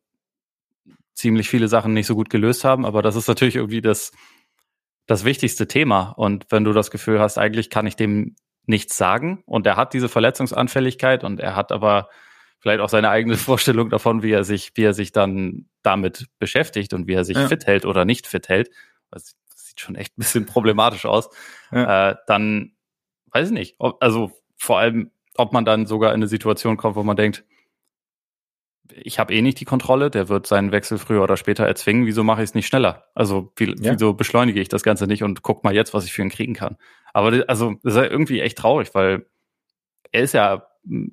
[1.13, 4.11] ziemlich viele Sachen nicht so gut gelöst haben, aber das ist natürlich irgendwie das,
[5.07, 6.13] das wichtigste Thema.
[6.17, 8.35] Und wenn du das Gefühl hast, eigentlich kann ich dem
[8.65, 12.09] nichts sagen und er hat diese Verletzungsanfälligkeit und er hat aber
[12.59, 16.93] vielleicht auch seine eigene Vorstellung davon, wie er sich, wie er sich dann damit beschäftigt
[16.93, 17.47] und wie er sich ja.
[17.47, 18.69] fit hält oder nicht fit hält.
[19.09, 21.29] Das sieht schon echt ein bisschen problematisch aus.
[21.71, 22.11] Ja.
[22.11, 22.73] Äh, dann
[23.31, 23.75] weiß ich nicht.
[23.79, 27.43] Ob, also vor allem, ob man dann sogar in eine Situation kommt, wo man denkt,
[28.95, 32.23] ich habe eh nicht die Kontrolle, der wird seinen Wechsel früher oder später erzwingen, wieso
[32.23, 33.05] mache ich es nicht schneller?
[33.15, 33.93] Also wie, ja.
[33.93, 36.53] wieso beschleunige ich das Ganze nicht und guck mal jetzt, was ich für ihn kriegen
[36.53, 36.77] kann.
[37.13, 39.25] Aber also das ist ja irgendwie echt traurig, weil
[40.11, 40.67] er ist ja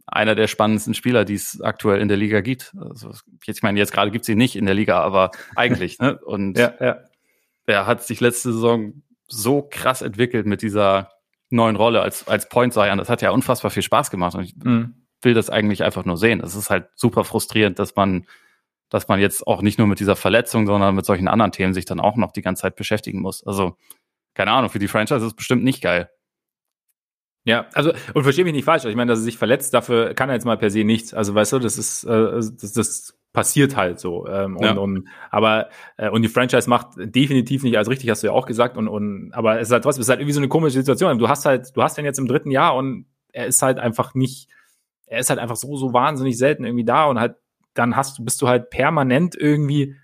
[0.06, 2.74] einer der spannendsten Spieler, die es aktuell in der Liga gibt.
[2.80, 3.12] Also,
[3.44, 5.98] ich meine, jetzt gerade gibt es ihn nicht in der Liga, aber eigentlich.
[5.98, 6.18] Ne?
[6.24, 6.98] Und ja, ja.
[7.66, 11.10] er hat sich letzte Saison so krass entwickelt mit dieser
[11.50, 12.98] neuen Rolle als, als Point Zion.
[12.98, 14.34] Das hat ja unfassbar viel Spaß gemacht.
[14.34, 15.06] Und ich mhm.
[15.22, 16.40] Will das eigentlich einfach nur sehen.
[16.40, 18.26] Es ist halt super frustrierend, dass man,
[18.88, 21.84] dass man jetzt auch nicht nur mit dieser Verletzung, sondern mit solchen anderen Themen sich
[21.84, 23.46] dann auch noch die ganze Zeit beschäftigen muss.
[23.46, 23.76] Also,
[24.34, 26.10] keine Ahnung, für die Franchise ist es bestimmt nicht geil.
[27.44, 28.84] Ja, also und verstehe mich nicht falsch.
[28.84, 31.14] Ich meine, dass er sich verletzt, dafür kann er jetzt mal per se nichts.
[31.14, 34.26] Also weißt du, das ist, äh, das, das passiert halt so.
[34.26, 34.72] Ähm, und, ja.
[34.72, 38.46] und, aber äh, und die Franchise macht definitiv nicht als richtig, hast du ja auch
[38.46, 38.76] gesagt.
[38.76, 41.18] Und, und aber es ist halt trotzdem, es ist halt irgendwie so eine komische Situation.
[41.18, 44.14] Du hast halt, du hast den jetzt im dritten Jahr und er ist halt einfach
[44.14, 44.48] nicht,
[45.08, 47.36] er ist halt einfach so, so wahnsinnig selten irgendwie da und halt,
[47.74, 49.96] dann hast du, bist du halt permanent irgendwie,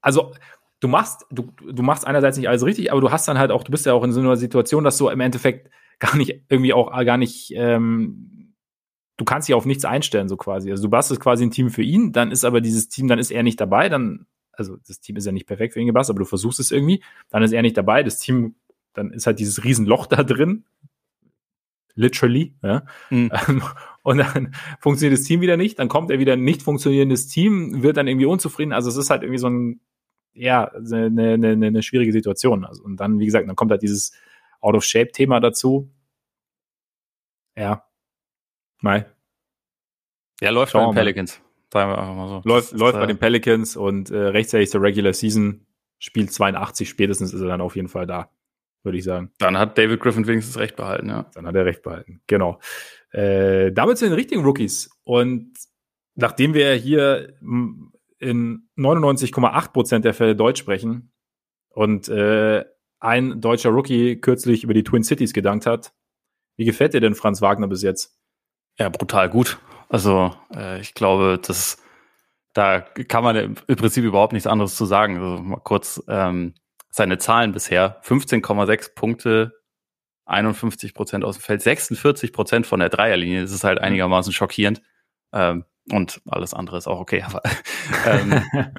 [0.00, 0.32] also
[0.80, 3.64] du machst, du, du machst einerseits nicht alles richtig, aber du hast dann halt auch,
[3.64, 6.72] du bist ja auch in so einer Situation, dass du im Endeffekt gar nicht, irgendwie
[6.72, 8.54] auch gar nicht, ähm,
[9.16, 10.70] du kannst dich auf nichts einstellen, so quasi.
[10.70, 13.30] Also du bastest quasi ein Team für ihn, dann ist aber dieses Team, dann ist
[13.30, 16.24] er nicht dabei, dann, also das Team ist ja nicht perfekt für ihn gebastelt, aber
[16.24, 18.56] du versuchst es irgendwie, dann ist er nicht dabei, das Team,
[18.92, 20.64] dann ist halt dieses Riesenloch da drin,
[21.96, 22.84] literally, ja.
[23.10, 23.32] Mhm.
[24.02, 27.82] Und dann funktioniert das Team wieder nicht, dann kommt er wieder ein nicht funktionierendes Team,
[27.82, 28.72] wird dann irgendwie unzufrieden.
[28.72, 29.80] Also es ist halt irgendwie so ein,
[30.32, 32.64] ja, eine, eine, eine schwierige Situation.
[32.64, 34.12] Also, und dann, wie gesagt, dann kommt halt dieses
[34.60, 35.90] Out-of-Shape-Thema dazu.
[37.56, 37.84] Ja.
[38.80, 39.06] Mai.
[40.40, 41.40] Ja, läuft Schauen bei den Pelicans.
[41.72, 42.42] Sagen wir einfach mal so.
[42.44, 45.66] Läuft, das, läuft äh, bei den Pelicans und äh, rechtzeitig zur Regular Season,
[45.98, 48.30] Spiel 82 spätestens ist er dann auf jeden Fall da
[48.86, 49.30] würde ich sagen.
[49.38, 51.30] Dann hat David Griffin wenigstens recht behalten, ja.
[51.34, 52.58] Dann hat er recht behalten, genau.
[53.10, 54.90] Äh, damit zu den richtigen Rookies.
[55.04, 55.52] Und
[56.14, 57.34] nachdem wir hier
[58.18, 61.12] in 99,8 Prozent der Fälle Deutsch sprechen
[61.68, 62.64] und äh,
[62.98, 65.92] ein deutscher Rookie kürzlich über die Twin Cities gedankt hat,
[66.56, 68.18] wie gefällt dir denn Franz Wagner bis jetzt?
[68.78, 69.58] Ja, brutal gut.
[69.90, 71.82] Also äh, ich glaube, das
[72.56, 75.18] da kann man im Prinzip überhaupt nichts anderes zu sagen.
[75.18, 76.54] Also mal kurz ähm,
[76.96, 78.00] seine Zahlen bisher.
[78.04, 79.60] 15,6 Punkte,
[80.24, 83.42] 51 Prozent aus dem Feld, 46 Prozent von der Dreierlinie.
[83.42, 84.80] Das ist halt einigermaßen schockierend.
[85.32, 87.22] Ähm, und alles andere ist auch okay.
[87.22, 87.42] Aber
[88.06, 88.42] ähm,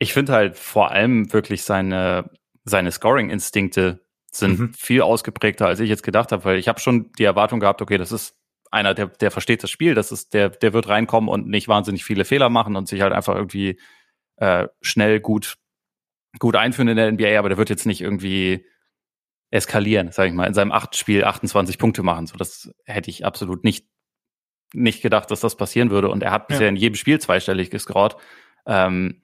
[0.00, 2.30] ich finde halt vor allem wirklich seine,
[2.64, 4.00] seine Scoring-Instinkte
[4.32, 4.74] sind mhm.
[4.74, 7.96] viel ausgeprägter, als ich jetzt gedacht habe, weil ich habe schon die Erwartung gehabt, okay,
[7.96, 8.34] das ist
[8.72, 12.04] einer, der, der versteht das Spiel, das ist, der, der wird reinkommen und nicht wahnsinnig
[12.04, 13.78] viele Fehler machen und sich halt einfach irgendwie
[14.38, 15.58] äh, schnell gut
[16.38, 18.66] gut einführen in der NBA, aber der wird jetzt nicht irgendwie
[19.50, 22.26] eskalieren, sage ich mal, in seinem acht Spiel 28 Punkte machen.
[22.26, 23.86] So, das hätte ich absolut nicht
[24.74, 26.08] nicht gedacht, dass das passieren würde.
[26.08, 26.68] Und er hat bisher ja.
[26.68, 28.16] in jedem Spiel zweistellig gescored.
[28.66, 29.22] Ähm,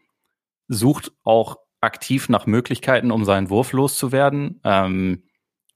[0.69, 4.61] sucht auch aktiv nach Möglichkeiten, um seinen Wurf loszuwerden.
[4.65, 5.25] Ähm,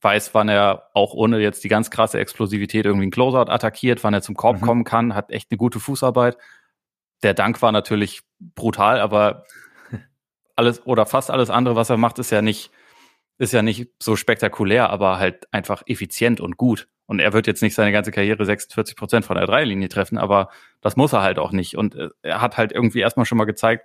[0.01, 4.15] weiß, wann er auch ohne jetzt die ganz krasse Explosivität irgendwie einen Closeout attackiert, wann
[4.15, 4.65] er zum Korb mhm.
[4.65, 6.37] kommen kann, hat echt eine gute Fußarbeit.
[7.23, 9.45] Der Dank war natürlich brutal, aber
[10.57, 12.71] alles oder fast alles andere, was er macht, ist ja nicht,
[13.39, 16.89] ist ja nicht so spektakulär, aber halt einfach effizient und gut.
[17.07, 20.49] Und er wird jetzt nicht seine ganze Karriere 46 Prozent von der Dreilinie treffen, aber
[20.81, 21.77] das muss er halt auch nicht.
[21.77, 23.85] Und äh, er hat halt irgendwie erstmal schon mal gezeigt,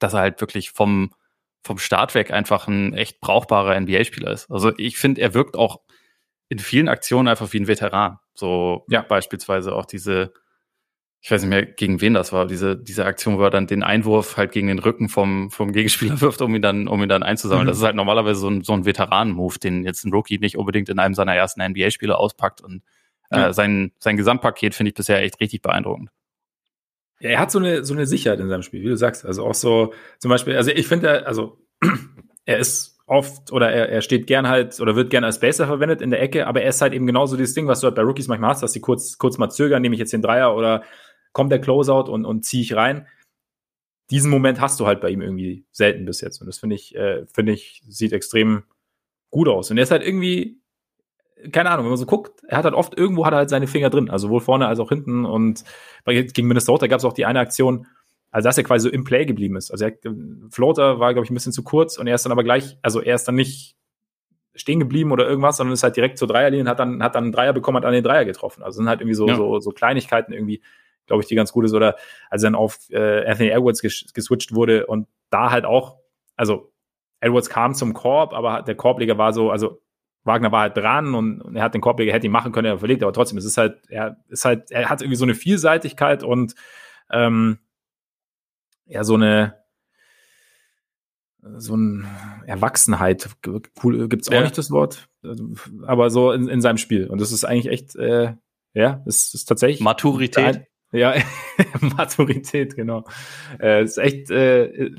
[0.00, 1.12] dass er halt wirklich vom,
[1.62, 4.50] vom Start weg einfach ein echt brauchbarer NBA-Spieler ist.
[4.50, 5.80] Also ich finde, er wirkt auch
[6.48, 8.18] in vielen Aktionen einfach wie ein Veteran.
[8.34, 9.02] So ja.
[9.02, 10.32] beispielsweise auch diese,
[11.24, 13.82] ich weiß nicht mehr, gegen wen das war, diese, diese Aktion, wo er dann den
[13.82, 17.22] Einwurf halt gegen den Rücken vom, vom Gegenspieler wirft, um ihn dann, um ihn dann
[17.22, 17.64] einzusammeln.
[17.64, 17.68] Mhm.
[17.68, 20.90] Das ist halt normalerweise so ein, so ein Veteranen-Move, den jetzt ein Rookie nicht unbedingt
[20.90, 22.60] in einem seiner ersten NBA-Spiele auspackt.
[22.60, 22.82] Und
[23.30, 26.10] äh, sein, sein Gesamtpaket finde ich bisher echt richtig beeindruckend.
[27.20, 29.24] Ja, er hat so eine, so eine Sicherheit in seinem Spiel, wie du sagst.
[29.24, 31.56] Also auch so, zum Beispiel, also ich finde, also
[32.44, 36.02] er ist oft oder er, er steht gern halt oder wird gern als Baser verwendet
[36.02, 38.02] in der Ecke, aber er ist halt eben genauso dieses Ding, was du halt bei
[38.02, 40.82] Rookies manchmal hast, dass sie kurz, kurz mal zögern, nehme ich jetzt den Dreier oder
[41.34, 43.06] kommt der Closeout und, und ziehe ich rein.
[44.10, 46.40] Diesen Moment hast du halt bei ihm irgendwie selten bis jetzt.
[46.40, 48.62] Und das finde ich, äh, finde ich, sieht extrem
[49.30, 49.70] gut aus.
[49.70, 50.60] Und er ist halt irgendwie,
[51.52, 53.66] keine Ahnung, wenn man so guckt, er hat halt oft irgendwo hat er halt seine
[53.66, 55.24] Finger drin, also sowohl vorne als auch hinten.
[55.24, 55.64] Und
[56.06, 57.86] gegen Minnesota gab es auch die eine Aktion,
[58.30, 59.70] also dass er quasi so im Play geblieben ist.
[59.70, 59.92] Also er,
[60.50, 63.00] Floater war, glaube ich, ein bisschen zu kurz und er ist dann aber gleich, also
[63.00, 63.76] er ist dann nicht
[64.54, 67.24] stehen geblieben oder irgendwas, sondern ist halt direkt zur Dreierlinie und hat dann, hat dann
[67.24, 68.62] einen Dreier bekommen, hat dann den Dreier getroffen.
[68.62, 69.34] Also sind halt irgendwie so, ja.
[69.34, 70.62] so, so Kleinigkeiten irgendwie,
[71.06, 71.74] glaube ich, die ganz gut ist.
[71.74, 71.96] Oder
[72.30, 75.98] als dann auf äh, Anthony Edwards ges geswitcht wurde und da halt auch,
[76.36, 76.72] also
[77.20, 79.80] Edwards kam zum Korb, aber der Korbleger war so, also
[80.24, 82.78] Wagner war halt dran und, und er hat den Korbleger hätte ihn machen können, er
[82.78, 86.22] verlegt, aber trotzdem, es ist halt, er ist halt, er hat irgendwie so eine Vielseitigkeit
[86.22, 86.54] und
[87.10, 87.58] ähm,
[88.86, 89.62] ja, so eine
[91.58, 92.06] so eine
[92.46, 93.28] Erwachsenheit,
[93.82, 94.42] cool, gibt's auch ja.
[94.42, 95.08] nicht das Wort,
[95.86, 97.06] aber so in, in seinem Spiel.
[97.08, 98.34] Und das ist eigentlich echt, äh,
[98.72, 99.80] ja, es ist tatsächlich.
[99.80, 100.66] Maturität.
[100.94, 101.14] Ja,
[101.80, 103.04] Maturität, genau.
[103.60, 104.90] Äh, ist echt äh,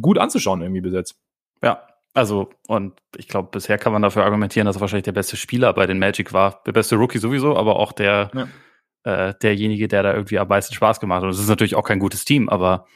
[0.00, 1.16] gut anzuschauen irgendwie bis jetzt.
[1.62, 5.36] Ja, also, und ich glaube, bisher kann man dafür argumentieren, dass er wahrscheinlich der beste
[5.36, 6.62] Spieler bei den Magic war.
[6.66, 9.28] Der beste Rookie sowieso, aber auch der, ja.
[9.28, 11.24] äh, derjenige, der da irgendwie am meisten Spaß gemacht hat.
[11.24, 12.86] Und es ist natürlich auch kein gutes Team, aber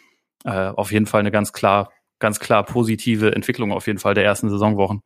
[0.44, 4.24] äh, auf jeden Fall eine ganz klar, ganz klar positive Entwicklung auf jeden Fall der
[4.24, 5.02] ersten Saisonwochen.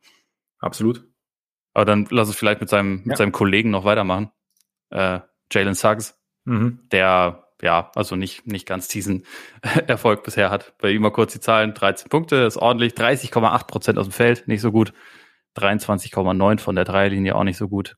[0.59, 1.05] Absolut.
[1.73, 3.03] Aber dann lass es vielleicht mit seinem, ja.
[3.05, 4.31] mit seinem Kollegen noch weitermachen.
[4.89, 5.19] Äh,
[5.51, 6.79] Jalen Suggs, mhm.
[6.91, 9.25] der ja, also nicht, nicht ganz diesen
[9.87, 10.73] Erfolg bisher hat.
[10.77, 14.47] Bei ihm mal kurz die Zahlen, 13 Punkte, ist ordentlich, 30,8 Prozent aus dem Feld,
[14.47, 14.93] nicht so gut.
[15.57, 17.95] 23,9 von der Dreierlinie auch nicht so gut.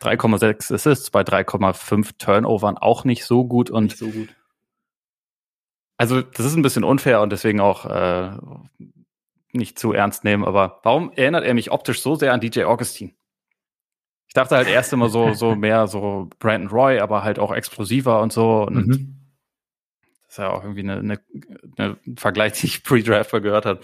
[0.00, 4.34] 3,6 Assists bei 3,5 Turnovern auch nicht so gut und nicht so gut.
[5.98, 8.30] Also das ist ein bisschen unfair und deswegen auch äh,
[9.52, 10.44] nicht zu ernst nehmen.
[10.44, 13.12] Aber warum erinnert er mich optisch so sehr an DJ Augustine?
[14.28, 18.20] Ich dachte halt erst immer so, so mehr so Brandon Roy, aber halt auch explosiver
[18.20, 18.62] und so.
[18.62, 19.16] Und mhm.
[20.26, 21.20] das ist ja auch irgendwie eine, eine,
[21.76, 23.80] eine Vergleich, die ich pre-Draft gehört habe.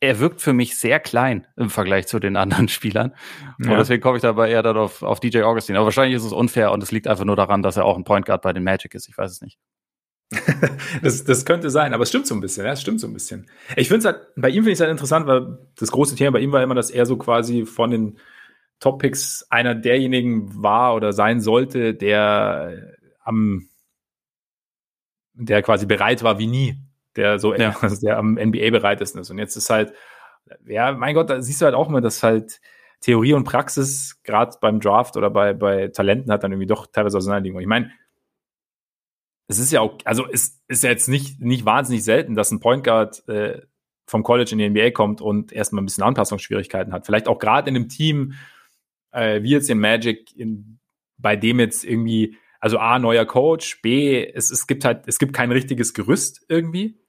[0.00, 3.14] Er wirkt für mich sehr klein im Vergleich zu den anderen Spielern.
[3.60, 3.70] Ja.
[3.70, 5.78] Und deswegen komme ich dabei eher dann auf, auf DJ Augustine.
[5.78, 8.04] Aber wahrscheinlich ist es unfair und es liegt einfach nur daran, dass er auch ein
[8.04, 9.08] Point Guard bei den Magic ist.
[9.08, 9.58] Ich weiß es nicht.
[11.02, 13.14] das, das könnte sein, aber es stimmt so ein bisschen, ja, es stimmt so ein
[13.14, 13.46] bisschen.
[13.76, 16.32] Ich finde es halt, bei ihm finde ich es halt interessant, weil das große Thema
[16.32, 18.18] bei ihm war immer, dass er so quasi von den
[18.80, 23.68] Top-Picks einer derjenigen war oder sein sollte, der am,
[25.32, 26.78] der quasi bereit war wie nie,
[27.16, 27.74] der so, ja.
[28.02, 29.16] der am NBA bereit ist.
[29.16, 29.92] Und jetzt ist halt,
[30.66, 32.60] ja, mein Gott, da siehst du halt auch mal, dass halt
[33.00, 37.18] Theorie und Praxis, gerade beim Draft oder bei, bei Talenten, hat dann irgendwie doch teilweise
[37.18, 37.56] auseinanderliegen.
[37.56, 37.90] Und ich meine,
[39.48, 42.60] es ist ja auch, also es ist ja jetzt nicht, nicht wahnsinnig selten, dass ein
[42.60, 43.62] Point Guard äh,
[44.06, 47.06] vom College in die NBA kommt und erstmal ein bisschen Anpassungsschwierigkeiten hat.
[47.06, 48.34] Vielleicht auch gerade in einem Team
[49.12, 50.78] äh, wie jetzt in Magic, in,
[51.18, 55.32] bei dem jetzt irgendwie, also A, neuer Coach, B, es, es gibt halt, es gibt
[55.32, 57.00] kein richtiges Gerüst irgendwie.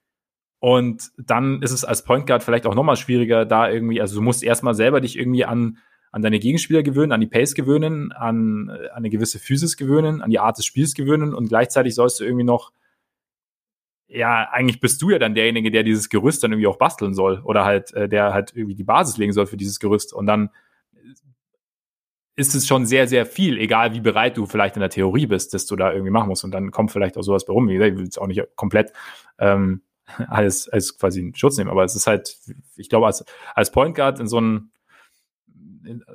[0.60, 4.22] Und dann ist es als Point Guard vielleicht auch nochmal schwieriger, da irgendwie, also du
[4.22, 5.78] musst erstmal selber dich irgendwie an
[6.10, 10.30] an deine Gegenspieler gewöhnen, an die Pace gewöhnen, an, an eine gewisse Physis gewöhnen, an
[10.30, 12.72] die Art des Spiels gewöhnen und gleichzeitig sollst du irgendwie noch,
[14.06, 17.42] ja, eigentlich bist du ja dann derjenige, der dieses Gerüst dann irgendwie auch basteln soll
[17.44, 20.50] oder halt, äh, der halt irgendwie die Basis legen soll für dieses Gerüst und dann
[22.38, 25.54] ist es schon sehr, sehr viel, egal wie bereit du vielleicht in der Theorie bist,
[25.54, 27.68] dass du da irgendwie machen musst und dann kommt vielleicht auch sowas bei rum.
[27.68, 28.92] Ich will jetzt auch nicht komplett
[29.38, 29.82] ähm,
[30.28, 32.38] alles als quasi einen Schutz nehmen, aber es ist halt,
[32.76, 33.24] ich glaube, als,
[33.54, 34.70] als Point Guard in so einem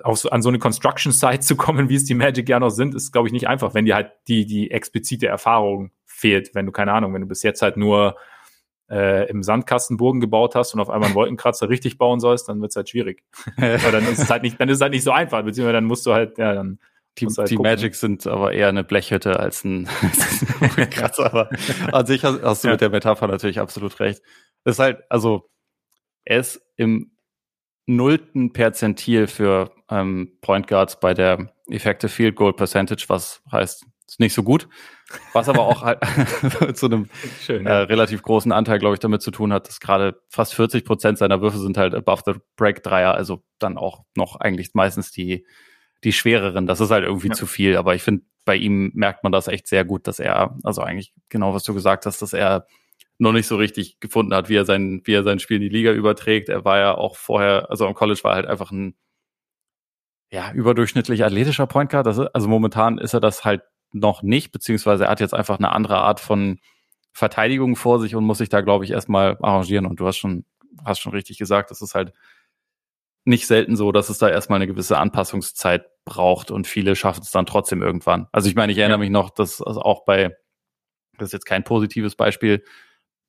[0.03, 2.69] auf so, an so eine Construction Site zu kommen, wie es die Magic ja noch
[2.69, 6.55] sind, ist, glaube ich, nicht einfach, wenn dir halt die, die explizite Erfahrung fehlt.
[6.55, 8.15] Wenn du, keine Ahnung, wenn du bis jetzt halt nur
[8.89, 12.61] äh, im Sandkasten Burgen gebaut hast und auf einmal einen Wolkenkratzer richtig bauen sollst, dann
[12.61, 13.23] wird es halt schwierig.
[13.57, 15.85] aber dann ist es halt nicht, dann ist es halt nicht so einfach, beziehungsweise dann
[15.85, 16.79] musst du halt, ja, dann
[17.19, 19.85] die, halt die Magic sind aber eher eine Blechhütte als ein,
[20.89, 21.25] Kratzer.
[21.25, 21.49] aber
[21.91, 22.73] an sich hast, hast du ja.
[22.73, 24.21] mit der Metapher natürlich absolut recht.
[24.63, 25.49] Das ist halt, also,
[26.25, 27.11] er ist im
[27.85, 34.19] nullten Perzentil für ähm, Point Guards bei der Effective Field Goal Percentage, was heißt, ist
[34.19, 34.67] nicht so gut.
[35.33, 35.99] Was aber auch halt
[36.77, 37.09] zu einem
[37.41, 37.71] Schön, ja.
[37.71, 41.17] äh, relativ großen Anteil, glaube ich, damit zu tun hat, dass gerade fast 40 Prozent
[41.17, 45.45] seiner Würfe sind halt above the break Dreier, also dann auch noch eigentlich meistens die,
[46.03, 46.67] die schwereren.
[46.67, 47.33] Das ist halt irgendwie ja.
[47.33, 50.57] zu viel, aber ich finde, bei ihm merkt man das echt sehr gut, dass er,
[50.63, 52.67] also eigentlich genau was du gesagt hast, dass er
[53.17, 55.69] noch nicht so richtig gefunden hat, wie er sein, wie er sein Spiel in die
[55.69, 56.49] Liga überträgt.
[56.49, 58.95] Er war ja auch vorher, also am College war er halt einfach ein
[60.31, 62.07] ja, überdurchschnittlich athletischer Point Guard.
[62.07, 63.61] Das, also momentan ist er das halt
[63.93, 66.59] noch nicht, beziehungsweise er hat jetzt einfach eine andere Art von
[67.13, 69.85] Verteidigung vor sich und muss sich da, glaube ich, erstmal arrangieren.
[69.85, 70.45] Und du hast schon,
[70.83, 72.13] hast schon richtig gesagt, das ist halt
[73.25, 77.31] nicht selten so, dass es da erstmal eine gewisse Anpassungszeit braucht und viele schaffen es
[77.31, 78.27] dann trotzdem irgendwann.
[78.31, 79.01] Also ich meine, ich erinnere ja.
[79.01, 80.35] mich noch, dass auch bei,
[81.17, 82.63] das ist jetzt kein positives Beispiel,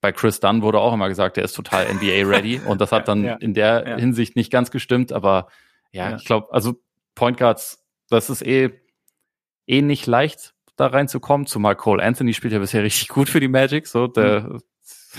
[0.00, 3.24] bei Chris Dunn wurde auch immer gesagt, der ist total NBA-ready und das hat dann
[3.24, 3.96] ja, in der ja.
[3.96, 5.48] Hinsicht nicht ganz gestimmt, aber
[5.92, 6.16] ja, ja.
[6.16, 6.82] ich glaube, also
[7.14, 8.70] Point Guards, das ist eh,
[9.66, 13.48] eh nicht leicht, da reinzukommen, zumal Cole Anthony spielt ja bisher richtig gut für die
[13.48, 14.60] Magic, so, der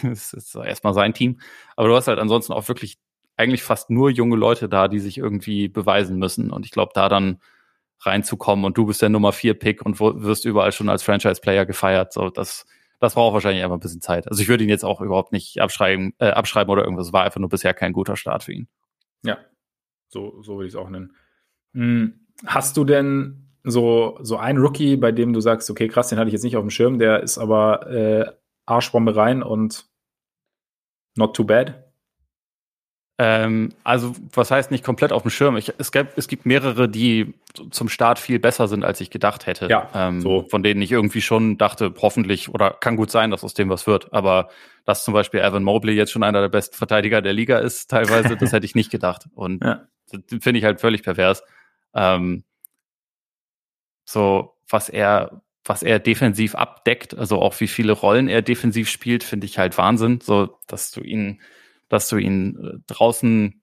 [0.02, 0.12] mhm.
[0.12, 1.40] ist, ist erstmal sein Team,
[1.76, 2.98] aber du hast halt ansonsten auch wirklich
[3.38, 7.10] eigentlich fast nur junge Leute da, die sich irgendwie beweisen müssen und ich glaube, da
[7.10, 7.40] dann
[8.02, 12.14] reinzukommen und du bist der Nummer vier Pick und wirst überall schon als Franchise-Player gefeiert,
[12.14, 12.66] so, das
[13.00, 14.28] das braucht wahrscheinlich einfach ein bisschen Zeit.
[14.28, 17.08] Also ich würde ihn jetzt auch überhaupt nicht abschreiben, äh, abschreiben oder irgendwas.
[17.08, 18.68] Es war einfach nur bisher kein guter Start für ihn.
[19.24, 19.38] Ja,
[20.08, 21.16] so, so würde ich es auch nennen.
[21.74, 26.20] Hm, hast du denn so, so einen Rookie, bei dem du sagst, okay, krass, den
[26.20, 28.32] hatte ich jetzt nicht auf dem Schirm, der ist aber äh,
[28.66, 29.86] Arschbombe rein und
[31.16, 31.86] not too bad?
[33.18, 35.56] Ähm, also, was heißt nicht komplett auf dem Schirm?
[35.56, 37.34] Ich, es, gibt, es gibt mehrere, die
[37.72, 39.68] zum Start viel besser sind, als ich gedacht hätte.
[39.70, 40.46] Ja, ähm, so.
[40.50, 43.88] Von denen ich irgendwie schon dachte, hoffentlich, oder kann gut sein, dass aus dem was
[43.88, 44.12] wird.
[44.14, 44.50] Aber
[44.84, 48.36] dass zum Beispiel Evan Mobley jetzt schon einer der besten Verteidiger der Liga ist, teilweise,
[48.36, 49.28] das hätte ich nicht gedacht.
[49.34, 49.88] Und ja.
[50.28, 51.42] finde ich halt völlig pervers.
[51.94, 52.44] Ähm,
[54.06, 59.24] so, was er, was er defensiv abdeckt, also auch wie viele Rollen er defensiv spielt,
[59.24, 60.22] finde ich halt Wahnsinn.
[60.22, 61.42] So, dass du ihn
[61.90, 63.62] dass du ihn äh, draußen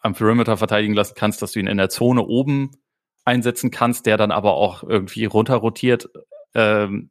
[0.00, 2.70] am Perimeter verteidigen lassen kannst, dass du ihn in der Zone oben
[3.24, 6.08] einsetzen kannst, der dann aber auch irgendwie runter rotiert
[6.54, 7.10] ähm,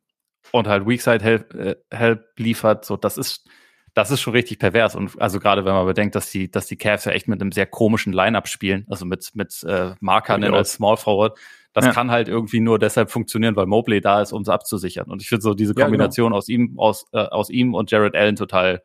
[0.52, 3.48] und halt Weakside Help, äh, Help liefert, so das ist
[3.94, 4.96] das ist schon richtig pervers.
[4.96, 7.52] Und also gerade wenn man bedenkt, dass die dass die Cavs ja echt mit einem
[7.52, 11.38] sehr komischen Lineup spielen, also mit mit äh, Markanen als Small Forward,
[11.78, 11.92] das ja.
[11.94, 15.12] kann halt irgendwie nur deshalb funktionieren, weil Mobley da ist, um es abzusichern.
[15.12, 16.38] Und ich finde so diese Kombination ja, genau.
[16.38, 18.82] aus ihm aus äh, aus ihm und Jared Allen total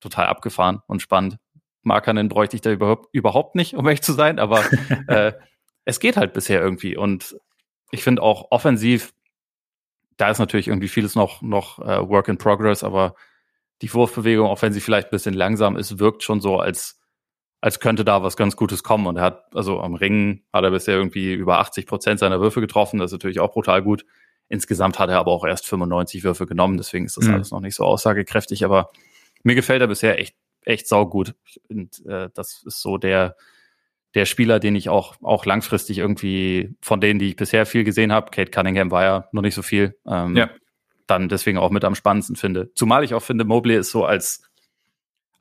[0.00, 1.38] total abgefahren und spannend.
[1.82, 4.64] Markanen bräuchte ich da überhaupt überhaupt nicht, um echt zu sein, aber
[5.06, 5.32] äh,
[5.84, 7.36] es geht halt bisher irgendwie und
[7.92, 9.12] ich finde auch offensiv
[10.16, 13.14] da ist natürlich irgendwie vieles noch, noch äh, Work in Progress, aber
[13.82, 17.00] die Wurfbewegung, auch wenn sie vielleicht ein bisschen langsam ist, wirkt schon so, als,
[17.62, 19.06] als könnte da was ganz Gutes kommen.
[19.06, 22.60] Und er hat, also am Ring hat er bisher irgendwie über 80 Prozent seiner Würfe
[22.60, 22.98] getroffen.
[22.98, 24.04] Das ist natürlich auch brutal gut.
[24.48, 27.34] Insgesamt hat er aber auch erst 95 Würfe genommen, deswegen ist das mhm.
[27.34, 28.64] alles noch nicht so aussagekräftig.
[28.64, 28.90] Aber
[29.44, 31.36] mir gefällt er bisher echt, echt saugut.
[31.70, 33.36] Und äh, das ist so der,
[34.14, 38.12] der Spieler, den ich auch, auch langfristig irgendwie von denen, die ich bisher viel gesehen
[38.12, 40.50] habe, Kate Cunningham war ja noch nicht so viel, ähm, ja.
[41.06, 42.74] dann deswegen auch mit am spannendsten finde.
[42.74, 44.42] Zumal ich auch finde, Mobley ist so als,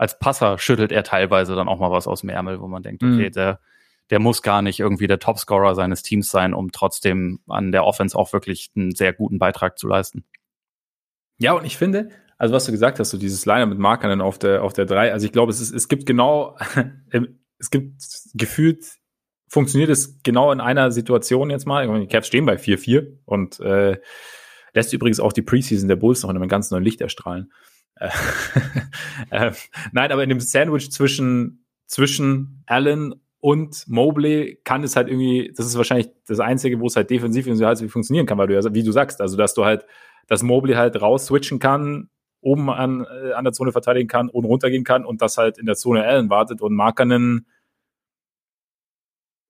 [0.01, 3.03] als Passer schüttelt er teilweise dann auch mal was aus dem Ärmel, wo man denkt,
[3.03, 3.31] okay, mhm.
[3.33, 3.59] der,
[4.09, 8.17] der muss gar nicht irgendwie der Topscorer seines Teams sein, um trotzdem an der Offense
[8.17, 10.25] auch wirklich einen sehr guten Beitrag zu leisten.
[11.37, 12.09] Ja, und ich finde,
[12.39, 15.13] also was du gesagt hast, so dieses Liner mit Markern auf der, auf der 3,
[15.13, 16.57] also ich glaube, es, ist, es gibt genau
[17.59, 18.01] es gibt
[18.33, 18.83] gefühlt,
[19.47, 21.87] funktioniert es genau in einer Situation jetzt mal.
[21.99, 23.99] Die Cavs stehen bei 4-4 und äh,
[24.73, 27.51] lässt übrigens auch die Preseason der Bulls noch in einem ganz neuen Licht erstrahlen.
[28.01, 28.09] Äh,
[29.29, 29.51] äh,
[29.91, 35.65] nein, aber in dem Sandwich zwischen, zwischen Allen und Mobley kann es halt irgendwie, das
[35.65, 37.45] ist wahrscheinlich das Einzige, wo es halt defensiv
[37.91, 39.85] funktionieren kann, weil du ja, wie du sagst, also dass du halt,
[40.27, 42.09] dass Mobley halt raus switchen kann,
[42.41, 45.65] oben an, äh, an der Zone verteidigen kann und runtergehen kann und das halt in
[45.65, 47.47] der Zone Allen wartet und Markanen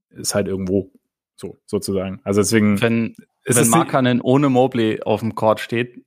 [0.10, 0.92] ist halt irgendwo
[1.36, 2.20] so sozusagen.
[2.24, 3.16] Also deswegen wenn
[3.46, 6.06] wenn Markanen ohne Mobley auf dem Court steht,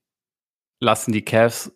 [0.79, 1.75] lassen die Cavs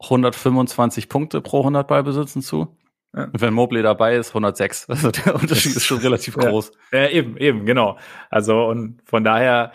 [0.00, 2.76] 125 Punkte pro 100 Ballbesitzen zu.
[3.14, 3.24] Ja.
[3.24, 4.88] Und wenn Mobley dabei ist, 106.
[4.88, 6.72] Also der Unterschied ist schon relativ groß.
[6.92, 7.98] Ja, eben, eben, genau.
[8.30, 9.72] Also und von daher,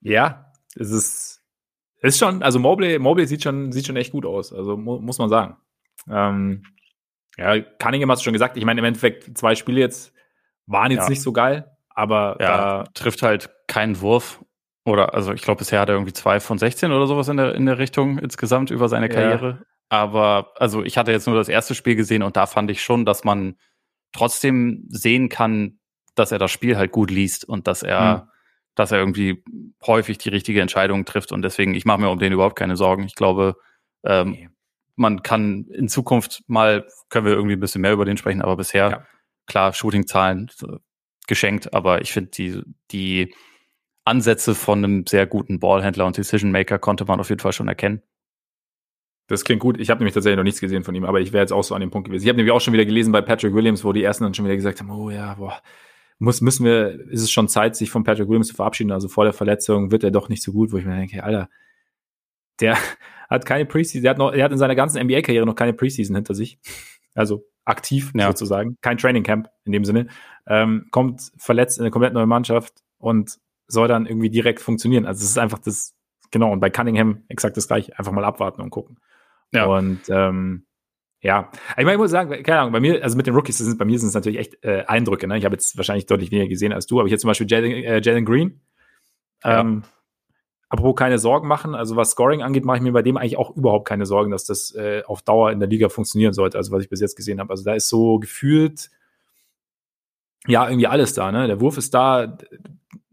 [0.00, 1.42] ja, es ist
[2.02, 5.18] ist schon, also Mobley, Mobley sieht schon, sieht schon echt gut aus, also mu muss
[5.18, 5.56] man sagen.
[6.10, 6.64] Ähm,
[7.38, 10.12] ja, Cunningham hast du schon gesagt, ich meine, im Endeffekt zwei Spiele jetzt
[10.66, 11.10] waren jetzt ja.
[11.10, 14.44] nicht so geil, aber ja, trifft halt keinen Wurf.
[14.84, 17.54] Oder, also ich glaube, bisher hat er irgendwie zwei von 16 oder sowas in der,
[17.54, 19.58] in der Richtung insgesamt über seine Karriere.
[19.60, 19.66] Ja.
[19.88, 23.04] Aber, also ich hatte jetzt nur das erste Spiel gesehen und da fand ich schon,
[23.04, 23.56] dass man
[24.12, 25.78] trotzdem sehen kann,
[26.14, 28.32] dass er das Spiel halt gut liest und dass er, hm
[28.74, 29.42] dass er irgendwie
[29.86, 33.04] häufig die richtige Entscheidung trifft und deswegen, ich mache mir um den überhaupt keine Sorgen.
[33.04, 33.56] Ich glaube,
[34.04, 34.48] ähm, okay.
[34.96, 38.56] man kann in Zukunft mal, können wir irgendwie ein bisschen mehr über den sprechen, aber
[38.56, 39.06] bisher, ja.
[39.46, 40.76] klar, Shooting-Zahlen äh,
[41.26, 43.34] geschenkt, aber ich finde die, die
[44.04, 47.68] Ansätze von einem sehr guten Ballhändler und Decision Maker konnte man auf jeden Fall schon
[47.68, 48.02] erkennen.
[49.28, 49.78] Das klingt gut.
[49.78, 51.74] Ich habe nämlich tatsächlich noch nichts gesehen von ihm, aber ich wäre jetzt auch so
[51.74, 52.24] an dem Punkt gewesen.
[52.24, 54.44] Ich habe nämlich auch schon wieder gelesen bei Patrick Williams, wo die ersten dann schon
[54.44, 55.62] wieder gesagt haben, oh ja, boah,
[56.18, 58.92] muss, müssen wir, ist es schon Zeit, sich von Patrick Williams zu verabschieden.
[58.92, 61.48] Also vor der Verletzung wird er doch nicht so gut, wo ich mir denke, Alter,
[62.60, 62.76] der
[63.30, 66.14] hat keine Preseason, der hat noch, er hat in seiner ganzen NBA-Karriere noch keine Preseason
[66.14, 66.58] hinter sich.
[67.14, 68.28] Also aktiv ja.
[68.28, 68.76] sozusagen.
[68.80, 70.08] Kein Training Camp in dem Sinne.
[70.46, 73.38] Ähm, kommt verletzt in eine komplett neue Mannschaft und
[73.72, 75.06] soll dann irgendwie direkt funktionieren.
[75.06, 75.94] Also es ist einfach das,
[76.30, 77.98] genau, und bei Cunningham exakt das gleiche.
[77.98, 78.98] Einfach mal abwarten und gucken.
[79.52, 79.66] Ja.
[79.66, 80.64] Und ähm,
[81.20, 83.78] ja, ich meine, ich muss sagen, keine Ahnung, bei mir, also mit den Rookies, sind,
[83.78, 85.28] bei mir sind es natürlich echt äh, Eindrücke.
[85.28, 85.38] Ne?
[85.38, 88.00] Ich habe jetzt wahrscheinlich deutlich weniger gesehen als du, aber hier zum Beispiel Jalen, äh,
[88.02, 88.60] Jalen Green.
[89.44, 89.60] Ja.
[89.60, 89.84] Ähm,
[90.68, 93.54] apropos keine Sorgen machen, also was Scoring angeht, mache ich mir bei dem eigentlich auch
[93.54, 96.82] überhaupt keine Sorgen, dass das äh, auf Dauer in der Liga funktionieren sollte, also was
[96.82, 97.50] ich bis jetzt gesehen habe.
[97.50, 98.90] Also da ist so gefühlt,
[100.46, 101.46] ja, irgendwie alles da, ne?
[101.46, 102.38] Der Wurf ist da,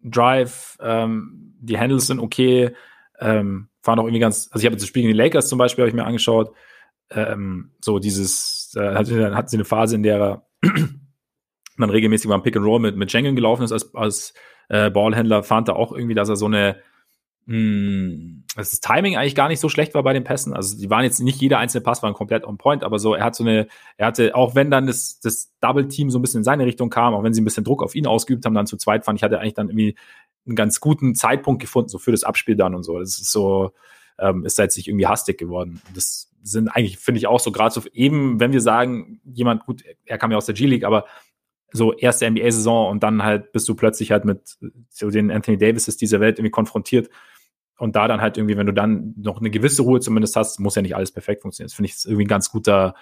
[0.04, 2.72] Drive, ähm, die Handles sind okay,
[3.20, 5.60] ähm, fahren auch irgendwie ganz, also ich habe jetzt das Spiel gegen die Lakers zum
[5.60, 6.54] Beispiel, habe ich mir angeschaut,
[7.12, 10.46] ähm, so dieses, äh, hat, hat sie eine Phase, in der
[11.76, 14.34] man regelmäßig beim Pick and Roll mit, mit Schengen gelaufen ist als, als
[14.68, 16.78] äh, Ballhändler, fand er auch irgendwie, dass er so eine
[17.46, 20.54] mh, hm, dass das Timing eigentlich gar nicht so schlecht war bei den Pässen.
[20.54, 23.24] Also die waren jetzt nicht jeder einzelne Pass war komplett on point, aber so er
[23.24, 23.68] hat so eine,
[23.98, 26.90] er hatte auch wenn dann das, das Double Team so ein bisschen in seine Richtung
[26.90, 29.20] kam, auch wenn sie ein bisschen Druck auf ihn ausgeübt haben, dann zu zweit fand
[29.20, 29.96] ich hatte eigentlich dann irgendwie
[30.48, 32.98] einen ganz guten Zeitpunkt gefunden so für das Abspiel dann und so.
[33.00, 33.72] Das ist so
[34.20, 35.82] ähm, ist da jetzt nicht irgendwie hastig geworden.
[35.94, 39.84] Das sind eigentlich, finde ich auch so, gerade so eben, wenn wir sagen, jemand, gut,
[40.06, 41.06] er kam ja aus der G-League, aber
[41.72, 44.58] so erste NBA-Saison und dann halt bist du plötzlich halt mit
[44.90, 47.10] so den Anthony Davises dieser Welt irgendwie konfrontiert.
[47.80, 50.76] Und da dann halt irgendwie, wenn du dann noch eine gewisse Ruhe zumindest hast, muss
[50.76, 51.70] ja nicht alles perfekt funktionieren.
[51.70, 52.94] Das finde ich irgendwie ein ganz guter,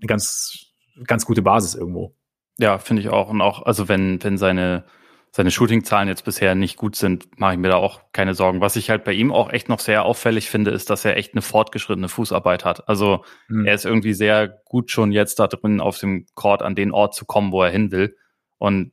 [0.00, 0.72] eine ganz,
[1.06, 2.16] ganz gute Basis irgendwo.
[2.58, 3.28] Ja, finde ich auch.
[3.28, 4.84] Und auch, also wenn, wenn seine,
[5.30, 8.62] seine Shooting-Zahlen jetzt bisher nicht gut sind, mache ich mir da auch keine Sorgen.
[8.62, 11.34] Was ich halt bei ihm auch echt noch sehr auffällig finde, ist, dass er echt
[11.34, 12.88] eine fortgeschrittene Fußarbeit hat.
[12.88, 13.66] Also mhm.
[13.66, 17.14] er ist irgendwie sehr gut schon jetzt da drin auf dem Court an den Ort
[17.14, 18.16] zu kommen, wo er hin will.
[18.56, 18.92] Und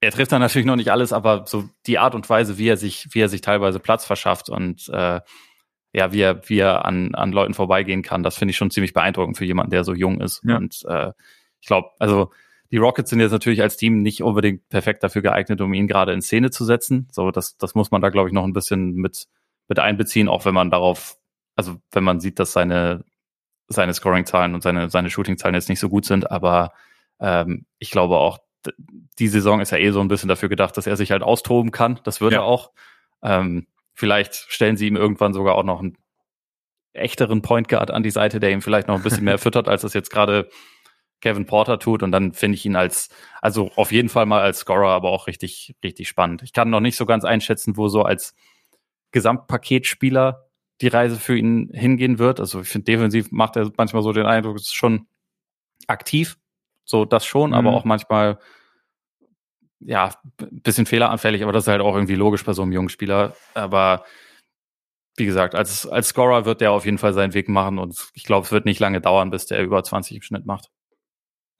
[0.00, 2.76] er trifft dann natürlich noch nicht alles, aber so die Art und Weise, wie er
[2.76, 5.20] sich, wie er sich teilweise Platz verschafft und äh,
[5.92, 8.92] ja, wie er, wie er an, an Leuten vorbeigehen kann, das finde ich schon ziemlich
[8.92, 10.42] beeindruckend für jemanden, der so jung ist.
[10.44, 10.56] Ja.
[10.56, 11.12] Und äh,
[11.60, 12.30] ich glaube, also
[12.70, 16.12] die Rockets sind jetzt natürlich als Team nicht unbedingt perfekt dafür geeignet, um ihn gerade
[16.12, 17.08] in Szene zu setzen.
[17.10, 19.26] So, das, das muss man da, glaube ich, noch ein bisschen mit,
[19.68, 21.16] mit einbeziehen, auch wenn man darauf,
[21.56, 23.04] also wenn man sieht, dass seine,
[23.68, 26.72] seine Scoring-Zahlen und seine, seine Shooting-Zahlen jetzt nicht so gut sind, aber
[27.20, 28.38] ähm, ich glaube auch,
[29.18, 31.70] die Saison ist ja eh so ein bisschen dafür gedacht, dass er sich halt austoben
[31.70, 32.00] kann.
[32.04, 32.40] Das wird ja.
[32.40, 32.72] er auch.
[33.22, 35.96] Ähm, vielleicht stellen sie ihm irgendwann sogar auch noch einen
[36.92, 39.82] echteren Point Guard an die Seite, der ihm vielleicht noch ein bisschen mehr füttert, als
[39.82, 40.48] das jetzt gerade
[41.20, 42.02] Kevin Porter tut.
[42.02, 43.08] Und dann finde ich ihn als,
[43.40, 46.42] also auf jeden Fall mal als Scorer, aber auch richtig, richtig spannend.
[46.42, 48.34] Ich kann noch nicht so ganz einschätzen, wo so als
[49.12, 50.48] Gesamtpaketspieler
[50.80, 52.40] die Reise für ihn hingehen wird.
[52.40, 55.06] Also ich finde, defensiv macht er manchmal so den Eindruck, es ist schon
[55.86, 56.38] aktiv,
[56.88, 57.56] so das schon, mhm.
[57.56, 58.38] aber auch manchmal
[59.80, 60.12] ja,
[60.50, 63.34] bisschen fehleranfällig, aber das ist halt auch irgendwie logisch bei so einem jungen Spieler.
[63.54, 64.04] Aber
[65.16, 68.24] wie gesagt, als, als Scorer wird der auf jeden Fall seinen Weg machen und ich
[68.24, 70.70] glaube, es wird nicht lange dauern, bis der über 20 im Schnitt macht.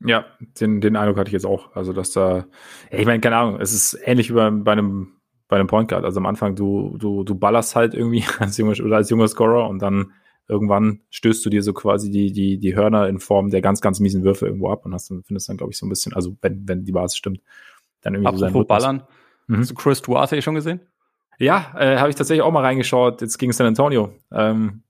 [0.01, 0.27] Ja,
[0.61, 1.75] den, den Eindruck hatte ich jetzt auch.
[1.75, 2.47] Also, dass da,
[2.91, 6.05] ich meine, keine Ahnung, es ist ähnlich wie bei, bei einem, bei einem Point Guard.
[6.05, 9.69] Also am Anfang, du, du, du ballerst halt irgendwie als junger, oder als junger Scorer
[9.69, 10.13] und dann
[10.49, 14.01] irgendwann stößt du dir so quasi die, die, die Hörner in Form der ganz, ganz
[14.01, 16.37] miesen Würfe irgendwo ab und hast dann, findest dann, glaube ich, so ein bisschen, also
[16.41, 17.41] wenn, wenn die Basis stimmt,
[18.01, 19.03] dann irgendwie Apropos so sein Ballern,
[19.47, 19.59] mhm.
[19.59, 20.81] hast du Chris Duarte schon gesehen?
[21.39, 24.12] Ja, äh, habe ich tatsächlich auch mal reingeschaut, jetzt gegen San Antonio.
[24.33, 24.83] Ähm,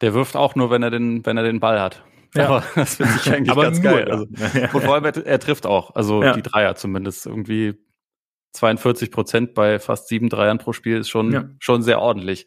[0.00, 2.04] der wirft auch nur, wenn er den, wenn er den Ball hat.
[2.34, 2.48] Ja.
[2.48, 4.10] Aber das finde ich eigentlich ganz geil.
[4.10, 4.24] Also.
[4.72, 5.94] Und vor allem, er, er trifft auch.
[5.94, 6.32] Also ja.
[6.34, 7.26] die Dreier zumindest.
[7.26, 7.74] Irgendwie
[8.52, 11.44] 42 Prozent bei fast sieben Dreiern pro Spiel ist schon, ja.
[11.58, 12.46] schon sehr ordentlich.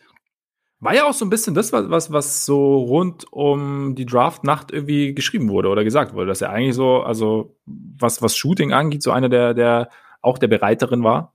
[0.80, 5.16] War ja auch so ein bisschen das, was, was so rund um die Draft-Nacht irgendwie
[5.16, 9.12] geschrieben wurde oder gesagt wurde, dass er eigentlich so, also was, was Shooting angeht, so
[9.12, 9.90] einer der, der
[10.22, 11.34] auch der Bereiterin war.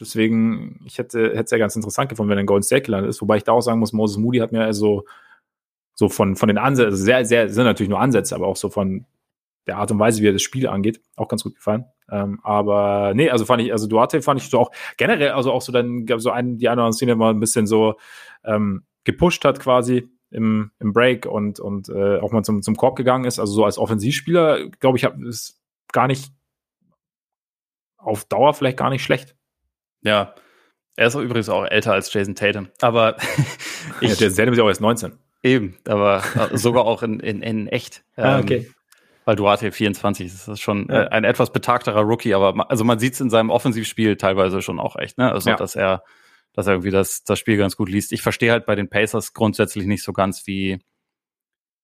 [0.00, 3.10] Deswegen, ich hätte, hätte es ja ganz interessant gefunden, wenn er in Golden State gelandet
[3.10, 3.20] ist.
[3.20, 5.04] Wobei ich da auch sagen muss, Moses Moody hat mir also
[5.94, 8.70] so von, von den Ansätzen, also sehr, sehr, sind natürlich nur Ansätze, aber auch so
[8.70, 9.04] von
[9.66, 11.84] der Art und Weise, wie er das Spiel angeht, auch ganz gut gefallen.
[12.10, 15.60] Ähm, aber nee, also fand ich, also Duarte fand ich so auch generell, also auch
[15.60, 17.96] so dann gab so einen, die eine oder andere Szene mal ein bisschen so
[18.44, 22.96] ähm, gepusht hat quasi im, im Break und, und äh, auch mal zum, zum Korb
[22.96, 23.38] gegangen ist.
[23.38, 25.60] Also so als Offensivspieler, glaube ich, hab, ist
[25.92, 26.32] gar nicht
[27.96, 29.36] auf Dauer vielleicht gar nicht schlecht.
[30.02, 30.34] Ja,
[30.96, 32.68] er ist übrigens auch älter als Jason Tatum.
[32.80, 33.16] Aber
[34.00, 35.18] ich, ja, der Tatum ist ja auch erst 19.
[35.42, 38.04] Eben, aber äh, sogar auch in, in, in echt.
[38.16, 38.56] ah, okay.
[38.56, 38.74] Ähm,
[39.24, 41.02] weil Duarte 24 ist, das ist schon ja.
[41.02, 44.62] äh, ein etwas betagterer Rookie, aber ma, also man sieht es in seinem Offensivspiel teilweise
[44.62, 45.30] schon auch echt, ne?
[45.30, 45.56] Also, ja.
[45.56, 46.02] dass er,
[46.52, 48.12] dass er irgendwie das, das Spiel ganz gut liest.
[48.12, 50.78] Ich verstehe halt bei den Pacers grundsätzlich nicht so ganz, wie,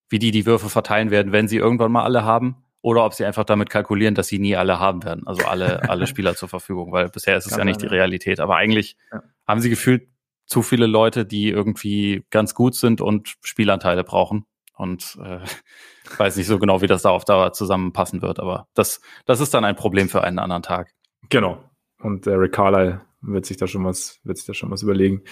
[0.09, 2.65] wie die die Würfe verteilen werden, wenn sie irgendwann mal alle haben.
[2.81, 5.27] Oder ob sie einfach damit kalkulieren, dass sie nie alle haben werden.
[5.27, 8.41] Also alle, alle Spieler zur Verfügung, weil bisher ist es ja nicht die Realität.
[8.41, 9.23] Aber eigentlich ja.
[9.47, 10.09] haben sie gefühlt
[10.47, 14.45] zu viele Leute, die irgendwie ganz gut sind und Spielanteile brauchen.
[14.77, 15.39] Und äh,
[16.19, 19.55] weiß nicht so genau, wie das da auf Dauer zusammenpassen wird, aber das, das ist
[19.55, 20.91] dann ein Problem für einen anderen Tag.
[21.31, 21.63] Genau.
[22.05, 25.23] Und der Rick Carlyle wird sich da schon was, wird sich da schon was überlegen.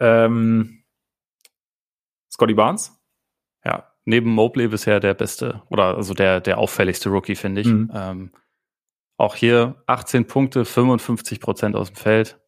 [0.00, 0.84] Ähm,
[2.30, 2.92] Scotty Barnes?
[3.64, 7.68] Ja, neben Mobley bisher der beste oder also der, der auffälligste Rookie, finde ich.
[7.68, 7.90] Mhm.
[7.94, 8.32] Ähm,
[9.16, 12.38] auch hier 18 Punkte, 55 Prozent aus dem Feld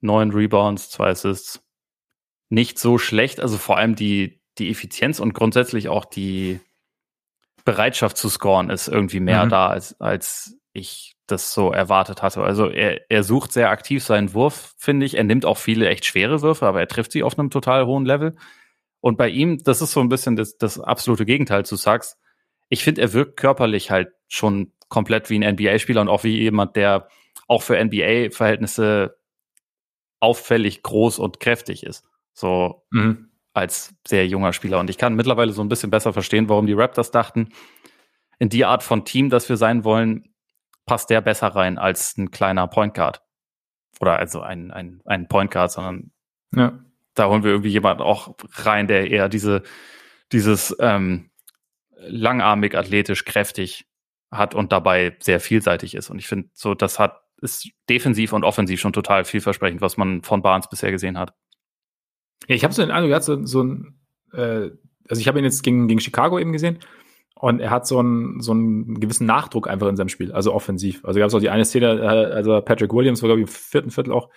[0.00, 1.62] neun Rebounds, zwei Assists.
[2.48, 6.60] Nicht so schlecht, also vor allem die, die Effizienz und grundsätzlich auch die
[7.64, 9.50] Bereitschaft zu scoren ist irgendwie mehr mhm.
[9.50, 12.42] da, als, als ich das so erwartet hatte.
[12.42, 15.16] Also er, er sucht sehr aktiv seinen Wurf, finde ich.
[15.16, 18.04] Er nimmt auch viele echt schwere Würfe, aber er trifft sie auf einem total hohen
[18.04, 18.36] Level.
[19.00, 22.18] Und bei ihm, das ist so ein bisschen das, das absolute Gegenteil zu Sachs.
[22.68, 26.76] Ich finde, er wirkt körperlich halt schon komplett wie ein NBA-Spieler und auch wie jemand,
[26.76, 27.08] der
[27.46, 29.16] auch für NBA-Verhältnisse
[30.20, 32.04] auffällig groß und kräftig ist.
[32.32, 33.30] So mhm.
[33.52, 34.80] als sehr junger Spieler.
[34.80, 37.50] Und ich kann mittlerweile so ein bisschen besser verstehen, warum die Raptors dachten,
[38.38, 40.33] in die Art von Team, das wir sein wollen,
[40.86, 43.22] passt der besser rein als ein kleiner Point Guard.
[44.00, 46.10] Oder also ein, ein, ein Point Guard, sondern
[46.54, 46.78] ja.
[47.14, 49.62] da holen wir irgendwie jemanden auch rein, der eher diese,
[50.32, 51.30] dieses ähm,
[51.96, 53.86] langarmig, athletisch, kräftig
[54.30, 56.10] hat und dabei sehr vielseitig ist.
[56.10, 60.22] Und ich finde, so, das hat ist defensiv und offensiv schon total vielversprechend, was man
[60.22, 61.34] von Barnes bisher gesehen hat.
[62.48, 64.00] Ja, ich habe so den Eindruck, er hat so, so ein,
[64.32, 64.70] äh,
[65.08, 66.78] also ich habe ihn jetzt gegen, gegen Chicago eben gesehen
[67.44, 71.04] Und er hat so einen, so einen gewissen Nachdruck einfach in seinem Spiel, also offensiv.
[71.04, 73.52] Also gab es auch die eine Szene, äh, also Patrick Williams war, glaube ich, im
[73.52, 74.30] vierten Viertel auch,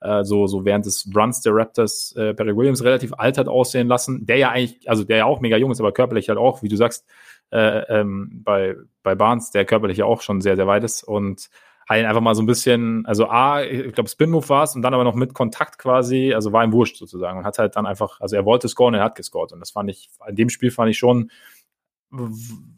[0.00, 3.86] äh, so, so während des Runs der Raptors äh, Patrick Williams relativ alt hat aussehen
[3.86, 6.62] lassen, der ja eigentlich, also der ja auch mega jung ist, aber körperlich halt auch,
[6.62, 7.06] wie du sagst,
[7.50, 11.50] äh, ähm, bei, bei Barnes, der körperlich ja auch schon sehr, sehr weit ist und
[11.86, 14.94] halt einfach mal so ein bisschen, also A, ich glaube Spin-Move war es und dann
[14.94, 18.22] aber noch mit Kontakt quasi, also war ihm wurscht sozusagen und hat halt dann einfach,
[18.22, 20.90] also er wollte scoren, er hat gescored und das fand ich, in dem Spiel fand
[20.90, 21.30] ich schon,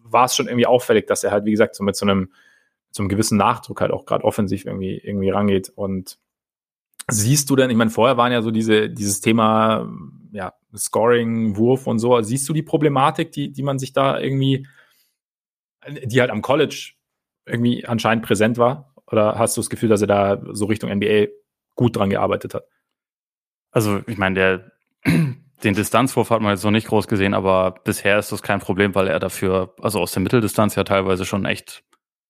[0.05, 2.33] war es schon irgendwie auffällig, dass er halt, wie gesagt, so mit so einem,
[2.91, 5.71] so einem gewissen Nachdruck halt auch gerade offensiv irgendwie, irgendwie rangeht.
[5.75, 6.19] Und
[7.09, 9.89] siehst du denn, ich meine, vorher waren ja so diese, dieses Thema,
[10.33, 12.21] ja, Scoring, Wurf und so.
[12.23, 14.67] Siehst du die Problematik, die, die man sich da irgendwie,
[16.05, 16.93] die halt am College
[17.45, 18.95] irgendwie anscheinend präsent war?
[19.07, 21.27] Oder hast du das Gefühl, dass er da so Richtung NBA
[21.75, 22.67] gut dran gearbeitet hat?
[23.71, 24.73] Also, ich meine, der,
[25.65, 28.95] den Distanzwurf hat man jetzt noch nicht groß gesehen, aber bisher ist das kein Problem,
[28.95, 31.83] weil er dafür, also aus der Mitteldistanz ja teilweise schon echt,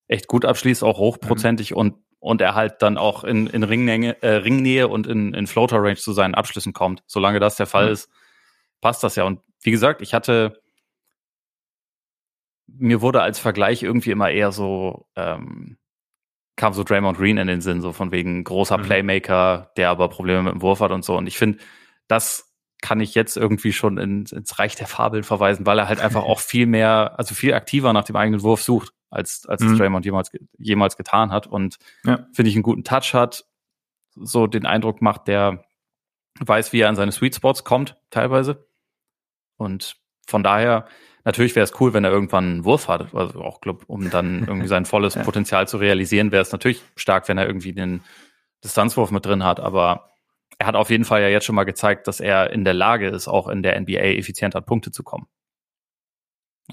[0.06, 1.76] echt gut abschließt, auch hochprozentig mhm.
[1.76, 5.82] und, und er halt dann auch in, in Ringnähe, äh, Ringnähe und in, in Floater
[5.82, 7.02] Range zu seinen Abschlüssen kommt.
[7.06, 7.92] Solange das der Fall mhm.
[7.92, 8.10] ist,
[8.80, 9.24] passt das ja.
[9.24, 10.62] Und wie gesagt, ich hatte,
[12.68, 15.78] mir wurde als Vergleich irgendwie immer eher so, ähm,
[16.54, 18.82] kam so Draymond Green in den Sinn, so von wegen großer mhm.
[18.82, 21.16] Playmaker, der aber Probleme mit dem Wurf hat und so.
[21.16, 21.58] Und ich finde,
[22.08, 22.45] das
[22.82, 26.22] kann ich jetzt irgendwie schon in, ins Reich der Fabeln verweisen, weil er halt einfach
[26.22, 29.78] auch viel mehr, also viel aktiver nach dem eigenen Wurf sucht, als, als mhm.
[29.78, 31.46] Draymond jemals, jemals getan hat.
[31.46, 32.26] Und ja.
[32.32, 33.46] finde ich einen guten Touch hat,
[34.14, 35.64] so den Eindruck macht, der
[36.38, 38.66] weiß, wie er an seine Sweet Spots kommt, teilweise.
[39.56, 39.96] Und
[40.26, 40.86] von daher,
[41.24, 44.40] natürlich wäre es cool, wenn er irgendwann einen Wurf hat, also auch, glaub, um dann
[44.46, 45.22] irgendwie sein volles ja.
[45.22, 48.02] Potenzial zu realisieren, wäre es natürlich stark, wenn er irgendwie den
[48.64, 50.10] Distanzwurf mit drin hat, aber
[50.58, 53.08] er hat auf jeden Fall ja jetzt schon mal gezeigt, dass er in der Lage
[53.08, 55.26] ist, auch in der NBA effizient an Punkte zu kommen.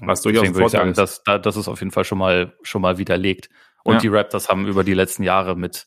[0.00, 0.96] Was durchaus würde ich sagen, ist.
[0.96, 3.48] Das, das ist auf jeden Fall schon mal, schon mal widerlegt.
[3.84, 4.00] Und ja.
[4.00, 5.86] die Raptors haben über die letzten Jahre mit,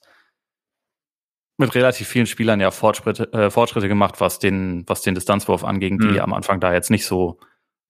[1.57, 5.97] mit relativ vielen Spielern ja Fortschritte, äh, Fortschritte gemacht, was den, was den Distanzwurf anging,
[5.99, 6.19] die mhm.
[6.19, 7.39] am Anfang da jetzt nicht so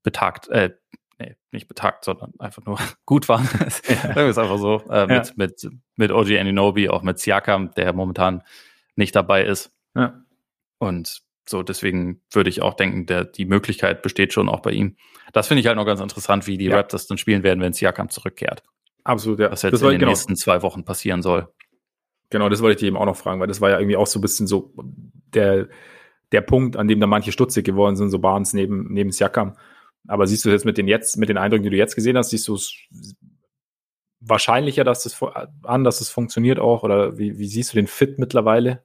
[0.02, 0.74] betagt, äh,
[1.20, 3.46] nee, nicht betagt, sondern einfach nur gut waren.
[3.46, 4.82] Sagen wir es einfach so.
[4.90, 5.34] Äh, mit, ja.
[5.36, 8.44] mit, mit OG Aninobi, auch mit Siakam, der momentan
[8.96, 9.77] nicht dabei ist.
[9.98, 10.24] Ja.
[10.80, 14.98] Und so, deswegen würde ich auch denken, der, die Möglichkeit besteht schon auch bei ihm.
[15.34, 16.76] Das finde ich halt noch ganz interessant, wie die ja.
[16.76, 18.64] Raptors dann spielen werden, wenn Siakam zurückkehrt.
[19.04, 19.52] Absolut, ja.
[19.52, 20.12] Was jetzt das in den genau.
[20.12, 21.48] nächsten zwei Wochen passieren soll.
[22.30, 24.08] Genau, das wollte ich dir eben auch noch fragen, weil das war ja irgendwie auch
[24.08, 24.74] so ein bisschen so
[25.34, 25.70] der,
[26.34, 29.56] der Punkt, an dem da manche stutzig geworden sind, so Barnes neben, neben Siakam.
[30.08, 32.32] Aber siehst du jetzt mit den jetzt, mit den Eindrücken, die du jetzt gesehen hast,
[32.32, 32.74] siehst du es
[34.20, 35.22] wahrscheinlicher, dass das
[35.64, 36.84] an, dass es funktioniert auch?
[36.84, 38.84] Oder wie, wie siehst du den Fit mittlerweile?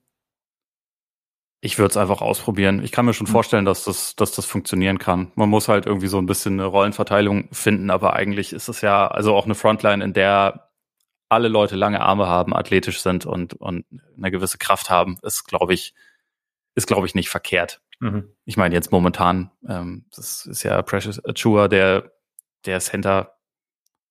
[1.64, 2.82] Ich würde es einfach ausprobieren.
[2.82, 3.32] Ich kann mir schon mhm.
[3.32, 5.30] vorstellen, dass das, dass das funktionieren kann.
[5.36, 9.06] Man muss halt irgendwie so ein bisschen eine Rollenverteilung finden, aber eigentlich ist es ja
[9.06, 10.70] also auch eine Frontline, in der
[11.28, 13.86] alle Leute lange Arme haben, athletisch sind und, und
[14.16, 15.94] eine gewisse Kraft haben, ist, glaube ich,
[16.74, 17.80] ist, glaube ich, nicht verkehrt.
[18.01, 18.34] Mhm.
[18.44, 22.10] Ich meine, jetzt momentan, ähm, das ist ja Precious Achua, der,
[22.66, 23.36] der Center,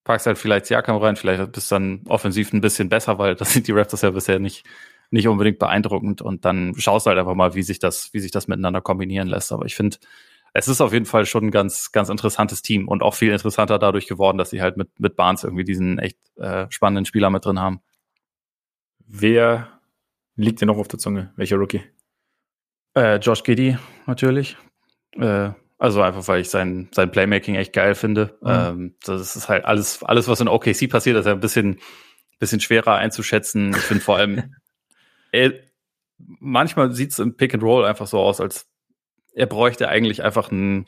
[0.06, 3.68] packst halt vielleicht Siakam rein, vielleicht bist dann offensiv ein bisschen besser, weil das sind
[3.68, 4.66] die Raptors ja bisher nicht,
[5.12, 8.32] nicht unbedingt beeindruckend und dann schaust du halt einfach mal, wie sich das, wie sich
[8.32, 9.52] das miteinander kombinieren lässt.
[9.52, 9.98] Aber ich finde,
[10.54, 13.78] es ist auf jeden Fall schon ein ganz, ganz interessantes Team und auch viel interessanter
[13.78, 17.46] dadurch geworden, dass sie halt mit, mit Barnes irgendwie diesen echt äh, spannenden Spieler mit
[17.46, 17.82] drin haben.
[19.06, 19.80] Wer
[20.36, 21.34] liegt dir noch auf der Zunge?
[21.36, 21.84] Welcher Rookie?
[22.96, 23.78] Äh, Josh Giddy
[24.08, 24.58] natürlich.
[25.14, 28.38] Äh, also einfach, weil ich sein, sein Playmaking echt geil finde.
[28.42, 28.50] Mhm.
[28.50, 31.80] Ähm, das ist halt alles, alles, was in OKC passiert, ist ja ein bisschen,
[32.40, 33.72] bisschen schwerer einzuschätzen.
[33.72, 34.56] Ich finde vor allem,
[35.32, 35.54] er,
[36.18, 38.68] manchmal sieht es im Pick and Roll einfach so aus, als
[39.34, 40.88] er bräuchte eigentlich einfach einen,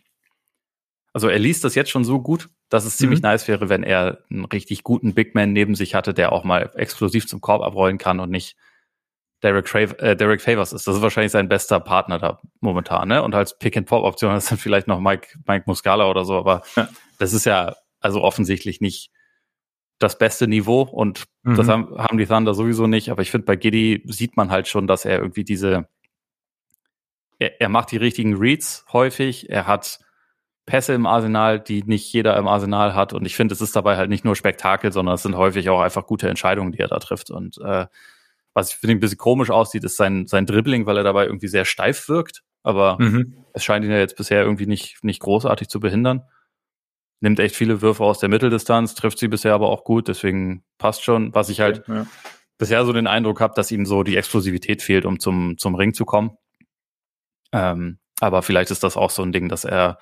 [1.13, 3.29] also er liest das jetzt schon so gut, dass es ziemlich mhm.
[3.29, 6.71] nice wäre, wenn er einen richtig guten Big Man neben sich hatte, der auch mal
[6.75, 8.57] explosiv zum Korb abrollen kann und nicht
[9.43, 10.87] Derek, Trav äh, Derek Favors ist.
[10.87, 13.21] Das ist wahrscheinlich sein bester Partner da momentan, ne?
[13.21, 16.89] Und als Pick-and-Pop-Option ist dann vielleicht noch Mike, Mike Muscala oder so, aber ja.
[17.19, 19.11] das ist ja also offensichtlich nicht
[20.03, 21.55] das beste Niveau und mhm.
[21.55, 23.09] das haben, haben die Thunder sowieso nicht.
[23.09, 25.87] Aber ich finde, bei Giddy sieht man halt schon, dass er irgendwie diese,
[27.39, 29.99] er, er macht die richtigen Reads häufig, er hat
[30.65, 33.13] Pässe im Arsenal, die nicht jeder im Arsenal hat.
[33.13, 35.81] Und ich finde, es ist dabei halt nicht nur Spektakel, sondern es sind häufig auch
[35.81, 37.31] einfach gute Entscheidungen, die er da trifft.
[37.31, 37.87] Und äh,
[38.53, 41.47] was ich finde ein bisschen komisch aussieht, ist sein, sein Dribbling, weil er dabei irgendwie
[41.47, 42.43] sehr steif wirkt.
[42.61, 43.37] Aber mhm.
[43.53, 46.23] es scheint ihn ja jetzt bisher irgendwie nicht, nicht großartig zu behindern
[47.23, 51.03] nimmt echt viele Würfe aus der Mitteldistanz, trifft sie bisher aber auch gut, deswegen passt
[51.03, 51.33] schon.
[51.33, 52.05] Was ich halt ja.
[52.57, 55.93] bisher so den Eindruck habe, dass ihm so die Explosivität fehlt, um zum, zum Ring
[55.93, 56.37] zu kommen.
[57.53, 59.97] Ähm, aber vielleicht ist das auch so ein Ding, dass er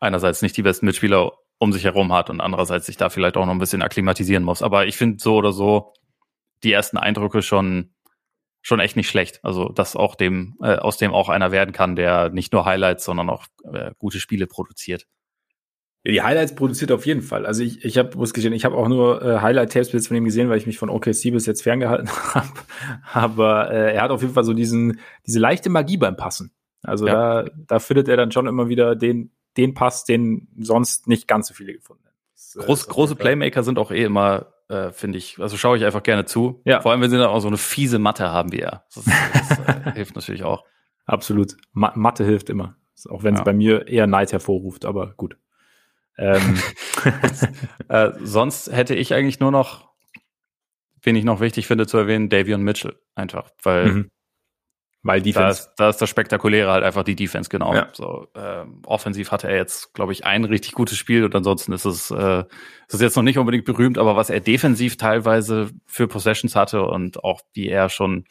[0.00, 3.46] einerseits nicht die besten Mitspieler um sich herum hat und andererseits sich da vielleicht auch
[3.46, 4.62] noch ein bisschen akklimatisieren muss.
[4.62, 5.94] Aber ich finde so oder so
[6.62, 7.94] die ersten Eindrücke schon
[8.60, 9.40] schon echt nicht schlecht.
[9.42, 13.04] Also dass auch dem äh, aus dem auch einer werden kann, der nicht nur Highlights,
[13.04, 15.06] sondern auch äh, gute Spiele produziert.
[16.06, 17.46] Ja, die Highlights produziert auf jeden Fall.
[17.46, 20.24] Also ich, ich habe, muss gestehen, ich habe auch nur äh, Highlight-Tapes bis von ihm
[20.24, 22.48] gesehen, weil ich mich von OKC bis jetzt ferngehalten habe.
[23.12, 26.52] Aber äh, er hat auf jeden Fall so diesen, diese leichte Magie beim Passen.
[26.84, 27.42] Also ja.
[27.42, 31.48] da, da findet er dann schon immer wieder den, den Pass, den sonst nicht ganz
[31.48, 32.62] so viele gefunden haben.
[32.62, 36.04] Äh, Groß, große Playmaker sind auch eh immer, äh, finde ich, also schaue ich einfach
[36.04, 36.60] gerne zu.
[36.64, 36.82] Ja.
[36.82, 38.84] Vor allem, wenn sie dann auch so eine fiese Matte haben wie er.
[38.94, 40.64] Das, das äh, hilft natürlich auch.
[41.04, 41.56] Absolut.
[41.72, 42.76] Ma Mathe hilft immer.
[43.10, 43.44] Auch wenn es ja.
[43.44, 45.36] bei mir eher Neid hervorruft, aber gut.
[46.18, 46.58] Ähm,
[47.88, 49.90] äh, sonst hätte ich eigentlich nur noch,
[51.02, 52.98] wen ich noch wichtig finde zu erwähnen, Davion Mitchell.
[53.14, 54.10] Einfach, weil mhm.
[55.06, 55.38] Weil Defense.
[55.38, 57.72] Da ist, da ist das Spektakuläre halt einfach die Defense, genau.
[57.72, 57.88] Ja.
[57.92, 61.84] So, ähm, offensiv hatte er jetzt, glaube ich, ein richtig gutes Spiel und ansonsten ist
[61.84, 66.08] es, äh, ist es jetzt noch nicht unbedingt berühmt, aber was er defensiv teilweise für
[66.08, 68.24] Possessions hatte und auch wie er schon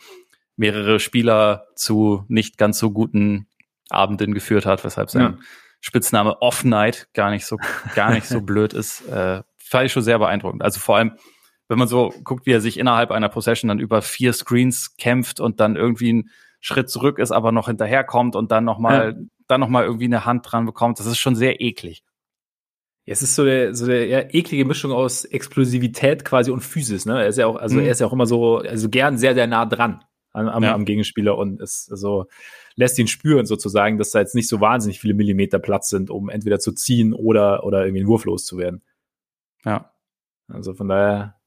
[0.57, 3.47] mehrere Spieler zu nicht ganz so guten
[3.89, 5.37] Abenden geführt hat, weshalb sein ja.
[5.85, 7.57] Spitzname Off Night gar nicht so,
[7.93, 10.63] gar nicht so blöd ist, äh, fand ich schon sehr beeindruckend.
[10.63, 11.11] Also vor allem,
[11.67, 15.39] wenn man so guckt, wie er sich innerhalb einer Possession dann über vier Screens kämpft
[15.39, 16.29] und dann irgendwie ein
[16.59, 19.25] Schritt zurück ist, aber noch hinterherkommt und dann nochmal, ja.
[19.47, 20.97] dann noch mal irgendwie eine Hand dran bekommt.
[20.97, 22.03] Das ist schon sehr eklig.
[23.05, 27.05] Ja, es ist so der, so der eher eklige Mischung aus Explosivität quasi und Physis,
[27.05, 27.21] ne?
[27.21, 27.85] Er ist ja auch, also mhm.
[27.85, 30.03] er ist ja auch immer so, also gern sehr, sehr nah dran
[30.33, 30.73] am, am, ja.
[30.73, 32.25] am Gegenspieler und ist so,
[32.75, 36.29] lässt ihn spüren sozusagen, dass da jetzt nicht so wahnsinnig viele Millimeter Platz sind, um
[36.29, 38.83] entweder zu ziehen oder, oder irgendwie einen Wurf loszuwerden.
[39.63, 39.93] Ja.
[40.47, 41.39] Also von daher,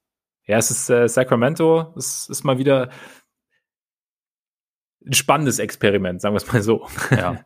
[0.47, 2.91] ja, es ist äh, Sacramento, es ist mal wieder,
[5.07, 6.87] ein spannendes Experiment, sagen wir es mal so.
[7.11, 7.45] Ja.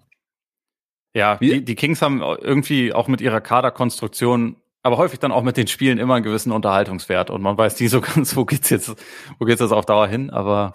[1.15, 5.59] Ja, die, die Kings haben irgendwie auch mit ihrer Kaderkonstruktion, aber häufig dann auch mit
[5.59, 8.95] den Spielen immer einen gewissen Unterhaltungswert und man weiß nie so ganz, wo geht's jetzt,
[9.39, 10.73] wo geht's jetzt auf Dauer hin, aber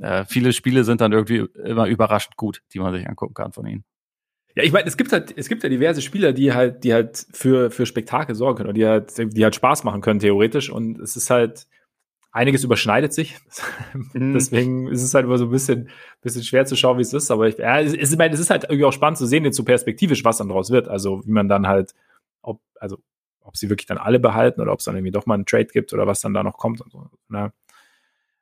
[0.00, 3.66] äh, viele Spiele sind dann irgendwie immer überraschend gut, die man sich angucken kann von
[3.66, 3.84] ihnen.
[4.56, 7.24] Ja, ich meine, es gibt halt, es gibt ja diverse Spieler, die halt, die halt
[7.32, 10.70] für, für Spektakel sorgen können und die halt, die halt Spaß machen können, theoretisch.
[10.70, 11.66] Und es ist halt,
[12.32, 13.38] einiges überschneidet sich.
[14.12, 14.32] Mhm.
[14.34, 15.90] Deswegen ist es halt immer so ein bisschen,
[16.20, 17.30] bisschen schwer zu schauen, wie es ist.
[17.30, 19.44] Aber ich, ja, es, es, ich meine, es ist halt irgendwie auch spannend zu sehen,
[19.44, 20.88] jetzt so perspektivisch, was dann draus wird.
[20.88, 21.94] Also wie man dann halt,
[22.42, 22.98] ob, also
[23.40, 25.66] ob sie wirklich dann alle behalten oder ob es dann irgendwie doch mal einen Trade
[25.66, 27.10] gibt oder was dann da noch kommt und so.
[27.28, 27.52] Na,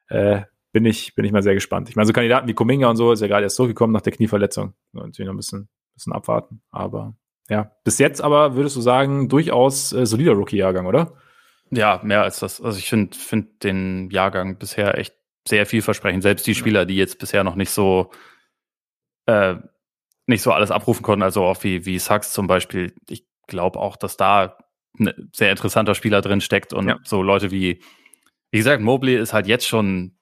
[0.08, 1.88] äh, bin ich, bin ich mal sehr gespannt.
[1.88, 4.12] Ich meine, so Kandidaten wie Kuminga und so ist ja gerade erst zurückgekommen nach der
[4.12, 4.74] Knieverletzung.
[4.92, 6.62] Natürlich noch ein bisschen, bisschen abwarten.
[6.70, 7.14] Aber
[7.48, 11.14] ja, bis jetzt aber würdest du sagen, durchaus äh, solider Rookie-Jahrgang, oder?
[11.70, 12.60] Ja, mehr als das.
[12.60, 15.14] Also ich finde find den Jahrgang bisher echt
[15.46, 16.22] sehr vielversprechend.
[16.22, 18.10] Selbst die Spieler, die jetzt bisher noch nicht so
[19.26, 19.56] äh,
[20.28, 22.94] nicht so alles abrufen konnten, also auch wie, wie Sachs zum Beispiel.
[23.08, 24.58] Ich glaube auch, dass da
[24.98, 26.98] ein sehr interessanter Spieler drin steckt und ja.
[27.04, 27.80] so Leute wie,
[28.50, 30.17] wie gesagt, Mobley ist halt jetzt schon,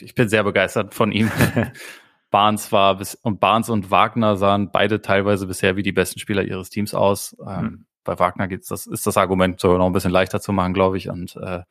[0.00, 1.30] ich bin sehr begeistert von ihm.
[2.30, 6.42] Barnes war bis, und Barnes und Wagner sahen beide teilweise bisher wie die besten Spieler
[6.42, 7.36] ihres Teams aus.
[7.40, 10.52] Ähm, hm bei Wagner geht's, das ist das Argument sogar noch ein bisschen leichter zu
[10.52, 11.08] machen, glaube ich.
[11.08, 11.62] Und äh,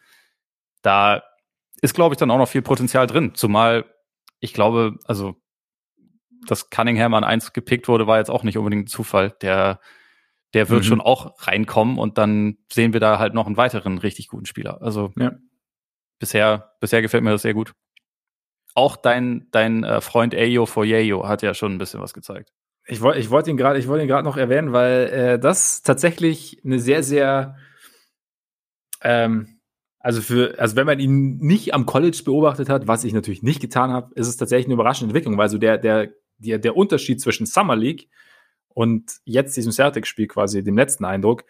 [0.82, 1.24] da
[1.82, 3.36] ist, glaube ich, dann auch noch viel Potenzial drin.
[3.36, 3.86] Zumal
[4.40, 5.36] ich glaube, also
[6.48, 9.34] dass Cunningham an eins gepickt wurde, war jetzt auch nicht unbedingt ein Zufall.
[9.42, 9.80] Der,
[10.54, 10.88] der wird mhm.
[10.88, 14.82] schon auch reinkommen und dann sehen wir da halt noch einen weiteren richtig guten Spieler.
[14.82, 15.32] Also ja.
[16.20, 17.74] bisher, bisher gefällt mir das sehr gut.
[18.76, 22.52] Auch dein, dein äh, Freund Ayo Foyeyo hat ja schon ein bisschen was gezeigt.
[22.86, 27.02] Ich wollte ich wollte ihn gerade gerade noch erwähnen, weil äh, das tatsächlich eine sehr
[27.04, 27.56] sehr
[29.02, 29.60] ähm,
[30.00, 33.62] also für also wenn man ihn nicht am College beobachtet hat, was ich natürlich nicht
[33.62, 36.10] getan habe, ist es tatsächlich eine überraschende Entwicklung, weil so der der
[36.40, 38.10] der, der Unterschied zwischen Summer League
[38.68, 41.46] und jetzt diesem Celtics Spiel quasi dem letzten Eindruck,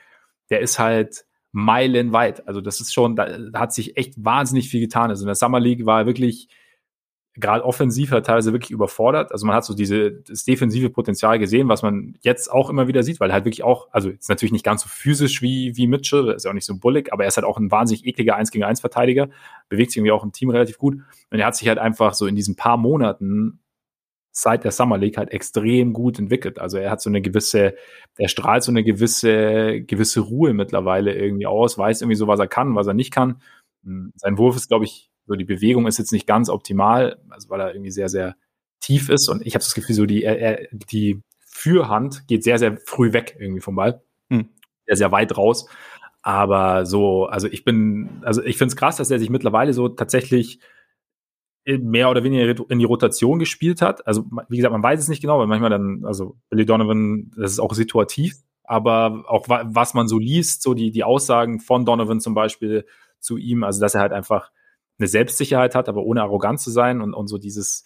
[0.52, 2.48] der ist halt meilenweit.
[2.48, 5.10] Also das ist schon da hat sich echt wahnsinnig viel getan.
[5.10, 6.50] Also in der Summer League war wirklich
[7.36, 9.32] gerade offensiv hat teilweise wirklich überfordert.
[9.32, 13.02] Also man hat so diese, das defensive Potenzial gesehen, was man jetzt auch immer wieder
[13.02, 16.30] sieht, weil halt wirklich auch, also ist natürlich nicht ganz so physisch wie, wie Mitchell,
[16.30, 18.52] ist ja auch nicht so bullig, aber er ist halt auch ein wahnsinnig ekliger 1
[18.52, 19.30] gegen 1 Verteidiger,
[19.68, 20.96] bewegt sich irgendwie auch im Team relativ gut.
[21.32, 23.60] Und er hat sich halt einfach so in diesen paar Monaten
[24.32, 26.60] seit der Summer League halt extrem gut entwickelt.
[26.60, 27.76] Also er hat so eine gewisse,
[28.18, 32.48] er strahlt so eine gewisse, gewisse Ruhe mittlerweile irgendwie aus, weiß irgendwie so, was er
[32.48, 33.42] kann, was er nicht kann.
[33.84, 37.50] Hm, sein Wurf ist, glaube ich, so die Bewegung ist jetzt nicht ganz optimal, also
[37.50, 38.36] weil er irgendwie sehr, sehr
[38.80, 39.30] tief ist.
[39.30, 43.38] Und ich habe das Gefühl, so die, er, die Fürhand geht sehr, sehr früh weg
[43.40, 44.02] irgendwie vom Ball.
[44.30, 44.50] Hm.
[44.86, 45.68] Sehr, sehr weit raus.
[46.22, 49.90] Aber so, also ich bin, also ich finde es krass, dass er sich mittlerweile so
[49.90, 50.60] tatsächlich
[51.66, 54.06] mehr oder weniger in die Rotation gespielt hat.
[54.06, 57.52] Also, wie gesagt, man weiß es nicht genau, weil manchmal dann, also Billy Donovan, das
[57.52, 58.36] ist auch situativ.
[58.64, 62.86] aber auch was man so liest, so die, die Aussagen von Donovan zum Beispiel
[63.20, 64.52] zu ihm, also dass er halt einfach
[65.00, 67.84] eine Selbstsicherheit hat, aber ohne arrogant zu sein und, und so dieses,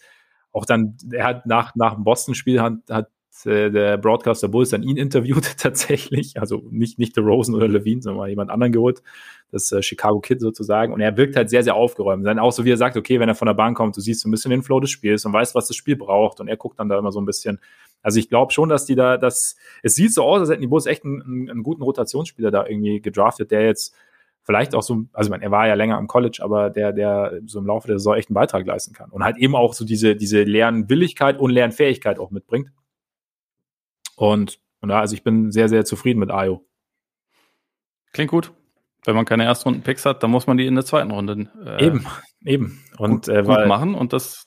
[0.52, 3.08] auch dann, er hat nach, nach dem Boston-Spiel hat, hat
[3.44, 8.02] äh, der Broadcaster Bulls dann ihn interviewt tatsächlich, also nicht, nicht The Rosen oder Levine,
[8.02, 9.02] sondern mal jemand anderen geholt,
[9.50, 10.92] das äh, Chicago Kid sozusagen.
[10.92, 12.26] Und er wirkt halt sehr, sehr aufgeräumt.
[12.26, 14.20] Dann auch so, wie er sagt, okay, wenn er von der Bahn kommt, du siehst
[14.20, 16.40] so ein bisschen den Flow des Spiels und weißt, was das Spiel braucht.
[16.40, 17.60] Und er guckt dann da immer so ein bisschen,
[18.02, 20.68] also ich glaube schon, dass die da, dass es sieht so aus, als hätten die
[20.68, 23.94] Bulls echt einen, einen guten Rotationsspieler da irgendwie gedraftet, der jetzt
[24.48, 27.66] vielleicht auch so, also er war ja länger am College, aber der, der so im
[27.66, 30.42] Laufe der Saison echt einen Beitrag leisten kann und halt eben auch so diese, diese
[30.42, 32.72] Lernwilligkeit und Lernfähigkeit auch mitbringt.
[34.16, 36.64] Und, und ja, also ich bin sehr, sehr zufrieden mit Ayo.
[38.14, 38.54] Klingt gut.
[39.04, 42.06] Wenn man keine Erstrunden-Picks hat, dann muss man die in der zweiten Runde äh, eben,
[42.42, 42.82] eben.
[42.96, 44.46] Und gut, äh, weil, gut machen und das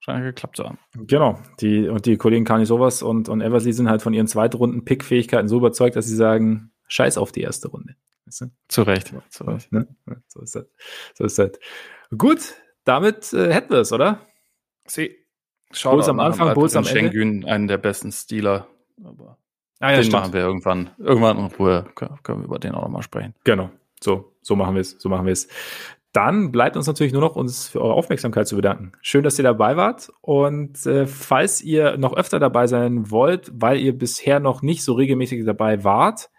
[0.00, 0.78] scheint geklappt zu haben.
[0.94, 1.38] Genau.
[1.60, 5.58] Die, und die Kollegen Kani sowas und, und Eversley sind halt von ihren Zweitrunden-Pick-Fähigkeiten so
[5.58, 7.94] überzeugt, dass sie sagen, scheiß auf die erste Runde.
[8.26, 8.46] Weißt du?
[8.68, 9.14] Zu Recht.
[9.30, 9.72] Zu Recht.
[9.72, 9.86] Ne?
[10.28, 10.66] So ist das.
[11.14, 11.52] So ist das.
[12.16, 12.54] Gut,
[12.84, 14.26] damit äh, hätten wir es, oder?
[14.86, 15.16] Sie.
[15.82, 17.10] Bulls am Anfang, Bulls am Ende.
[17.10, 18.68] Schengen, einen der besten Stealer.
[19.04, 19.38] Aber
[19.80, 20.12] ah, ja, den stimmt.
[20.12, 20.90] machen wir irgendwann.
[20.98, 23.34] Irgendwann in Ruhe können wir über den auch nochmal sprechen.
[23.44, 23.70] Genau.
[24.00, 24.96] So, so machen wir es.
[24.98, 25.48] So machen wir es.
[26.12, 28.92] Dann bleibt uns natürlich nur noch, uns für eure Aufmerksamkeit zu bedanken.
[29.02, 30.10] Schön, dass ihr dabei wart.
[30.22, 34.94] Und äh, falls ihr noch öfter dabei sein wollt, weil ihr bisher noch nicht so
[34.94, 36.30] regelmäßig dabei wart,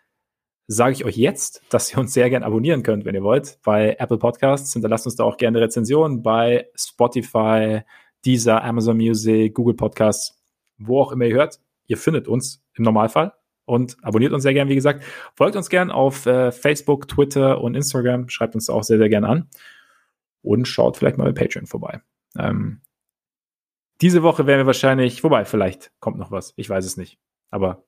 [0.67, 3.95] sage ich euch jetzt, dass ihr uns sehr gern abonnieren könnt, wenn ihr wollt, bei
[3.99, 4.73] Apple Podcasts.
[4.73, 7.81] Hinterlasst uns da auch gerne Rezensionen bei Spotify,
[8.25, 10.41] Deezer, Amazon Music, Google Podcasts,
[10.77, 11.59] wo auch immer ihr hört.
[11.85, 13.33] Ihr findet uns im Normalfall
[13.65, 15.03] und abonniert uns sehr gern, wie gesagt.
[15.35, 18.27] Folgt uns gern auf äh, Facebook, Twitter und Instagram.
[18.27, 19.49] Schreibt uns auch sehr, sehr gern an.
[20.41, 22.01] Und schaut vielleicht mal bei Patreon vorbei.
[22.37, 22.81] Ähm,
[24.01, 26.53] diese Woche werden wir wahrscheinlich, wobei, vielleicht kommt noch was.
[26.55, 27.19] Ich weiß es nicht.
[27.49, 27.83] Aber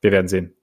[0.00, 0.59] wir werden sehen.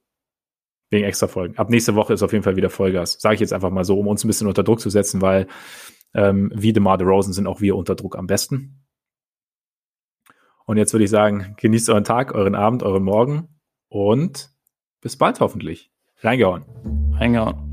[0.89, 1.57] Wegen extra Folgen.
[1.57, 3.17] Ab nächste Woche ist auf jeden Fall wieder Vollgas.
[3.19, 5.47] Sage ich jetzt einfach mal so, um uns ein bisschen unter Druck zu setzen, weil
[6.13, 8.85] ähm, wie DeMar DeRozan sind auch wir unter Druck am besten.
[10.65, 13.47] Und jetzt würde ich sagen, genießt euren Tag, euren Abend, euren Morgen
[13.89, 14.49] und
[15.01, 15.91] bis bald hoffentlich.
[16.21, 16.65] Reingehauen.
[17.13, 17.66] Reingehauen.